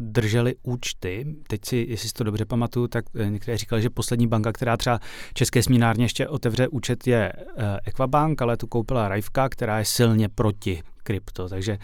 držely 0.00 0.54
účty. 0.62 1.26
Teď 1.46 1.64
si, 1.64 1.86
jestli 1.88 2.08
si 2.08 2.14
to 2.14 2.24
dobře 2.24 2.44
pamatuju, 2.44 2.86
tak 2.86 3.04
eh, 3.14 3.30
někteří 3.30 3.58
říkali, 3.58 3.82
že 3.82 3.90
poslední 3.90 4.26
banka, 4.26 4.52
která 4.52 4.76
třeba 4.76 5.00
české 5.34 5.62
směnárně 5.62 6.04
ještě 6.04 6.28
otevře 6.28 6.68
účet, 6.68 7.06
je 7.06 7.32
uh, 7.36 7.62
Equabank, 7.84 8.42
ale 8.42 8.56
tu 8.56 8.66
koupila 8.66 9.08
Rajvka, 9.08 9.48
která 9.48 9.78
je 9.78 9.84
silně 9.84 10.28
proti 10.28 10.82
krypto. 11.02 11.48
Takže 11.48 11.78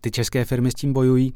ty 0.00 0.10
české 0.10 0.44
firmy 0.44 0.70
s 0.70 0.74
tím 0.74 0.92
bojují. 0.92 1.32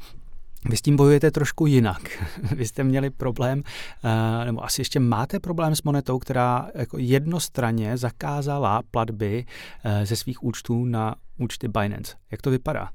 Vy 0.65 0.77
s 0.77 0.81
tím 0.81 0.95
bojujete 0.95 1.31
trošku 1.31 1.65
jinak. 1.65 2.01
Vy 2.55 2.67
jste 2.67 2.83
měli 2.83 3.09
problém, 3.09 3.63
eh, 4.03 4.45
nebo 4.45 4.63
asi 4.63 4.81
ještě 4.81 4.99
máte 4.99 5.39
problém 5.39 5.75
s 5.75 5.83
monetou, 5.83 6.19
která 6.19 6.69
jako 6.75 6.97
jednostranně 6.97 7.97
zakázala 7.97 8.81
platby 8.91 9.45
eh, 9.83 10.05
ze 10.05 10.15
svých 10.15 10.43
účtů 10.43 10.85
na 10.85 11.15
účty 11.37 11.67
Binance. 11.67 12.15
Jak 12.31 12.41
to 12.41 12.49
vypadá? 12.49 12.89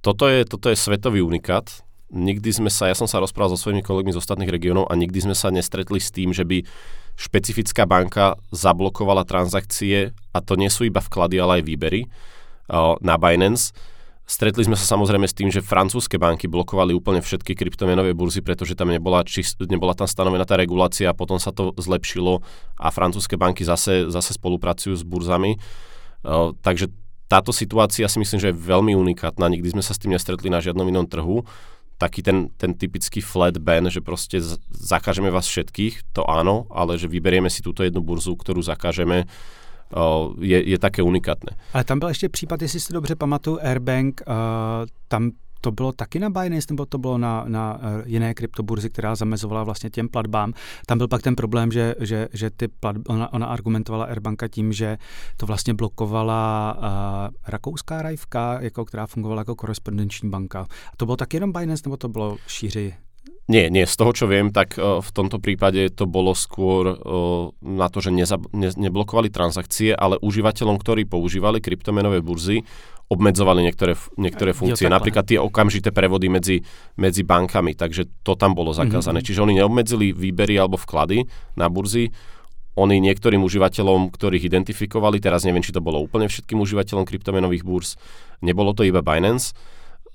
Toto 0.00 0.28
je, 0.28 0.44
toto 0.44 0.68
je 0.68 0.76
svetový 0.76 1.22
unikát. 1.24 1.64
Nikdy 2.12 2.52
sme 2.52 2.70
sa, 2.70 2.86
ja 2.86 2.94
som 2.94 3.08
sa 3.08 3.18
rozprával 3.18 3.56
so 3.56 3.58
svojimi 3.58 3.82
kolegmi 3.82 4.12
z 4.12 4.20
ostatných 4.20 4.52
regiónov 4.52 4.86
a 4.86 4.94
nikdy 4.94 5.24
sme 5.24 5.32
sa 5.34 5.48
nestretli 5.48 5.96
s 5.96 6.12
tým, 6.12 6.30
že 6.30 6.44
by 6.44 6.60
špecifická 7.16 7.88
banka 7.88 8.36
zablokovala 8.52 9.24
transakcie, 9.24 10.12
a 10.30 10.38
to 10.44 10.54
nie 10.60 10.68
sú 10.68 10.84
iba 10.84 11.00
vklady, 11.00 11.40
ale 11.40 11.52
aj 11.58 11.62
výbery 11.64 12.00
eh, 12.04 12.94
na 13.00 13.16
Binance 13.16 13.72
Stretli 14.24 14.64
sme 14.64 14.72
sa 14.72 14.88
samozrejme 14.96 15.28
s 15.28 15.36
tým, 15.36 15.52
že 15.52 15.60
francúzske 15.60 16.16
banky 16.16 16.48
blokovali 16.48 16.96
úplne 16.96 17.20
všetky 17.20 17.52
kryptomenové 17.52 18.16
burzy, 18.16 18.40
pretože 18.40 18.72
tam 18.72 18.88
nebola, 18.88 19.20
či, 19.20 19.44
nebola 19.68 19.92
tam 19.92 20.08
stanovená 20.08 20.48
tá 20.48 20.56
regulácia 20.56 21.12
a 21.12 21.16
potom 21.16 21.36
sa 21.36 21.52
to 21.52 21.76
zlepšilo 21.76 22.40
a 22.80 22.88
francúzske 22.88 23.36
banky 23.36 23.68
zase, 23.68 24.08
zase 24.08 24.32
spolupracujú 24.32 24.96
s 24.96 25.04
burzami. 25.04 25.60
Uh, 26.24 26.56
takže 26.64 26.88
táto 27.28 27.52
situácia 27.52 28.08
si 28.08 28.16
myslím, 28.16 28.40
že 28.40 28.48
je 28.48 28.62
veľmi 28.64 28.96
unikátna. 28.96 29.44
Nikdy 29.52 29.76
sme 29.76 29.84
sa 29.84 29.92
s 29.92 30.00
tým 30.00 30.16
nestretli 30.16 30.48
na 30.48 30.64
žiadnom 30.64 30.88
inom 30.88 31.04
trhu. 31.04 31.44
Taký 32.00 32.24
ten, 32.24 32.48
ten 32.56 32.72
typický 32.72 33.20
flat 33.20 33.60
ban, 33.60 33.92
že 33.92 34.00
proste 34.00 34.40
zakážeme 34.72 35.28
vás 35.28 35.44
všetkých, 35.44 36.16
to 36.16 36.24
áno, 36.24 36.64
ale 36.72 36.96
že 36.96 37.12
vyberieme 37.12 37.52
si 37.52 37.60
túto 37.60 37.84
jednu 37.84 38.00
burzu, 38.00 38.34
ktorú 38.40 38.64
zakážeme 38.64 39.28
je, 40.40 40.68
je 40.70 40.78
také 40.78 41.02
unikátne. 41.02 41.56
Ale 41.72 41.84
tam 41.84 41.98
byl 41.98 42.08
ještě 42.08 42.28
případ, 42.28 42.62
jestli 42.62 42.80
si 42.80 42.92
dobře 42.92 43.16
pamatuju, 43.16 43.58
Airbank, 43.62 44.22
uh, 44.26 44.34
tam 45.08 45.30
to 45.64 45.72
bylo 45.72 45.92
taky 45.92 46.18
na 46.18 46.30
Binance, 46.30 46.66
nebo 46.70 46.86
to 46.86 46.98
bylo 46.98 47.18
na, 47.18 47.44
na 47.48 47.80
jiné 48.04 48.34
kryptoburzy, 48.34 48.90
která 48.90 49.14
zamezovala 49.14 49.64
vlastně 49.64 49.90
těm 49.90 50.08
platbám. 50.08 50.52
Tam 50.86 50.98
byl 50.98 51.08
pak 51.08 51.22
ten 51.22 51.36
problém, 51.36 51.72
že, 51.72 51.94
že, 52.00 52.28
že 52.32 52.50
ty 52.50 52.68
platby, 52.68 53.04
ona, 53.08 53.32
ona 53.32 53.46
argumentovala 53.46 54.04
Airbanka 54.04 54.48
tím, 54.48 54.72
že 54.72 54.98
to 55.36 55.46
vlastně 55.46 55.74
blokovala 55.74 56.76
uh, 56.78 57.34
rakouská 57.46 58.02
rajvka, 58.02 58.58
jako, 58.60 58.84
která 58.84 59.06
fungovala 59.06 59.40
jako 59.40 59.54
korespondenční 59.54 60.30
banka. 60.30 60.60
A 60.92 60.96
to 60.96 61.04
bylo 61.04 61.16
taky 61.16 61.36
jenom 61.36 61.52
Binance, 61.52 61.82
nebo 61.86 61.96
to 61.96 62.08
bylo 62.08 62.36
šíři 62.46 62.94
nie, 63.44 63.68
nie. 63.68 63.84
Z 63.84 63.94
toho, 64.00 64.16
čo 64.16 64.24
viem, 64.24 64.48
tak 64.48 64.80
v 64.80 65.10
tomto 65.12 65.36
prípade 65.36 65.92
to 65.92 66.08
bolo 66.08 66.32
skôr 66.32 66.96
na 67.60 67.92
to, 67.92 68.00
že 68.00 68.08
neza, 68.08 68.40
ne, 68.56 68.72
neblokovali 68.72 69.28
transakcie, 69.28 69.92
ale 69.92 70.16
užívateľom, 70.24 70.80
ktorí 70.80 71.04
používali 71.04 71.60
kryptomenové 71.60 72.24
burzy, 72.24 72.64
obmedzovali 73.04 73.60
niektoré, 73.60 74.00
niektoré 74.16 74.56
funkcie. 74.56 74.88
Jo, 74.88 74.96
Napríklad 74.96 75.28
tie 75.28 75.36
okamžité 75.36 75.92
prevody 75.92 76.32
medzi, 76.32 76.64
medzi 76.96 77.20
bankami, 77.20 77.76
takže 77.76 78.24
to 78.24 78.32
tam 78.32 78.56
bolo 78.56 78.72
zakázané. 78.72 79.20
Mm-hmm. 79.20 79.28
Čiže 79.28 79.44
oni 79.44 79.54
neobmedzili 79.60 80.16
výbery 80.16 80.56
alebo 80.56 80.80
vklady 80.80 81.28
na 81.60 81.68
burzy, 81.68 82.08
oni 82.74 82.98
niektorým 82.98 83.44
užívateľom, 83.44 84.10
ktorých 84.10 84.48
identifikovali, 84.50 85.22
teraz 85.22 85.46
neviem, 85.46 85.62
či 85.62 85.70
to 85.70 85.84
bolo 85.84 86.02
úplne 86.02 86.26
všetkým 86.26 86.58
užívateľom 86.58 87.06
kryptomenových 87.06 87.62
burz, 87.62 88.00
nebolo 88.42 88.72
to 88.74 88.82
iba 88.82 89.04
Binance, 89.04 89.54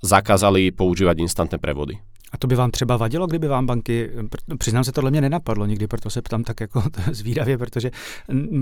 zakázali 0.01 0.73
používať 0.75 1.23
instantné 1.23 1.55
prevody. 1.55 2.03
A 2.31 2.37
to 2.37 2.47
by 2.47 2.55
vám 2.55 2.71
třeba 2.71 2.97
vadilo, 2.97 3.27
kdyby 3.27 3.47
vám 3.47 3.65
banky, 3.65 4.11
přiznám 4.57 4.83
se, 4.83 4.91
tohle 4.91 5.11
mě 5.11 5.21
nenapadlo 5.21 5.65
nikdy, 5.65 5.87
proto 5.87 6.09
se 6.09 6.21
ptám 6.21 6.43
tak 6.43 6.59
jako 6.61 6.83
zvídavě, 7.11 7.57
protože 7.57 7.91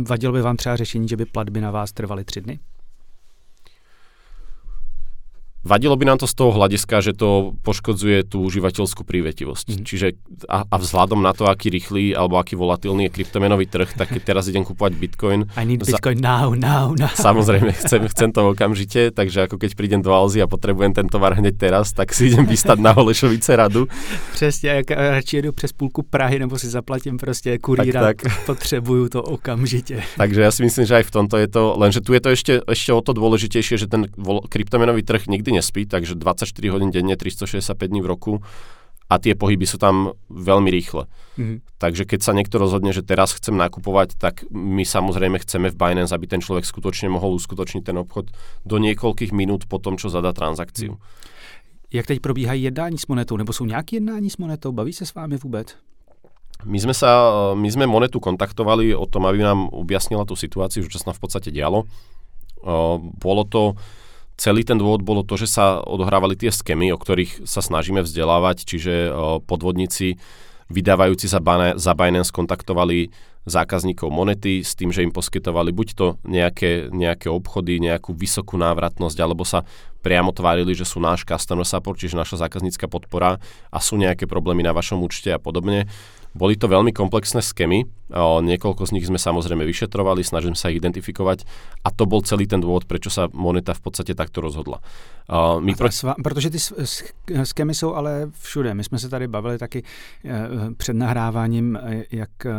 vadilo 0.07 0.33
by 0.33 0.41
vám 0.41 0.57
třeba 0.57 0.75
řešení, 0.75 1.07
že 1.07 1.17
by 1.17 1.25
platby 1.25 1.61
na 1.61 1.71
vás 1.71 1.91
trvaly 1.91 2.23
tři 2.23 2.41
dny? 2.41 2.59
Vadilo 5.67 5.99
by 5.99 6.05
nám 6.07 6.23
to 6.23 6.27
z 6.31 6.35
toho 6.39 6.55
hľadiska, 6.55 7.03
že 7.03 7.11
to 7.11 7.51
poškodzuje 7.67 8.31
tú 8.31 8.47
užívateľskú 8.47 9.03
prívetivosť. 9.03 9.67
Mm. 9.75 9.83
Čiže 9.83 10.07
a, 10.47 10.63
a 10.63 10.75
vzhľadom 10.79 11.19
na 11.19 11.35
to, 11.35 11.51
aký 11.51 11.67
rýchly 11.67 12.15
alebo 12.15 12.39
aký 12.39 12.55
volatilný 12.55 13.11
je 13.11 13.15
kryptomenový 13.19 13.67
trh, 13.67 13.91
tak 13.99 14.15
keď 14.15 14.21
teraz 14.23 14.47
idem 14.47 14.63
kúpovať 14.63 14.95
Bitcoin... 14.95 15.51
I 15.59 15.67
need 15.67 15.83
Bitcoin 15.83 16.23
za, 16.23 16.23
now, 16.23 16.55
now, 16.55 16.95
now. 16.95 17.11
Samozrejme, 17.11 17.75
chcem, 17.75 18.07
chcem 18.07 18.29
to 18.31 18.55
okamžite, 18.55 19.11
takže 19.11 19.51
ako 19.51 19.59
keď 19.59 19.75
prídem 19.75 19.99
do 19.99 20.15
Alzy 20.15 20.39
a 20.39 20.47
potrebujem 20.47 20.95
ten 20.95 21.11
tovar 21.11 21.35
hneď 21.35 21.59
teraz, 21.59 21.91
tak 21.91 22.15
si 22.15 22.31
idem 22.31 22.47
vystať 22.47 22.79
na 22.79 22.95
Holešovice 22.95 23.51
radu. 23.59 23.91
Přesně, 24.31 24.69
jak 24.69 24.91
radši 24.91 25.35
jedu 25.35 25.51
přes 25.51 25.73
půlku 25.73 26.03
Prahy, 26.03 26.39
nebo 26.39 26.57
si 26.57 26.67
zaplatím 26.67 27.17
prostě 27.17 27.57
kurýra, 27.57 28.01
tak, 28.01 28.21
tak. 28.21 28.47
potrebujú 28.47 29.09
to 29.11 29.19
okamžite. 29.19 29.99
Takže 30.15 30.39
ja 30.39 30.51
si 30.53 30.61
myslím, 30.63 30.85
že 30.87 31.03
aj 31.03 31.05
v 31.09 31.11
tomto 31.11 31.35
je 31.35 31.47
to, 31.51 31.75
lenže 31.75 31.99
tu 31.99 32.13
je 32.13 32.21
to 32.21 32.29
ešte, 32.31 32.53
ešte 32.63 32.91
o 32.93 33.01
to 33.01 33.11
dôležitejšie, 33.11 33.75
že 33.75 33.87
ten 33.89 34.07
kryptomenový 34.47 35.03
trh 35.03 35.27
nikdy 35.27 35.56
nespí, 35.57 35.89
takže 35.89 36.13
24 36.13 36.45
hodín 36.69 36.93
denne, 36.93 37.17
365 37.17 37.73
dní 37.89 38.05
v 38.05 38.07
roku 38.13 38.33
a 39.07 39.15
tie 39.23 39.39
pohyby 39.39 39.63
sú 39.63 39.79
tam 39.79 40.11
veľmi 40.27 40.67
rýchle. 40.67 41.07
Mm-hmm. 41.39 41.57
Takže 41.79 42.03
keď 42.03 42.19
sa 42.21 42.35
niekto 42.35 42.59
rozhodne, 42.59 42.91
že 42.91 43.07
teraz 43.07 43.31
chcem 43.33 43.55
nakupovať, 43.55 44.19
tak 44.19 44.43
my 44.51 44.83
samozrejme 44.83 45.39
chceme 45.39 45.71
v 45.71 45.79
Binance, 45.79 46.11
aby 46.11 46.27
ten 46.27 46.43
človek 46.43 46.67
skutočne 46.67 47.07
mohol 47.07 47.39
uskutočniť 47.39 47.87
ten 47.87 47.97
obchod 47.97 48.35
do 48.67 48.75
niekoľkých 48.77 49.31
minút 49.31 49.65
po 49.71 49.79
tom, 49.79 49.95
čo 49.95 50.11
zadá 50.11 50.35
transakciu. 50.35 50.99
Jak 51.87 52.05
teď 52.05 52.19
probíhají 52.19 52.63
jednání 52.63 52.97
s 52.97 53.07
monetou, 53.07 53.37
nebo 53.37 53.53
jsou 53.53 53.65
nějaké 53.65 53.95
jednání 53.95 54.29
s 54.29 54.37
monetou? 54.37 54.71
Baví 54.71 54.93
se 54.93 55.05
s 55.05 55.13
vámi 55.13 55.37
vůbec? 55.37 55.75
My 56.65 56.81
sme, 56.81 56.89
sa, 56.97 57.13
my 57.53 57.69
sme 57.69 57.85
monetu 57.85 58.17
kontaktovali 58.17 58.89
o 58.97 59.05
tom, 59.05 59.29
aby 59.29 59.45
nám 59.45 59.69
objasnila 59.69 60.25
tú 60.25 60.33
situáciu, 60.33 60.89
čo 60.89 60.97
sa 60.97 61.13
v 61.13 61.21
podstate 61.21 61.53
dialo. 61.53 61.85
Bolo 63.21 63.43
to 63.45 63.77
Celý 64.37 64.61
ten 64.61 64.77
dôvod 64.77 65.01
bolo 65.01 65.25
to, 65.25 65.33
že 65.33 65.49
sa 65.49 65.81
odohrávali 65.81 66.37
tie 66.37 66.53
skemy, 66.53 66.93
o 66.93 67.01
ktorých 67.01 67.49
sa 67.49 67.65
snažíme 67.65 68.05
vzdelávať, 68.05 68.69
čiže 68.69 69.09
podvodníci 69.49 70.21
vydávajúci 70.69 71.25
sa 71.25 71.41
za 71.73 71.93
Binance 71.97 72.29
kontaktovali 72.29 73.09
zákazníkov 73.47 74.11
monety 74.11 74.59
s 74.59 74.75
tým, 74.75 74.91
že 74.91 75.07
im 75.07 75.15
poskytovali 75.15 75.71
buď 75.71 75.87
to 75.95 76.07
nejaké, 76.27 76.91
nejaké 76.91 77.31
obchody, 77.31 77.79
nejakú 77.79 78.11
vysokú 78.11 78.59
návratnosť, 78.59 79.17
alebo 79.23 79.47
sa 79.47 79.63
priamo 80.03 80.35
tvárili, 80.35 80.75
že 80.75 80.83
sú 80.83 80.99
náš 80.99 81.23
customer 81.23 81.63
support, 81.63 81.95
čiže 81.97 82.19
naša 82.19 82.43
zákaznícka 82.43 82.91
podpora 82.91 83.39
a 83.71 83.77
sú 83.79 83.95
nejaké 83.95 84.27
problémy 84.27 84.67
na 84.67 84.75
vašom 84.75 84.99
účte 84.99 85.31
a 85.31 85.39
podobne. 85.39 85.87
Boli 86.37 86.53
to 86.55 86.69
veľmi 86.69 86.93
komplexné 86.93 87.41
skemy, 87.41 87.83
niekoľko 88.15 88.87
z 88.87 88.91
nich 88.95 89.05
sme 89.09 89.19
samozrejme 89.19 89.67
vyšetrovali, 89.67 90.23
snažím 90.23 90.55
sa 90.55 90.71
ich 90.71 90.79
identifikovať 90.79 91.43
a 91.83 91.91
to 91.91 92.07
bol 92.07 92.23
celý 92.23 92.47
ten 92.47 92.63
dôvod, 92.63 92.87
prečo 92.87 93.11
sa 93.11 93.27
Moneta 93.35 93.75
v 93.75 93.81
podstate 93.83 94.15
takto 94.15 94.39
rozhodla. 94.39 94.79
My 95.59 95.75
pro... 95.75 95.89
Protože 96.23 96.49
ty 96.49 96.59
skemy 97.43 97.75
jsou 97.75 97.93
ale 97.93 98.31
všude. 98.39 98.73
My 98.73 98.83
jsme 98.83 98.99
se 98.99 99.09
tady 99.09 99.27
bavili 99.27 99.57
taky 99.57 99.83
e, 100.25 100.47
před 100.77 100.93
nahráváním, 100.93 101.75
e, 101.75 102.03
jak 102.11 102.45
e, 102.45 102.53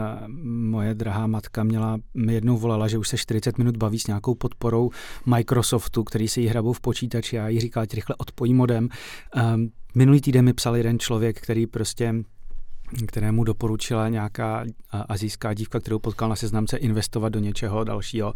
moje 0.44 0.94
drahá 0.94 1.26
matka 1.26 1.64
měla, 1.64 1.98
mi 2.14 2.34
jednou 2.34 2.58
volala, 2.58 2.88
že 2.88 2.98
už 2.98 3.08
se 3.08 3.16
40 3.16 3.58
minut 3.58 3.76
baví 3.76 3.98
s 3.98 4.06
nějakou 4.06 4.34
podporou 4.34 4.90
Microsoftu, 5.26 6.04
který 6.04 6.28
si 6.28 6.40
ji 6.40 6.48
hrabou 6.48 6.72
v 6.72 6.80
počítači 6.80 7.38
a 7.38 7.48
jí 7.48 7.60
říkala, 7.60 7.86
že 7.90 7.96
rychle 7.96 8.14
odpojí 8.18 8.54
modem. 8.54 8.88
Minulý 9.94 10.20
týden 10.20 10.44
mi 10.44 10.52
psal 10.52 10.76
jeden 10.76 10.98
člověk, 10.98 11.40
který 11.40 11.66
prostě 11.66 12.14
kterému 13.06 13.44
doporučila 13.44 14.08
nějaká 14.08 14.64
azijská 15.08 15.54
dívka, 15.54 15.80
kterou 15.80 15.98
potkal 15.98 16.28
na 16.28 16.36
seznamce, 16.36 16.76
investovat 16.76 17.28
do 17.28 17.38
něčeho 17.38 17.84
dalšího. 17.84 18.32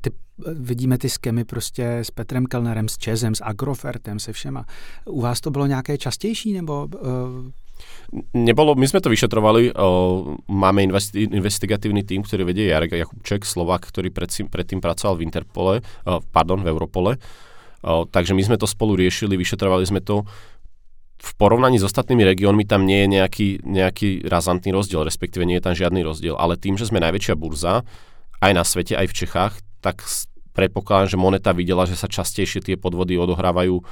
Ty 0.00 0.10
vidíme 0.58 0.98
ty 0.98 1.10
skemy 1.10 1.44
prostě 1.44 1.98
s 1.98 2.10
Petrem 2.10 2.46
Kellnerem, 2.46 2.88
s 2.88 2.98
Čezem, 2.98 3.34
s 3.34 3.44
Agrofertem, 3.44 4.18
se 4.18 4.32
všema. 4.32 4.64
U 5.04 5.20
vás 5.20 5.40
to 5.40 5.50
bylo 5.50 5.66
nějaké 5.66 5.98
častější, 5.98 6.52
nebo 6.52 6.88
uh, 7.02 7.50
Nebolo, 8.34 8.78
my 8.78 8.86
sme 8.86 9.02
to 9.02 9.10
vyšetrovali, 9.10 9.74
o, 9.74 10.38
máme 10.46 10.86
investi- 10.86 11.26
investigatívny 11.26 12.06
tým, 12.06 12.22
ktorý 12.22 12.46
vedie 12.46 12.70
Jarek 12.70 12.94
Jakubček, 12.94 13.42
Slovak, 13.42 13.90
ktorý 13.90 14.14
predtým, 14.14 14.46
predtým 14.46 14.78
pracoval 14.78 15.18
v 15.18 15.26
Interpole, 15.26 15.74
o, 16.06 16.22
pardon, 16.22 16.62
v 16.62 16.70
Europole. 16.70 17.18
O, 17.82 18.06
takže 18.06 18.30
my 18.30 18.46
sme 18.46 18.56
to 18.56 18.70
spolu 18.70 18.94
riešili, 18.94 19.34
vyšetrovali 19.34 19.82
sme 19.90 19.98
to. 19.98 20.22
V 21.24 21.32
porovnaní 21.40 21.80
s 21.80 21.88
ostatnými 21.88 22.20
regiónmi 22.20 22.68
tam 22.68 22.84
nie 22.84 23.00
je 23.00 23.08
nejaký, 23.08 23.48
nejaký 23.64 24.28
razantný 24.28 24.76
rozdiel, 24.76 25.08
respektíve 25.08 25.48
nie 25.48 25.56
je 25.56 25.64
tam 25.64 25.72
žiadny 25.72 26.04
rozdiel, 26.04 26.36
ale 26.36 26.60
tým, 26.60 26.76
že 26.76 26.84
sme 26.84 27.00
najväčšia 27.00 27.32
burza, 27.32 27.80
aj 28.44 28.52
na 28.52 28.60
svete, 28.60 28.92
aj 28.92 29.08
v 29.08 29.16
Čechách, 29.24 29.54
tak 29.80 30.04
predpokladám, 30.52 31.16
že 31.16 31.16
Moneta 31.16 31.56
videla, 31.56 31.88
že 31.88 31.96
sa 31.96 32.12
častejšie 32.12 32.60
tie 32.60 32.76
podvody 32.76 33.16
odohrávajú 33.16 33.80
o, 33.80 33.84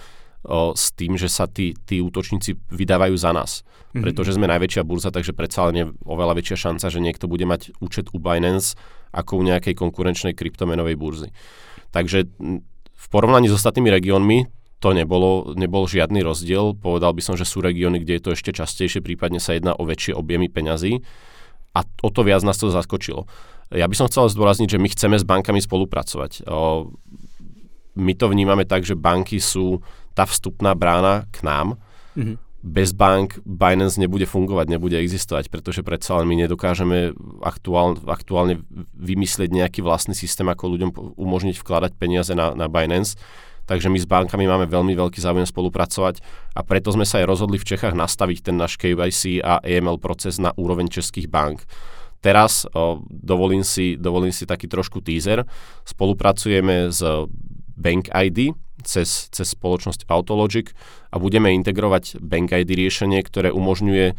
s 0.76 0.92
tým, 0.92 1.16
že 1.16 1.32
sa 1.32 1.48
tí, 1.48 1.72
tí 1.88 2.04
útočníci 2.04 2.60
vydávajú 2.68 3.16
za 3.16 3.32
nás. 3.32 3.64
Mm-hmm. 3.64 4.02
Pretože 4.04 4.36
sme 4.36 4.48
najväčšia 4.52 4.84
burza, 4.84 5.08
takže 5.08 5.32
predsa 5.32 5.68
len 5.68 5.74
je 5.76 5.84
oveľa 6.04 6.36
väčšia 6.36 6.68
šanca, 6.68 6.86
že 6.92 7.00
niekto 7.00 7.28
bude 7.32 7.48
mať 7.48 7.76
účet 7.80 8.12
u 8.12 8.20
Binance 8.20 8.76
ako 9.12 9.40
u 9.40 9.42
nejakej 9.44 9.76
konkurenčnej 9.76 10.32
kryptomenovej 10.32 10.96
burzy. 10.96 11.28
Takže 11.92 12.28
v 12.92 13.06
porovnaní 13.12 13.48
s 13.48 13.56
ostatnými 13.56 13.92
regiónmi 13.92 14.48
to 14.82 14.90
nebolo, 14.90 15.54
nebol 15.54 15.86
žiadny 15.86 16.26
rozdiel. 16.26 16.74
Povedal 16.74 17.14
by 17.14 17.22
som, 17.22 17.38
že 17.38 17.46
sú 17.46 17.62
regióny, 17.62 18.02
kde 18.02 18.18
je 18.18 18.22
to 18.26 18.30
ešte 18.34 18.50
častejšie, 18.50 18.98
prípadne 18.98 19.38
sa 19.38 19.54
jedná 19.54 19.78
o 19.78 19.86
väčšie 19.86 20.18
objemy 20.18 20.50
peňazí 20.50 21.06
a 21.72 21.86
o 21.86 22.08
to 22.10 22.26
viac 22.26 22.42
nás 22.42 22.58
to 22.58 22.68
zaskočilo. 22.68 23.30
Ja 23.72 23.88
by 23.88 23.94
som 23.96 24.10
chcel 24.10 24.28
zdôrazniť, 24.28 24.76
že 24.76 24.82
my 24.82 24.88
chceme 24.92 25.16
s 25.16 25.24
bankami 25.24 25.62
spolupracovať. 25.62 26.44
My 27.96 28.12
to 28.12 28.26
vnímame 28.28 28.68
tak, 28.68 28.84
že 28.84 28.98
banky 28.98 29.40
sú 29.40 29.80
tá 30.12 30.28
vstupná 30.28 30.76
brána 30.76 31.24
k 31.32 31.46
nám. 31.46 31.80
Mm-hmm. 32.12 32.36
Bez 32.62 32.94
bank 32.94 33.42
Binance 33.42 33.98
nebude 33.98 34.28
fungovať, 34.28 34.70
nebude 34.70 34.94
existovať, 34.94 35.50
pretože 35.50 35.82
predsa 35.82 36.20
len 36.20 36.30
my 36.30 36.46
nedokážeme 36.46 37.16
aktuál, 37.42 37.98
aktuálne 38.06 38.62
vymyslieť 38.94 39.50
nejaký 39.50 39.80
vlastný 39.82 40.14
systém, 40.14 40.46
ako 40.46 40.76
ľuďom 40.76 40.90
umožniť 41.16 41.58
vkladať 41.58 41.92
peniaze 41.98 42.30
na, 42.36 42.54
na 42.54 42.70
Binance. 42.70 43.18
Takže 43.66 43.88
my 43.88 43.98
s 43.98 44.10
bankami 44.10 44.44
máme 44.50 44.66
veľmi 44.66 44.92
veľký 44.98 45.22
záujem 45.22 45.46
spolupracovať 45.46 46.18
a 46.58 46.60
preto 46.66 46.90
sme 46.90 47.06
sa 47.06 47.22
aj 47.22 47.30
rozhodli 47.30 47.62
v 47.62 47.68
Čechách 47.74 47.94
nastaviť 47.94 48.50
ten 48.50 48.56
náš 48.58 48.74
KYC 48.76 49.38
a 49.42 49.62
AML 49.62 50.02
proces 50.02 50.42
na 50.42 50.50
úroveň 50.58 50.90
českých 50.90 51.30
bank. 51.30 51.62
Teraz 52.22 52.66
o, 52.70 53.02
dovolím, 53.10 53.66
si, 53.66 53.98
dovolím 53.98 54.30
si 54.30 54.46
taký 54.46 54.70
trošku 54.70 55.02
teaser. 55.02 55.42
Spolupracujeme 55.82 56.94
s 56.94 57.02
Bank 57.74 58.10
ID, 58.14 58.54
cez, 58.86 59.30
cez 59.30 59.48
spoločnosť 59.54 60.06
Autologic 60.06 60.70
a 61.10 61.18
budeme 61.18 61.50
integrovať 61.54 62.22
Bank 62.22 62.54
ID 62.54 62.78
riešenie, 62.78 63.22
ktoré 63.26 63.50
umožňuje 63.50 64.14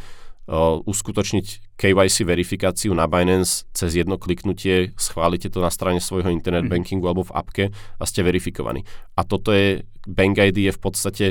uskutočniť 0.83 1.77
KYC 1.79 2.27
verifikáciu 2.27 2.91
na 2.91 3.07
Binance 3.07 3.63
cez 3.71 3.95
jedno 3.95 4.19
kliknutie, 4.19 4.91
schválite 4.99 5.47
to 5.47 5.63
na 5.63 5.71
strane 5.71 6.03
svojho 6.03 6.27
internet 6.27 6.67
mhm. 6.67 6.71
bankingu 6.71 7.05
alebo 7.07 7.23
v 7.23 7.35
appke 7.35 7.65
a 7.71 8.03
ste 8.03 8.27
verifikovaní. 8.27 8.83
A 9.15 9.23
toto 9.23 9.55
je, 9.55 9.87
Bank 10.03 10.35
ID 10.35 10.67
je 10.67 10.73
v 10.75 10.81
podstate 10.83 11.25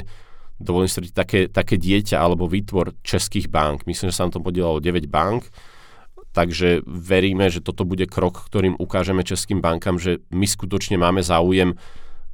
dovolím 0.62 0.88
si 0.88 1.10
také, 1.10 1.50
také 1.50 1.74
dieťa 1.76 2.16
alebo 2.16 2.46
výtvor 2.46 2.94
českých 3.02 3.50
bank. 3.50 3.84
Myslím, 3.84 4.14
že 4.14 4.16
sa 4.16 4.30
na 4.30 4.32
tom 4.32 4.46
podielalo 4.46 4.78
9 4.78 5.10
bank. 5.10 5.50
Takže 6.32 6.80
veríme, 6.88 7.52
že 7.52 7.60
toto 7.60 7.84
bude 7.84 8.08
krok, 8.08 8.48
ktorým 8.48 8.80
ukážeme 8.80 9.20
českým 9.20 9.60
bankám, 9.60 10.00
že 10.00 10.24
my 10.32 10.48
skutočne 10.48 10.96
máme 10.96 11.20
záujem 11.20 11.76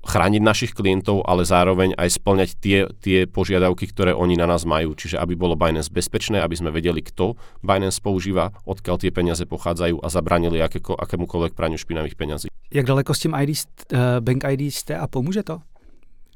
chrániť 0.05 0.43
našich 0.43 0.73
klientov, 0.73 1.27
ale 1.27 1.43
zároveň 1.43 1.93
aj 1.99 2.09
splňať 2.17 2.51
tie, 2.59 2.79
tie 3.03 3.19
požiadavky, 3.27 3.91
ktoré 3.91 4.15
oni 4.15 4.39
na 4.39 4.47
nás 4.47 4.63
majú. 4.63 4.95
Čiže 4.95 5.19
aby 5.19 5.35
bolo 5.35 5.59
Binance 5.59 5.91
bezpečné, 5.91 6.39
aby 6.39 6.55
sme 6.55 6.71
vedeli, 6.71 7.03
kto 7.03 7.35
Binance 7.61 7.99
používa, 7.99 8.55
odkiaľ 8.65 8.97
tie 9.03 9.11
peniaze 9.11 9.45
pochádzajú 9.45 10.01
a 10.01 10.09
zabranili 10.09 10.63
akéko, 10.63 10.95
akémukoľvek 10.95 11.53
praniu 11.53 11.77
špinavých 11.77 12.15
peňazí. 12.15 12.47
Jak 12.71 12.87
daleko 12.87 13.15
s 13.15 13.21
tím 13.21 13.35
ID, 13.35 13.51
uh, 13.51 13.99
Bank 14.21 14.45
ID 14.45 14.61
jste 14.73 14.97
a 14.97 15.07
pomůže 15.07 15.43
to? 15.43 15.61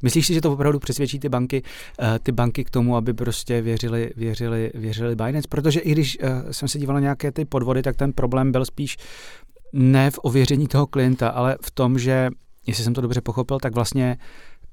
Myslíš 0.03 0.27
si, 0.27 0.35
že 0.35 0.41
to 0.41 0.53
opravdu 0.53 0.79
přesvědčí 0.79 1.19
ty 1.19 1.29
banky, 1.29 1.63
uh, 1.63 2.19
ty 2.23 2.33
banky 2.33 2.65
k 2.65 2.71
tomu, 2.71 2.97
aby 2.97 3.15
prostě 3.15 3.63
věřili, 3.63 4.11
věřili, 4.17 4.71
věřili 4.75 5.17
Binance? 5.17 5.49
Protože 5.49 5.81
i 5.81 5.93
když 5.93 6.19
uh, 6.19 6.51
jsem 6.51 6.69
se 6.69 6.79
díval 6.79 6.95
na 6.95 7.01
nějaké 7.01 7.33
ty 7.33 7.45
podvody, 7.45 7.83
tak 7.83 7.97
ten 7.97 8.13
problém 8.13 8.53
byl 8.53 8.65
spíš 8.65 8.97
ne 9.73 10.11
v 10.11 10.19
ověření 10.23 10.69
toho 10.69 10.87
klienta, 10.87 11.29
ale 11.29 11.57
v 11.63 11.71
tom, 11.71 11.99
že 11.99 12.29
jestli 12.67 12.85
jsem 12.85 12.95
to 12.95 13.01
dobře 13.01 13.21
pochopil, 13.21 13.59
tak 13.59 13.75
vlastně 13.75 14.17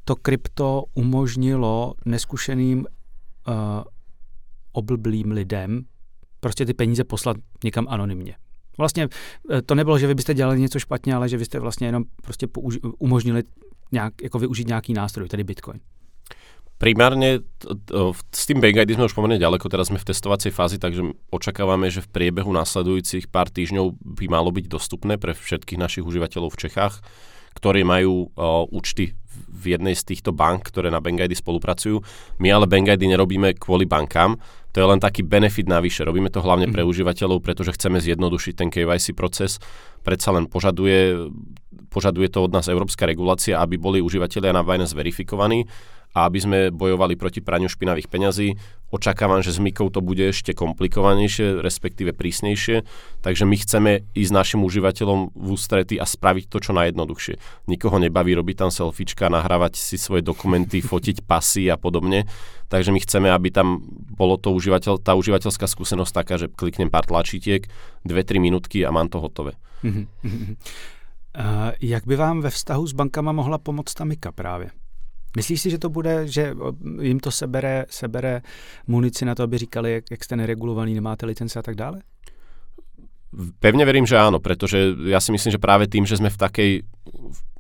to 0.03 0.15
krypto 0.15 0.83
umožnilo 0.93 1.93
neskušeným 2.05 2.79
uh, 2.79 3.55
oblblým 4.71 5.31
lidem 5.31 5.85
prostě 6.39 6.65
ty 6.65 6.73
peníze 6.73 7.03
poslat 7.03 7.37
někam 7.63 7.85
anonymně. 7.89 8.35
Vlastně 8.77 9.07
eh, 9.51 9.61
to 9.61 9.75
nebylo, 9.75 9.99
že 9.99 10.07
vy 10.07 10.15
byste 10.15 10.33
dělali 10.33 10.59
něco 10.59 10.79
špatně, 10.79 11.15
ale 11.15 11.29
že 11.29 11.37
vy 11.37 11.45
jste 11.45 11.59
vlastně 11.59 11.87
jenom 11.87 12.03
prostě 12.23 12.47
použi- 12.47 12.93
umožnili 12.99 13.43
nějak, 13.91 14.13
jako 14.21 14.39
využít 14.39 14.67
nějaký 14.67 14.93
nástroj, 14.93 15.27
tedy 15.27 15.43
Bitcoin. 15.43 15.79
Primárne 16.79 17.43
s 18.31 18.47
tým 18.47 18.63
Bank 18.63 18.79
ID 18.79 18.95
sme 18.95 19.11
už 19.11 19.11
pomerne 19.11 19.35
ďaleko, 19.35 19.67
teraz 19.67 19.91
sme 19.91 19.99
v 19.99 20.15
testovacej 20.15 20.55
fázi, 20.55 20.79
takže 20.79 21.11
očakávame, 21.27 21.91
že 21.91 21.99
v 21.99 22.07
priebehu 22.07 22.47
následujúcich 22.55 23.27
pár 23.27 23.51
týždňov 23.51 23.99
by 23.99 24.31
malo 24.31 24.47
byť 24.47 24.71
dostupné 24.71 25.19
pre 25.19 25.35
všetkých 25.35 25.75
našich 25.75 26.07
užívateľov 26.07 26.55
v 26.55 26.59
Čechách 26.63 27.03
ktorí 27.57 27.85
majú 27.87 28.29
uh, 28.33 28.65
účty 28.69 29.17
v 29.49 29.75
jednej 29.75 29.95
z 29.95 30.15
týchto 30.15 30.31
bank, 30.31 30.71
ktoré 30.71 30.87
na 30.87 31.03
BankID 31.03 31.35
spolupracujú. 31.35 31.99
My 32.39 32.55
ale 32.55 32.65
BankID 32.67 33.03
nerobíme 33.03 33.55
kvôli 33.59 33.83
bankám, 33.83 34.39
to 34.69 34.77
je 34.79 34.85
len 34.85 35.01
taký 35.01 35.25
benefit 35.25 35.65
navyše. 35.65 36.05
Robíme 36.05 36.29
to 36.29 36.45
hlavne 36.45 36.69
pre 36.69 36.85
mhm. 36.85 36.89
užívateľov, 36.93 37.41
pretože 37.41 37.73
chceme 37.75 37.97
zjednodušiť 37.97 38.53
ten 38.53 38.69
KYC 38.69 39.17
proces. 39.17 39.57
Predsa 40.05 40.31
len 40.31 40.45
požaduje, 40.45 41.27
požaduje 41.89 42.29
to 42.29 42.45
od 42.45 42.51
nás 42.53 42.69
európska 42.69 43.09
regulácia, 43.09 43.57
aby 43.59 43.75
boli 43.75 43.99
užívateľia 43.99 44.53
na 44.53 44.63
Binance 44.63 44.93
verifikovaní 44.93 45.65
a 46.17 46.25
aby 46.25 46.39
sme 46.41 46.59
bojovali 46.73 47.13
proti 47.13 47.39
praniu 47.39 47.69
špinavých 47.69 48.09
peňazí. 48.09 48.57
Očakávam, 48.89 49.45
že 49.45 49.53
s 49.53 49.61
Mikou 49.61 49.93
to 49.93 50.01
bude 50.01 50.33
ešte 50.33 50.57
komplikovanejšie, 50.57 51.61
respektíve 51.61 52.09
prísnejšie, 52.17 52.81
takže 53.21 53.45
my 53.45 53.55
chceme 53.61 53.91
ísť 54.17 54.33
našim 54.33 54.65
užívateľom 54.65 55.37
v 55.37 55.47
ústrety 55.53 56.01
a 56.01 56.09
spraviť 56.09 56.49
to 56.49 56.57
čo 56.57 56.71
najjednoduchšie. 56.73 57.37
Nikoho 57.69 58.01
nebaví 58.01 58.33
robiť 58.33 58.65
tam 58.65 58.71
selfiečka, 58.73 59.29
nahrávať 59.29 59.77
si 59.77 60.01
svoje 60.01 60.25
dokumenty, 60.25 60.81
fotiť 60.89 61.21
pasy 61.29 61.69
a 61.69 61.77
podobne, 61.77 62.25
takže 62.73 62.89
my 62.89 62.97
chceme, 62.97 63.29
aby 63.29 63.53
tam 63.53 63.85
bolo 64.17 64.41
to 64.41 64.49
užívateľ, 64.57 64.97
tá 64.97 65.13
užívateľská 65.13 65.69
skúsenosť 65.69 66.13
taká, 66.25 66.41
že 66.41 66.49
kliknem 66.49 66.89
pár 66.89 67.05
tlačítiek, 67.05 67.69
2-3 68.09 68.41
minútky 68.41 68.81
a 68.81 68.89
mám 68.89 69.05
to 69.13 69.21
hotové. 69.21 69.53
Uh, 71.29 71.71
jak 71.77 72.09
by 72.09 72.15
vám 72.17 72.41
ve 72.41 72.49
vztahu 72.49 72.87
s 72.87 72.93
bankama 72.93 73.31
mohla 73.31 73.57
pomoct 73.57 73.93
ta 73.93 74.01
Mika 74.03 74.31
právě? 74.31 74.73
Myslíš 75.37 75.61
si, 75.61 75.69
že 75.69 75.77
to 75.77 75.89
bude, 75.93 76.25
že 76.25 76.57
jim 77.01 77.19
to 77.21 77.29
sebere, 77.29 77.85
sebere 77.89 78.41
munici 78.87 79.25
na 79.25 79.35
to, 79.35 79.43
aby 79.43 79.57
říkali, 79.57 79.91
jak, 79.91 80.03
jak 80.11 80.23
jste 80.23 80.35
neregulovaný, 80.35 80.93
nemáte 80.93 81.25
licence 81.25 81.59
a 81.59 81.61
tak 81.61 81.75
dále? 81.75 82.01
Pevne 83.61 83.85
verím, 83.85 84.09
že 84.09 84.17
áno, 84.17 84.41
pretože 84.41 84.97
ja 85.05 85.21
si 85.21 85.29
myslím, 85.29 85.53
že 85.53 85.61
práve 85.61 85.85
tým, 85.85 86.01
že 86.01 86.17
sme 86.17 86.33
v 86.33 86.37
takej 86.41 86.71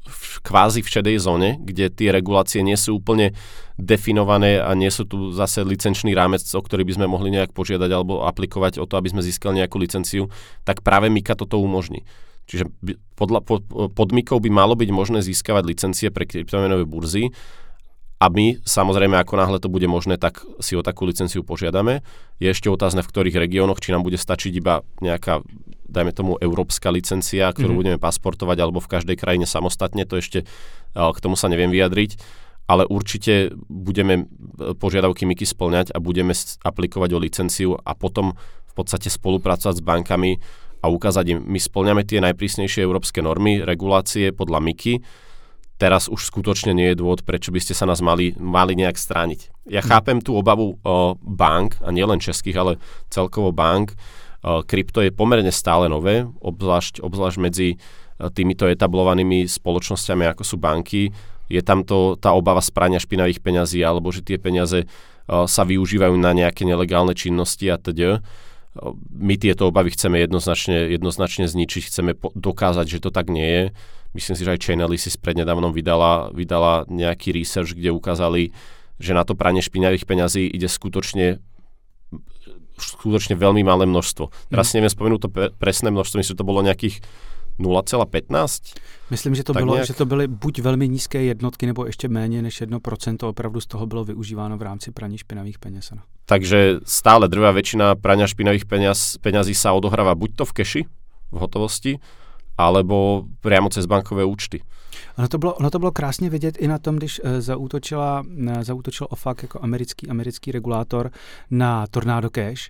v 0.09 0.37
kvázi 0.41 0.81
v 0.81 0.89
šedej 0.89 1.17
zóne, 1.21 1.49
kde 1.61 1.93
tie 1.93 2.09
regulácie 2.09 2.65
nie 2.65 2.73
sú 2.73 2.97
úplne 2.97 3.37
definované 3.77 4.57
a 4.57 4.73
nie 4.73 4.89
sú 4.89 5.05
tu 5.05 5.29
zase 5.29 5.61
licenčný 5.61 6.17
rámec, 6.17 6.41
o 6.41 6.61
ktorý 6.61 6.81
by 6.83 6.93
sme 6.97 7.05
mohli 7.05 7.29
nejak 7.29 7.53
požiadať 7.53 7.89
alebo 7.93 8.25
aplikovať 8.25 8.81
o 8.81 8.89
to, 8.89 8.97
aby 8.97 9.13
sme 9.13 9.21
získali 9.21 9.61
nejakú 9.61 9.77
licenciu, 9.77 10.33
tak 10.65 10.81
práve 10.81 11.13
Mika 11.13 11.37
toto 11.37 11.61
umožní. 11.61 12.01
Čiže 12.49 12.65
podľa, 13.13 13.45
pod, 13.45 13.61
pod 13.69 14.09
Mikou 14.09 14.41
by 14.41 14.49
malo 14.49 14.73
byť 14.73 14.89
možné 14.89 15.21
získavať 15.21 15.63
licencie 15.69 16.09
pre 16.09 16.25
kryptomenové 16.25 16.89
burzy 16.89 17.29
a 18.19 18.27
my, 18.27 18.59
samozrejme, 18.67 19.15
ako 19.15 19.33
náhle 19.39 19.57
to 19.63 19.71
bude 19.71 19.87
možné, 19.87 20.19
tak 20.19 20.43
si 20.59 20.75
o 20.75 20.83
takú 20.83 21.07
licenciu 21.07 21.39
požiadame. 21.45 22.03
Je 22.41 22.51
ešte 22.51 22.67
otázne, 22.67 22.99
v 22.99 23.07
ktorých 23.07 23.39
regiónoch, 23.39 23.79
či 23.79 23.95
nám 23.95 24.03
bude 24.03 24.19
stačiť 24.19 24.51
iba 24.59 24.83
nejaká, 24.99 25.39
dajme 25.87 26.11
tomu, 26.11 26.35
európska 26.41 26.91
licencia, 26.91 27.47
ktorú 27.47 27.71
mm-hmm. 27.71 27.79
budeme 27.79 27.99
pasportovať, 28.01 28.57
alebo 28.59 28.83
v 28.83 28.91
každej 28.91 29.15
krajine 29.15 29.47
samostatne, 29.47 30.03
to 30.03 30.19
ešte 30.19 30.43
k 30.97 31.19
tomu 31.23 31.39
sa 31.39 31.47
neviem 31.47 31.71
vyjadriť, 31.71 32.19
ale 32.69 32.83
určite 32.85 33.55
budeme 33.65 34.13
e, 34.19 34.23
požiadavky 34.77 35.25
MIKY 35.25 35.45
splňať 35.47 35.87
a 35.95 35.97
budeme 35.97 36.35
aplikovať 36.61 37.09
o 37.15 37.19
licenciu 37.23 37.69
a 37.81 37.95
potom 37.97 38.35
v 38.69 38.73
podstate 38.77 39.09
spolupracovať 39.09 39.79
s 39.79 39.85
bankami 39.85 40.37
a 40.79 40.85
ukázať 40.87 41.25
im, 41.35 41.39
my 41.43 41.59
splňame 41.59 42.03
tie 42.07 42.23
najprísnejšie 42.23 42.83
európske 42.83 43.19
normy, 43.19 43.63
regulácie 43.63 44.31
podľa 44.31 44.63
MIKY, 44.63 45.03
teraz 45.79 46.11
už 46.11 46.27
skutočne 46.27 46.75
nie 46.75 46.91
je 46.91 46.99
dôvod, 46.99 47.23
prečo 47.23 47.55
by 47.55 47.59
ste 47.63 47.71
sa 47.71 47.87
nás 47.87 48.03
mali, 48.03 48.35
mali 48.35 48.75
nejak 48.75 48.99
strániť. 48.99 49.71
Ja 49.71 49.79
hm. 49.83 49.87
chápem 49.87 50.17
tú 50.19 50.35
obavu 50.35 50.75
o 50.83 51.15
bank, 51.19 51.79
a 51.83 51.89
nielen 51.91 52.19
českých, 52.19 52.57
ale 52.59 52.71
celkovo 53.07 53.55
bank. 53.55 53.95
krypto 54.43 55.03
je 55.03 55.15
pomerne 55.15 55.51
stále 55.51 55.87
nové, 55.87 56.27
obzvlášť, 56.43 57.03
obzvlášť 57.03 57.37
medzi 57.39 57.79
týmito 58.35 58.67
etablovanými 58.67 59.47
spoločnosťami, 59.47 60.27
ako 60.27 60.43
sú 60.43 60.59
banky, 60.59 61.15
je 61.49 61.61
tam 61.65 61.81
to, 61.81 62.19
tá 62.19 62.35
obava 62.35 62.61
z 62.61 62.69
prania 62.69 63.01
špinavých 63.01 63.41
peňazí, 63.41 63.81
alebo 63.81 64.13
že 64.13 64.21
tie 64.21 64.37
peniaze 64.37 64.85
sa 65.29 65.63
využívajú 65.65 66.13
na 66.17 66.33
nejaké 66.33 66.65
nelegálne 66.65 67.17
činnosti 67.17 67.69
a 67.69 67.81
teda. 67.81 68.21
My 69.09 69.35
tieto 69.35 69.73
obavy 69.73 69.89
chceme 69.97 70.21
jednoznačne, 70.21 70.93
jednoznačne 70.93 71.49
zničiť, 71.49 71.89
chceme 71.89 72.11
po- 72.13 72.29
dokázať, 72.37 72.85
že 72.85 72.99
to 73.01 73.09
tak 73.09 73.33
nie 73.33 73.49
je. 73.49 73.63
Myslím 74.13 74.35
si, 74.37 74.45
že 74.45 74.53
aj 74.53 74.61
Chainalysis 74.61 75.17
prednedávnom 75.17 75.73
vydala, 75.73 76.29
vydala 76.33 76.85
nejaký 76.89 77.33
research, 77.33 77.73
kde 77.73 77.89
ukázali, 77.93 78.53
že 79.01 79.17
na 79.17 79.25
to 79.25 79.33
pranie 79.33 79.61
špinavých 79.61 80.05
peňazí 80.05 80.45
ide 80.45 80.69
skutočne 80.69 81.41
skutočne 82.79 83.35
veľmi 83.35 83.59
malé 83.59 83.83
množstvo. 83.83 84.31
Teraz 84.47 84.71
mm. 84.71 84.73
neviem 84.79 84.91
spomenúť 84.95 85.19
to 85.19 85.29
presné 85.59 85.91
množstvo, 85.91 86.23
myslím, 86.23 86.31
že 86.31 86.39
to 86.39 86.47
bolo 86.47 86.63
nejakých 86.63 87.03
0,15? 87.59 88.75
Myslím, 89.09 89.35
že 89.35 89.43
to, 89.43 89.53
bylo, 89.53 89.73
nějak... 89.73 89.87
že 89.87 89.93
to 89.93 90.05
byly 90.05 90.27
buď 90.27 90.59
velmi 90.59 90.89
nízké 90.89 91.23
jednotky, 91.23 91.65
nebo 91.65 91.85
ještě 91.85 92.07
méně 92.07 92.41
než 92.41 92.61
1% 92.61 93.27
opravdu 93.27 93.61
z 93.61 93.65
toho 93.65 93.85
bylo 93.85 94.05
využíváno 94.05 94.57
v 94.57 94.61
rámci 94.61 94.91
praní 94.91 95.17
špinavých 95.17 95.59
peněz. 95.59 95.91
No. 95.91 96.01
Takže 96.29 96.85
stále 96.85 97.25
drvá 97.25 97.49
väčšina 97.49 97.97
prania 97.97 98.29
špinavých 98.29 98.69
peňaz, 98.69 99.17
peňazí 99.17 99.57
sa 99.57 99.73
odohráva 99.73 100.13
buď 100.13 100.37
to 100.37 100.45
v 100.45 100.53
keši, 100.61 100.81
v 101.33 101.37
hotovosti, 101.41 101.97
alebo 102.53 103.25
priamo 103.41 103.73
cez 103.73 103.89
bankové 103.89 104.21
účty. 104.21 104.61
Ono 105.17 105.27
to 105.27 105.37
bylo, 105.37 105.53
ono 105.53 105.69
to 105.69 105.79
bylo 105.79 105.91
krásně 105.91 106.29
vidět 106.29 106.57
i 106.57 106.67
na 106.67 106.77
tom, 106.77 106.95
když 106.95 107.19
uh, 107.19 107.39
zaútočila, 107.39 108.21
uh, 108.21 108.61
zaútočil 108.61 109.07
OFAC 109.09 109.37
jako 109.41 109.59
americký, 109.61 110.09
americký 110.09 110.51
regulátor 110.51 111.11
na 111.51 111.87
Tornado 111.87 112.29
Cash, 112.29 112.69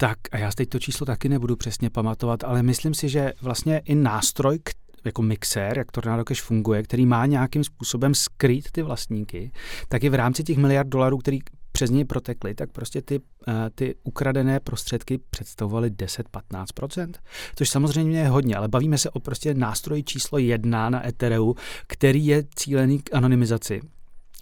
tak 0.00 0.18
a 0.32 0.38
já 0.38 0.50
teď 0.52 0.68
to 0.68 0.78
číslo 0.78 1.06
taky 1.06 1.28
nebudu 1.28 1.56
přesně 1.56 1.90
pamatovat, 1.90 2.44
ale 2.44 2.62
myslím 2.62 2.94
si, 2.94 3.08
že 3.08 3.32
vlastně 3.42 3.78
i 3.78 3.94
nástroj, 3.94 4.58
jako 5.04 5.22
mixér, 5.22 5.78
jak 5.78 5.92
Tornado 5.92 6.24
Cash 6.24 6.42
funguje, 6.42 6.82
který 6.82 7.06
má 7.06 7.26
nějakým 7.26 7.64
způsobem 7.64 8.14
skrýt 8.14 8.70
ty 8.72 8.82
vlastníky, 8.82 9.52
tak 9.88 10.04
i 10.04 10.08
v 10.08 10.14
rámci 10.14 10.42
těch 10.42 10.56
miliard 10.56 10.88
dolarů, 10.88 11.18
který 11.18 11.38
přes 11.72 11.90
něj 11.90 12.04
protekly, 12.04 12.54
tak 12.54 12.72
prostě 12.72 13.02
ty, 13.02 13.18
uh, 13.18 13.54
ty 13.74 13.94
ukradené 14.04 14.60
prostředky 14.60 15.18
představovaly 15.30 15.90
10-15%, 15.90 17.12
což 17.56 17.68
samozřejmě 17.68 18.20
je 18.20 18.28
hodně, 18.28 18.56
ale 18.56 18.68
bavíme 18.68 18.98
se 18.98 19.10
o 19.10 19.20
prostě 19.20 19.54
nástroji 19.54 20.02
číslo 20.02 20.38
jedna 20.38 20.90
na 20.90 21.06
Ethereu, 21.06 21.54
který 21.86 22.26
je 22.26 22.44
cílený 22.56 22.98
k 22.98 23.14
anonymizaci. 23.14 23.80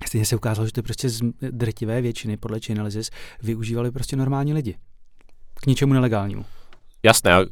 Stejně 0.06 0.26
se 0.26 0.36
ukázalo, 0.36 0.66
že 0.66 0.72
to 0.72 0.82
prostě 0.82 1.08
z 1.08 1.20
drtivé 1.50 2.00
většiny 2.00 2.36
podle 2.36 2.60
Chainalysis 2.66 3.10
využívali 3.42 3.90
prostě 3.90 4.16
normální 4.16 4.54
lidi 4.54 4.76
k 5.60 5.64
ničemu 5.66 5.92
nelegálnímu. 5.96 6.44
Jasné, 7.04 7.46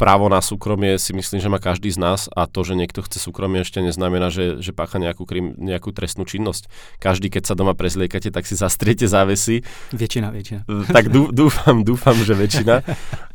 právo 0.00 0.32
na 0.32 0.40
súkromie 0.40 0.96
si 0.96 1.12
myslím, 1.12 1.44
že 1.44 1.52
má 1.52 1.60
každý 1.60 1.92
z 1.92 2.00
nás 2.00 2.32
a 2.32 2.48
to, 2.48 2.64
že 2.64 2.72
niekto 2.72 3.04
chce 3.04 3.20
súkromie 3.20 3.60
ešte 3.60 3.84
neznamená, 3.84 4.32
že, 4.32 4.56
že 4.64 4.72
pácha 4.72 4.96
nejakú, 4.96 5.28
krim, 5.28 5.52
nejakú 5.60 5.92
trestnú 5.92 6.24
činnosť. 6.24 6.72
Každý, 6.96 7.28
keď 7.28 7.52
sa 7.52 7.52
doma 7.52 7.76
prezliekate, 7.76 8.32
tak 8.32 8.48
si 8.48 8.56
zastriete 8.56 9.04
závesy. 9.04 9.60
Väčšina, 9.92 10.32
väčšina. 10.32 10.64
Tak 10.88 11.12
dúfam, 11.12 11.84
dúfam, 11.84 12.16
že 12.16 12.32
väčšina. 12.32 12.80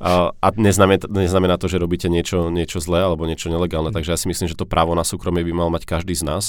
A, 0.05 0.29
a 0.37 0.47
neznamená, 0.53 1.07
neznamená 1.09 1.55
to, 1.57 1.65
že 1.65 1.81
robíte 1.81 2.11
niečo, 2.11 2.53
niečo 2.53 2.77
zlé 2.77 3.01
alebo 3.01 3.25
niečo 3.25 3.49
nelegálne. 3.49 3.89
Takže 3.89 4.13
ja 4.13 4.19
si 4.19 4.29
myslím, 4.29 4.45
že 4.45 4.53
to 4.53 4.69
právo 4.69 4.93
na 4.93 5.01
súkromie 5.01 5.41
by 5.41 5.53
mal 5.55 5.69
mať 5.73 5.87
každý 5.87 6.13
z 6.13 6.29
nás 6.29 6.45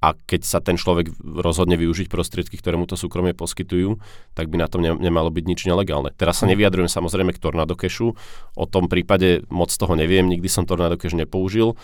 a 0.00 0.16
keď 0.16 0.40
sa 0.48 0.58
ten 0.64 0.80
človek 0.80 1.12
rozhodne 1.20 1.76
využiť 1.76 2.08
prostriedky, 2.08 2.56
ktoré 2.56 2.80
mu 2.80 2.88
to 2.88 2.96
súkromie 2.96 3.36
poskytujú, 3.36 4.00
tak 4.32 4.48
by 4.48 4.56
na 4.56 4.68
tom 4.68 4.80
ne, 4.80 4.96
nemalo 4.96 5.28
byť 5.28 5.44
nič 5.44 5.60
nelegálne. 5.68 6.16
Teraz 6.16 6.40
sa 6.40 6.48
mhm. 6.48 6.56
nevyjadrujem 6.56 6.90
samozrejme 6.90 7.36
k 7.36 7.42
Tornado 7.42 7.76
Cashu, 7.76 8.16
o 8.56 8.64
tom 8.64 8.88
prípade 8.88 9.44
moc 9.52 9.68
toho 9.68 9.92
neviem, 9.92 10.24
nikdy 10.24 10.48
som 10.48 10.64
Tornado 10.64 10.96
Cash 10.96 11.12
nepoužil, 11.12 11.76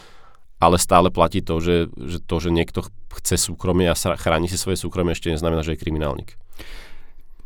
ale 0.57 0.81
stále 0.81 1.13
platí 1.13 1.45
to, 1.45 1.61
že, 1.61 1.93
že 1.93 2.19
to, 2.25 2.41
že 2.41 2.49
niekto 2.49 2.81
chce 3.21 3.37
súkromie 3.37 3.93
a 3.93 3.97
chráni 3.97 4.49
si 4.49 4.57
svoje 4.57 4.81
súkromie, 4.81 5.13
ešte 5.13 5.29
neznamená, 5.29 5.61
že 5.61 5.77
je 5.77 5.83
kriminálnik. 5.85 6.41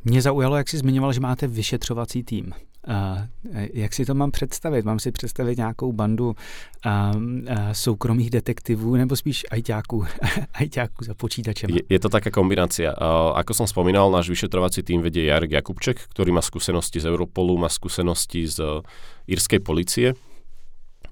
Mě 0.04 0.22
zaujalo, 0.22 0.56
jak 0.56 0.68
jsi 0.68 0.78
zmiňoval, 0.78 1.12
že 1.12 1.20
máte 1.20 1.46
vyšetřovací 1.46 2.22
tým. 2.22 2.54
Uh, 2.88 3.20
jak 3.72 3.92
si 3.94 4.04
to 4.04 4.14
mám 4.14 4.30
představit? 4.30 4.84
Mám 4.84 4.98
si 4.98 5.12
představit 5.12 5.56
nějakou 5.58 5.92
bandu 5.92 6.36
soukromých 7.72 8.30
detektivů 8.30 8.96
nebo 8.96 9.16
spíš 9.16 9.46
ajťáků, 9.50 10.04
ajťáků 10.54 11.04
za 11.04 11.14
počítačem? 11.14 11.70
Je, 11.70 11.82
je 11.88 11.98
to 12.00 12.08
taká 12.08 12.30
kombinácia. 12.32 12.96
Ako 13.36 13.52
som 13.52 13.68
spomínal, 13.68 14.08
náš 14.08 14.32
vyšetrovací 14.32 14.80
tým 14.80 15.04
vedie 15.04 15.28
Jarek 15.28 15.60
Jakubček, 15.60 16.08
ktorý 16.08 16.32
má 16.32 16.40
skúsenosti 16.40 17.04
z 17.04 17.12
Europolu, 17.12 17.60
má 17.60 17.68
skúsenosti 17.68 18.48
z 18.48 18.64
uh, 18.64 18.80
írskej 19.28 19.60
policie 19.60 20.16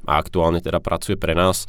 a 0.08 0.16
aktuálne 0.16 0.64
teda 0.64 0.80
pracuje 0.80 1.20
pre 1.20 1.36
nás. 1.36 1.68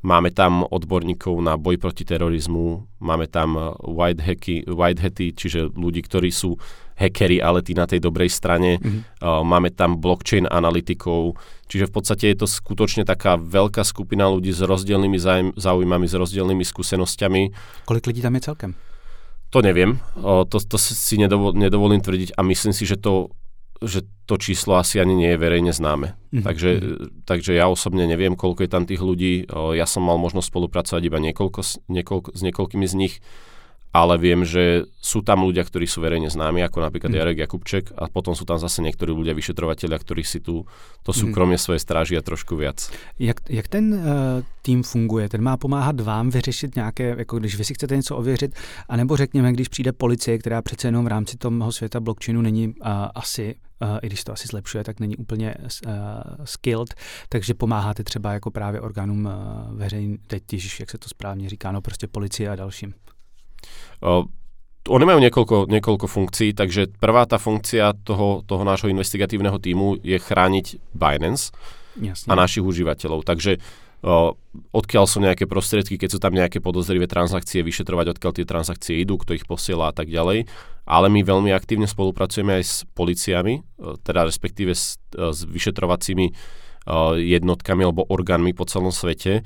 Máme 0.00 0.32
tam 0.32 0.64
odborníkov 0.64 1.44
na 1.44 1.60
boj 1.60 1.76
proti 1.76 2.08
terorizmu, 2.08 2.88
máme 3.04 3.28
tam 3.28 3.76
white, 3.84 4.24
hacky, 4.24 4.64
white 4.64 4.96
hacky, 4.96 5.36
čiže 5.36 5.76
ľudí, 5.76 6.00
ktorí 6.00 6.32
sú 6.32 6.56
hackery, 6.96 7.36
ale 7.40 7.60
tí 7.60 7.76
na 7.76 7.84
tej 7.84 8.00
dobrej 8.00 8.32
strane. 8.32 8.80
Mm-hmm. 8.80 9.44
Máme 9.44 9.68
tam 9.72 10.00
blockchain 10.00 10.48
analytikov, 10.48 11.36
čiže 11.68 11.88
v 11.88 11.92
podstate 11.92 12.32
je 12.32 12.44
to 12.44 12.46
skutočne 12.48 13.04
taká 13.04 13.36
veľká 13.36 13.84
skupina 13.84 14.24
ľudí 14.28 14.52
s 14.52 14.64
rozdielnymi 14.64 15.20
záujmami, 15.56 16.06
s 16.08 16.14
rozdielnymi 16.16 16.64
skúsenosťami. 16.64 17.42
Kolik 17.84 18.08
lidí 18.08 18.24
tam 18.24 18.40
je 18.40 18.42
celkem? 18.44 18.72
To 19.50 19.60
neviem, 19.60 19.98
to, 20.46 20.56
to 20.62 20.76
si 20.78 21.18
nedovol, 21.18 21.52
nedovolím 21.58 21.98
tvrdiť 21.98 22.38
a 22.38 22.40
myslím 22.46 22.70
si, 22.70 22.86
že 22.86 22.94
to 22.94 23.34
že 23.80 24.04
to 24.28 24.36
číslo 24.36 24.76
asi 24.76 25.00
ani 25.00 25.16
nie 25.16 25.30
je 25.34 25.42
verejne 25.42 25.72
známe. 25.72 26.12
Mm-hmm. 26.12 26.44
Takže, 26.44 26.70
takže 27.24 27.52
ja 27.56 27.66
osobne 27.66 28.04
neviem, 28.06 28.36
koľko 28.36 28.62
je 28.62 28.70
tam 28.70 28.84
tých 28.84 29.00
ľudí. 29.00 29.48
Ja 29.50 29.88
som 29.88 30.04
mal 30.06 30.20
možnosť 30.20 30.52
spolupracovať 30.52 31.02
iba 31.02 31.18
niekoľko, 31.18 31.88
niekoľko, 31.88 32.28
s 32.36 32.40
niekoľkými 32.44 32.86
z 32.86 32.94
nich 32.94 33.14
ale 33.90 34.14
viem, 34.22 34.46
že 34.46 34.86
sú 35.02 35.26
tam 35.26 35.42
ľudia, 35.42 35.66
ktorí 35.66 35.82
sú 35.82 35.98
verejne 35.98 36.30
známi, 36.30 36.62
ako 36.62 36.78
napríklad 36.78 37.10
mm. 37.10 37.18
Jarek 37.18 37.38
Jakubček 37.42 37.84
a 37.98 38.06
potom 38.06 38.38
sú 38.38 38.46
tam 38.46 38.54
zase 38.54 38.86
niektorí 38.86 39.10
ľudia, 39.10 39.34
vyšetrovateľia, 39.34 39.98
ktorí 39.98 40.22
si 40.22 40.38
tu 40.38 40.62
to 41.02 41.10
súkromie 41.10 41.58
mm. 41.58 41.62
svoje 41.62 41.82
strážia 41.82 42.22
trošku 42.22 42.54
viac. 42.54 42.86
Jak, 43.18 43.42
jak 43.50 43.66
ten 43.66 43.90
uh, 43.90 44.00
tým 44.62 44.86
funguje? 44.86 45.28
Ten 45.28 45.42
má 45.42 45.56
pomáhat 45.56 46.00
vám 46.00 46.30
vyřešit 46.30 46.76
nějaké, 46.76 47.14
jako 47.18 47.38
když 47.38 47.56
vy 47.56 47.64
si 47.64 47.74
chcete 47.74 47.96
něco 47.96 48.16
ověřit, 48.16 48.54
anebo 48.88 49.16
řekněme, 49.16 49.52
když 49.52 49.68
přijde 49.68 49.92
policie, 49.92 50.38
která 50.38 50.62
přece 50.62 50.88
jenom 50.88 51.04
v 51.04 51.08
rámci 51.08 51.36
toho 51.36 51.72
světa 51.72 52.00
blockchainu 52.00 52.42
není 52.42 52.68
uh, 52.68 52.74
asi 53.14 53.54
Uh, 53.82 53.98
i 54.02 54.06
když 54.06 54.24
to 54.24 54.32
asi 54.32 54.48
zlepšuje, 54.48 54.84
tak 54.84 55.00
není 55.00 55.16
úplně 55.16 55.54
uh, 55.56 55.92
skilled, 56.44 56.94
takže 57.28 57.54
pomáháte 57.54 58.04
třeba 58.04 58.32
jako 58.32 58.50
právě 58.50 58.80
orgánům 58.80 59.24
uh, 59.24 59.32
veřejný, 59.78 60.18
teď, 60.26 60.42
jak 60.80 60.90
se 60.90 60.98
to 60.98 61.08
správně 61.08 61.48
říká, 61.48 61.72
no 61.72 61.80
prostě 61.80 62.06
policie 62.06 62.50
a 62.50 62.56
dalším. 62.56 62.94
Oni 64.88 65.04
majú 65.04 65.20
niekoľko, 65.20 65.68
niekoľko 65.68 66.06
funkcií, 66.08 66.56
takže 66.56 66.88
prvá 66.96 67.28
tá 67.28 67.36
funkcia 67.36 67.92
toho, 68.00 68.40
toho 68.48 68.64
nášho 68.64 68.88
investigatívneho 68.88 69.60
týmu 69.60 70.00
je 70.00 70.16
chrániť 70.16 70.96
Binance 70.96 71.52
Jasne. 72.00 72.32
a 72.32 72.34
našich 72.34 72.64
užívateľov. 72.64 73.28
Takže 73.28 73.60
o, 73.60 73.62
odkiaľ 74.72 75.04
sú 75.04 75.20
nejaké 75.20 75.44
prostriedky, 75.44 76.00
keď 76.00 76.10
sú 76.16 76.18
tam 76.18 76.32
nejaké 76.32 76.58
podozrivé 76.64 77.04
transakcie, 77.04 77.60
vyšetrovať, 77.60 78.16
odkiaľ 78.16 78.32
tie 78.32 78.46
transakcie 78.48 78.94
idú, 79.00 79.20
kto 79.20 79.36
ich 79.36 79.44
posiela 79.44 79.92
a 79.92 79.94
tak 79.94 80.08
ďalej. 80.08 80.48
Ale 80.88 81.06
my 81.12 81.20
veľmi 81.20 81.52
aktívne 81.52 81.86
spolupracujeme 81.86 82.58
aj 82.58 82.64
s 82.64 82.76
policiami, 82.96 83.60
teda 84.02 84.26
respektíve 84.26 84.72
s, 84.72 84.96
s 85.12 85.38
vyšetrovacími 85.44 86.32
jednotkami 87.20 87.84
alebo 87.84 88.08
orgánmi 88.08 88.56
po 88.56 88.64
celom 88.64 88.90
svete, 88.90 89.44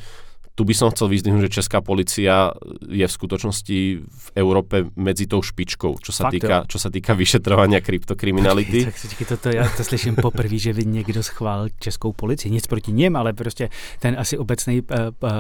tu 0.55 0.63
by 0.63 0.75
som 0.75 0.87
chcel 0.95 1.11
vyzdvihnúť, 1.11 1.51
že 1.51 1.57
Česká 1.59 1.83
policia 1.83 2.55
je 2.87 3.03
v 3.03 3.11
skutočnosti 3.13 3.79
v 4.07 4.27
Európe 4.39 4.87
medzi 4.95 5.27
tou 5.27 5.43
špičkou, 5.43 5.99
čo 5.99 6.15
sa, 6.15 6.31
Fakt, 6.31 6.39
týka, 6.39 6.57
čo 6.71 6.79
sa 6.79 6.95
týka 6.95 7.11
vyšetrovania 7.11 7.83
kryptokriminality. 7.83 8.87
Tak, 8.87 8.95
to, 9.29 9.37
to, 9.37 9.49
já 9.51 9.67
to 9.75 9.83
slyším 9.85 10.15
poprvé, 10.17 10.59
že 10.59 10.73
by 10.73 10.87
někdo 10.87 11.23
schválil 11.23 11.69
Českou 11.79 12.13
policii. 12.13 12.51
Nic 12.51 12.67
proti 12.67 12.93
něm, 12.93 13.17
ale 13.17 13.33
prostě 13.33 13.69
ten 13.99 14.15
asi 14.19 14.39
obecný 14.39 14.83
uh, 14.83 14.97
uh, 14.97 15.31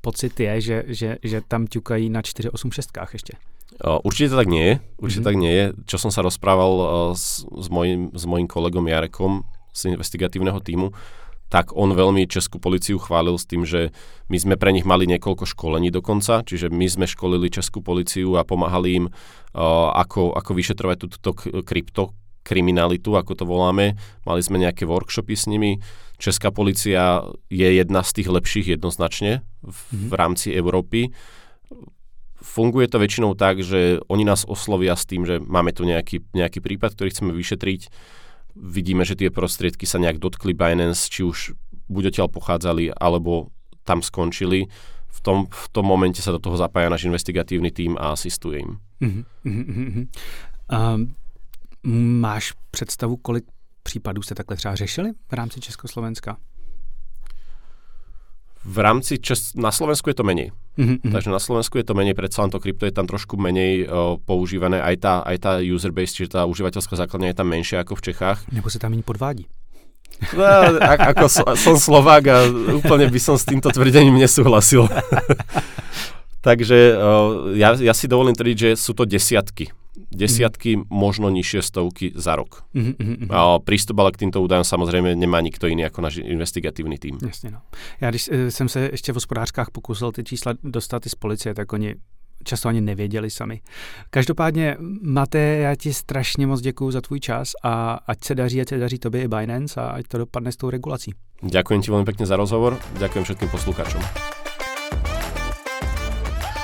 pocit 0.00 0.40
je, 0.40 0.60
že, 0.60 0.84
že, 0.86 1.16
že 1.22 1.40
tam 1.48 1.66
ťukají 1.66 2.10
na 2.10 2.22
486 2.22 2.90
ešte. 3.14 3.32
Určite 3.80 4.28
to 4.28 4.36
tak 4.36 4.48
nie 4.52 4.64
je. 4.66 4.74
Určite 5.00 5.24
mm-hmm. 5.24 5.30
tak 5.32 5.36
nie 5.40 5.52
je. 5.56 5.66
Čo 5.88 5.96
som 5.96 6.10
sa 6.12 6.20
rozprával 6.20 6.72
uh, 6.76 6.84
s, 7.16 7.48
s, 7.48 7.68
mojim, 7.72 8.12
s 8.12 8.28
mojim 8.28 8.44
kolegom 8.44 8.84
Jarekom 8.84 9.40
z 9.72 9.96
investigatívneho 9.96 10.60
týmu, 10.60 10.92
tak 11.50 11.74
on 11.74 11.92
veľmi 11.92 12.30
Českú 12.30 12.62
policiu 12.62 13.02
chválil 13.02 13.34
s 13.34 13.44
tým, 13.44 13.66
že 13.66 13.90
my 14.30 14.38
sme 14.38 14.54
pre 14.54 14.70
nich 14.70 14.86
mali 14.86 15.10
niekoľko 15.10 15.50
školení 15.50 15.90
dokonca, 15.90 16.46
čiže 16.46 16.70
my 16.70 16.86
sme 16.86 17.10
školili 17.10 17.50
Českú 17.50 17.82
policiu 17.82 18.38
a 18.38 18.46
pomáhali 18.46 19.02
im, 19.02 19.04
uh, 19.10 19.90
ako, 19.98 20.30
ako 20.38 20.50
vyšetrovať 20.54 20.96
túto 21.10 21.34
krypto 21.66 22.14
kriminalitu, 22.46 23.18
ako 23.18 23.34
to 23.34 23.44
voláme. 23.44 23.98
Mali 24.24 24.40
sme 24.40 24.62
nejaké 24.62 24.88
workshopy 24.88 25.34
s 25.36 25.44
nimi. 25.50 25.82
Česká 26.16 26.54
policia 26.54 27.26
je 27.50 27.68
jedna 27.68 28.06
z 28.06 28.10
tých 28.22 28.28
lepších 28.30 28.66
jednoznačne 28.78 29.42
v, 29.60 29.68
mm-hmm. 29.68 30.08
v 30.08 30.14
rámci 30.14 30.48
Európy. 30.54 31.10
Funguje 32.40 32.88
to 32.88 32.96
väčšinou 32.96 33.36
tak, 33.36 33.60
že 33.60 34.00
oni 34.08 34.24
nás 34.24 34.48
oslovia 34.48 34.96
s 34.96 35.04
tým, 35.04 35.28
že 35.28 35.36
máme 35.42 35.76
tu 35.76 35.84
nejaký, 35.84 36.24
nejaký 36.32 36.64
prípad, 36.64 36.96
ktorý 36.96 37.12
chceme 37.12 37.32
vyšetriť 37.36 37.92
vidíme, 38.56 39.04
že 39.04 39.16
tie 39.16 39.30
prostriedky 39.30 39.86
sa 39.86 39.98
nejak 39.98 40.18
dotkli 40.18 40.54
Binance, 40.54 41.10
či 41.10 41.26
už 41.26 41.52
buď 41.90 42.14
odtiaľ 42.14 42.28
pochádzali, 42.30 42.94
alebo 42.94 43.50
tam 43.84 44.02
skončili. 44.02 44.70
V 45.10 45.18
tom, 45.20 45.50
v 45.50 45.66
tom 45.74 45.84
momente 45.86 46.22
sa 46.22 46.30
do 46.30 46.38
toho 46.38 46.54
zapája 46.54 46.86
náš 46.86 47.04
investigatívny 47.04 47.74
tým 47.74 47.98
a 47.98 48.14
asistuje 48.14 48.62
im. 48.62 48.78
Uh-huh, 49.02 49.24
uh-huh, 49.44 50.06
Um, 50.70 51.14
máš 52.20 52.54
představu, 52.70 53.16
kolik 53.16 53.44
případů 53.82 54.22
jste 54.22 54.34
takhle 54.34 54.56
třeba 54.56 54.74
řešili 54.74 55.10
v 55.28 55.32
rámci 55.32 55.60
Československa? 55.60 56.36
v 58.64 58.78
rámci 58.78 59.18
Čes- 59.18 59.56
na 59.56 59.72
Slovensku 59.72 60.10
je 60.10 60.14
to 60.14 60.24
menej. 60.24 60.52
Mm-hmm. 60.78 61.10
Takže 61.10 61.28
na 61.34 61.42
Slovensku 61.42 61.76
je 61.76 61.86
to 61.86 61.98
menej, 61.98 62.14
predsa 62.14 62.46
len 62.46 62.52
to 62.54 62.62
krypto 62.62 62.86
je 62.86 62.94
tam 62.94 63.04
trošku 63.04 63.34
menej 63.34 63.90
o, 63.90 64.16
používané, 64.22 64.78
aj 64.78 64.96
tá, 65.02 65.14
aj 65.26 65.36
tá 65.42 65.52
user 65.58 65.90
base, 65.90 66.14
čiže 66.14 66.38
tá 66.38 66.46
užívateľská 66.46 66.94
základňa 66.94 67.34
je 67.34 67.38
tam 67.38 67.48
menšia 67.50 67.82
ako 67.82 67.98
v 67.98 68.04
Čechách. 68.12 68.38
Nebo 68.54 68.70
sa 68.70 68.78
tam 68.78 68.94
ani 68.94 69.02
podvádí. 69.02 69.44
No, 70.36 70.44
ako 70.80 71.26
so, 71.32 71.44
som 71.56 71.80
Slovák 71.80 72.24
a 72.28 72.36
úplne 72.76 73.08
by 73.08 73.20
som 73.20 73.40
s 73.40 73.48
týmto 73.48 73.72
tvrdením 73.72 74.20
nesúhlasil. 74.20 74.84
Takže 76.46 76.78
uh, 76.96 77.52
ja, 77.56 77.76
ja 77.76 77.92
si 77.96 78.08
dovolím 78.08 78.36
tvrdiť, 78.36 78.56
že 78.56 78.70
sú 78.76 78.92
to 78.92 79.08
desiatky. 79.08 79.72
Desiatky, 79.96 80.76
mm-hmm. 80.76 80.90
možno 80.90 81.30
nižšie 81.30 81.62
stovky 81.62 82.14
za 82.14 82.36
rok. 82.38 82.62
Mm-hmm. 82.74 83.26
A 83.30 83.58
prístup 83.58 83.98
ale 83.98 84.14
k 84.14 84.26
týmto 84.26 84.38
údajom 84.38 84.62
samozrejme 84.62 85.18
nemá 85.18 85.42
nikto 85.42 85.66
iný 85.66 85.90
ako 85.90 86.00
náš 86.02 86.22
investigatívny 86.22 86.98
tým. 86.98 87.18
Jasně, 87.22 87.50
no. 87.50 87.60
Já 88.00 88.10
když 88.10 88.28
e, 88.32 88.50
jsem 88.50 88.68
se 88.68 88.88
ještě 88.92 89.12
v 89.12 89.14
hospodářkách 89.14 89.70
pokusil 89.70 90.12
ty 90.12 90.24
čísla 90.24 90.54
dostat 90.62 91.06
i 91.06 91.08
z 91.08 91.14
policie, 91.14 91.54
tak 91.54 91.72
oni 91.72 91.94
často 92.44 92.68
ani 92.68 92.80
nevěděli 92.80 93.30
sami. 93.30 93.60
Každopádně, 94.10 94.76
Mate, 95.02 95.38
já 95.38 95.74
ti 95.74 95.94
strašně 95.94 96.46
moc 96.46 96.60
děkuji 96.60 96.90
za 96.90 97.00
tvůj 97.00 97.20
čas 97.20 97.52
a 97.62 97.98
ať 98.06 98.24
se 98.24 98.34
daří, 98.34 98.60
ať 98.60 98.68
se 98.68 98.78
daří 98.78 98.98
tobě 98.98 99.22
i 99.22 99.28
Binance 99.28 99.80
a 99.80 99.84
ať 99.84 100.08
to 100.08 100.18
dopadne 100.18 100.52
s 100.52 100.56
tou 100.56 100.70
regulací. 100.70 101.12
Ďakujem 101.40 101.80
ti 101.80 101.88
veľmi 101.88 102.04
pekne 102.04 102.28
za 102.28 102.36
rozhovor, 102.36 102.76
ďakujem 103.00 103.24
všetkým 103.24 103.48
poslucháčom. 103.48 104.00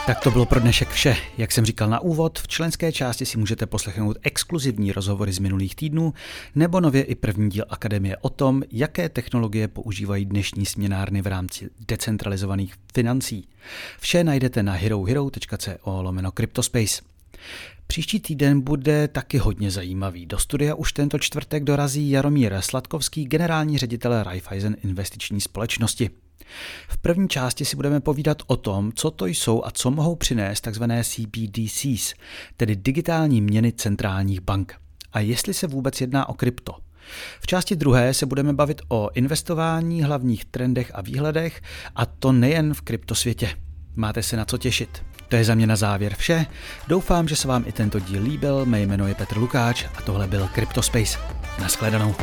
Tak 0.06 0.20
to 0.20 0.30
bylo 0.30 0.46
pro 0.46 0.60
dnešek 0.60 0.88
vše. 0.88 1.16
Jak 1.38 1.52
jsem 1.52 1.64
říkal 1.64 1.90
na 1.90 2.00
úvod, 2.00 2.38
v 2.38 2.48
členské 2.48 2.92
části 2.92 3.26
si 3.26 3.38
můžete 3.38 3.66
poslechnout 3.66 4.16
exkluzivní 4.22 4.92
rozhovory 4.92 5.32
z 5.32 5.38
minulých 5.38 5.76
týdnů 5.76 6.14
nebo 6.54 6.80
nově 6.80 7.02
i 7.02 7.14
první 7.14 7.50
díl 7.50 7.64
Akademie 7.68 8.16
o 8.16 8.28
tom, 8.28 8.62
jaké 8.72 9.08
technologie 9.08 9.68
používají 9.68 10.24
dnešní 10.24 10.66
směnárny 10.66 11.22
v 11.22 11.26
rámci 11.26 11.70
decentralizovaných 11.88 12.74
financí. 12.94 13.48
Vše 14.00 14.24
najdete 14.24 14.62
na 14.62 14.72
herohero.co 14.72 16.02
lomeno 16.02 16.32
Cryptospace. 16.32 17.02
Příští 17.86 18.20
týden 18.20 18.60
bude 18.60 19.08
taky 19.08 19.38
hodně 19.38 19.70
zajímavý. 19.70 20.26
Do 20.26 20.38
studia 20.38 20.74
už 20.74 20.92
tento 20.92 21.18
čtvrtek 21.18 21.64
dorazí 21.64 22.10
Jaromír 22.10 22.60
Sladkovský, 22.60 23.24
generální 23.24 23.78
ředitel 23.78 24.22
Raiffeisen 24.22 24.76
investiční 24.84 25.40
společnosti. 25.40 26.10
V 26.88 26.98
první 26.98 27.28
části 27.28 27.64
si 27.64 27.76
budeme 27.76 28.00
povídat 28.00 28.42
o 28.46 28.56
tom, 28.56 28.92
co 28.92 29.10
to 29.10 29.26
jsou 29.26 29.64
a 29.64 29.70
co 29.70 29.90
mohou 29.90 30.16
přinést 30.16 30.60
tzv. 30.60 30.82
CBDCs, 31.02 32.14
tedy 32.56 32.76
digitální 32.76 33.40
měny 33.40 33.72
centrálních 33.72 34.40
bank. 34.40 34.74
A 35.12 35.20
jestli 35.20 35.54
se 35.54 35.66
vůbec 35.66 36.00
jedná 36.00 36.28
o 36.28 36.34
krypto. 36.34 36.74
V 37.40 37.46
části 37.46 37.76
druhé 37.76 38.14
se 38.14 38.26
budeme 38.26 38.52
bavit 38.52 38.82
o 38.88 39.10
investování, 39.14 40.02
hlavních 40.02 40.44
trendech 40.44 40.90
a 40.94 41.00
výhledech, 41.00 41.62
a 41.96 42.06
to 42.06 42.32
nejen 42.32 42.74
v 42.74 42.80
kryptosvětě. 42.80 43.50
Máte 43.96 44.22
se 44.22 44.36
na 44.36 44.44
co 44.44 44.58
těšit. 44.58 45.02
To 45.28 45.36
je 45.36 45.44
za 45.44 45.54
mě 45.54 45.66
na 45.66 45.76
závěr 45.76 46.14
vše. 46.14 46.46
Doufám, 46.88 47.28
že 47.28 47.36
se 47.36 47.48
vám 47.48 47.64
i 47.66 47.72
tento 47.72 47.98
díl 47.98 48.22
líbil. 48.22 48.66
Mé 48.66 48.80
jméno 48.80 49.08
je 49.08 49.14
Petr 49.14 49.38
Lukáč 49.38 49.84
a 49.98 50.02
tohle 50.02 50.26
byl 50.26 50.48
Cryptospace. 50.54 51.18
Naschledanou. 51.60 52.14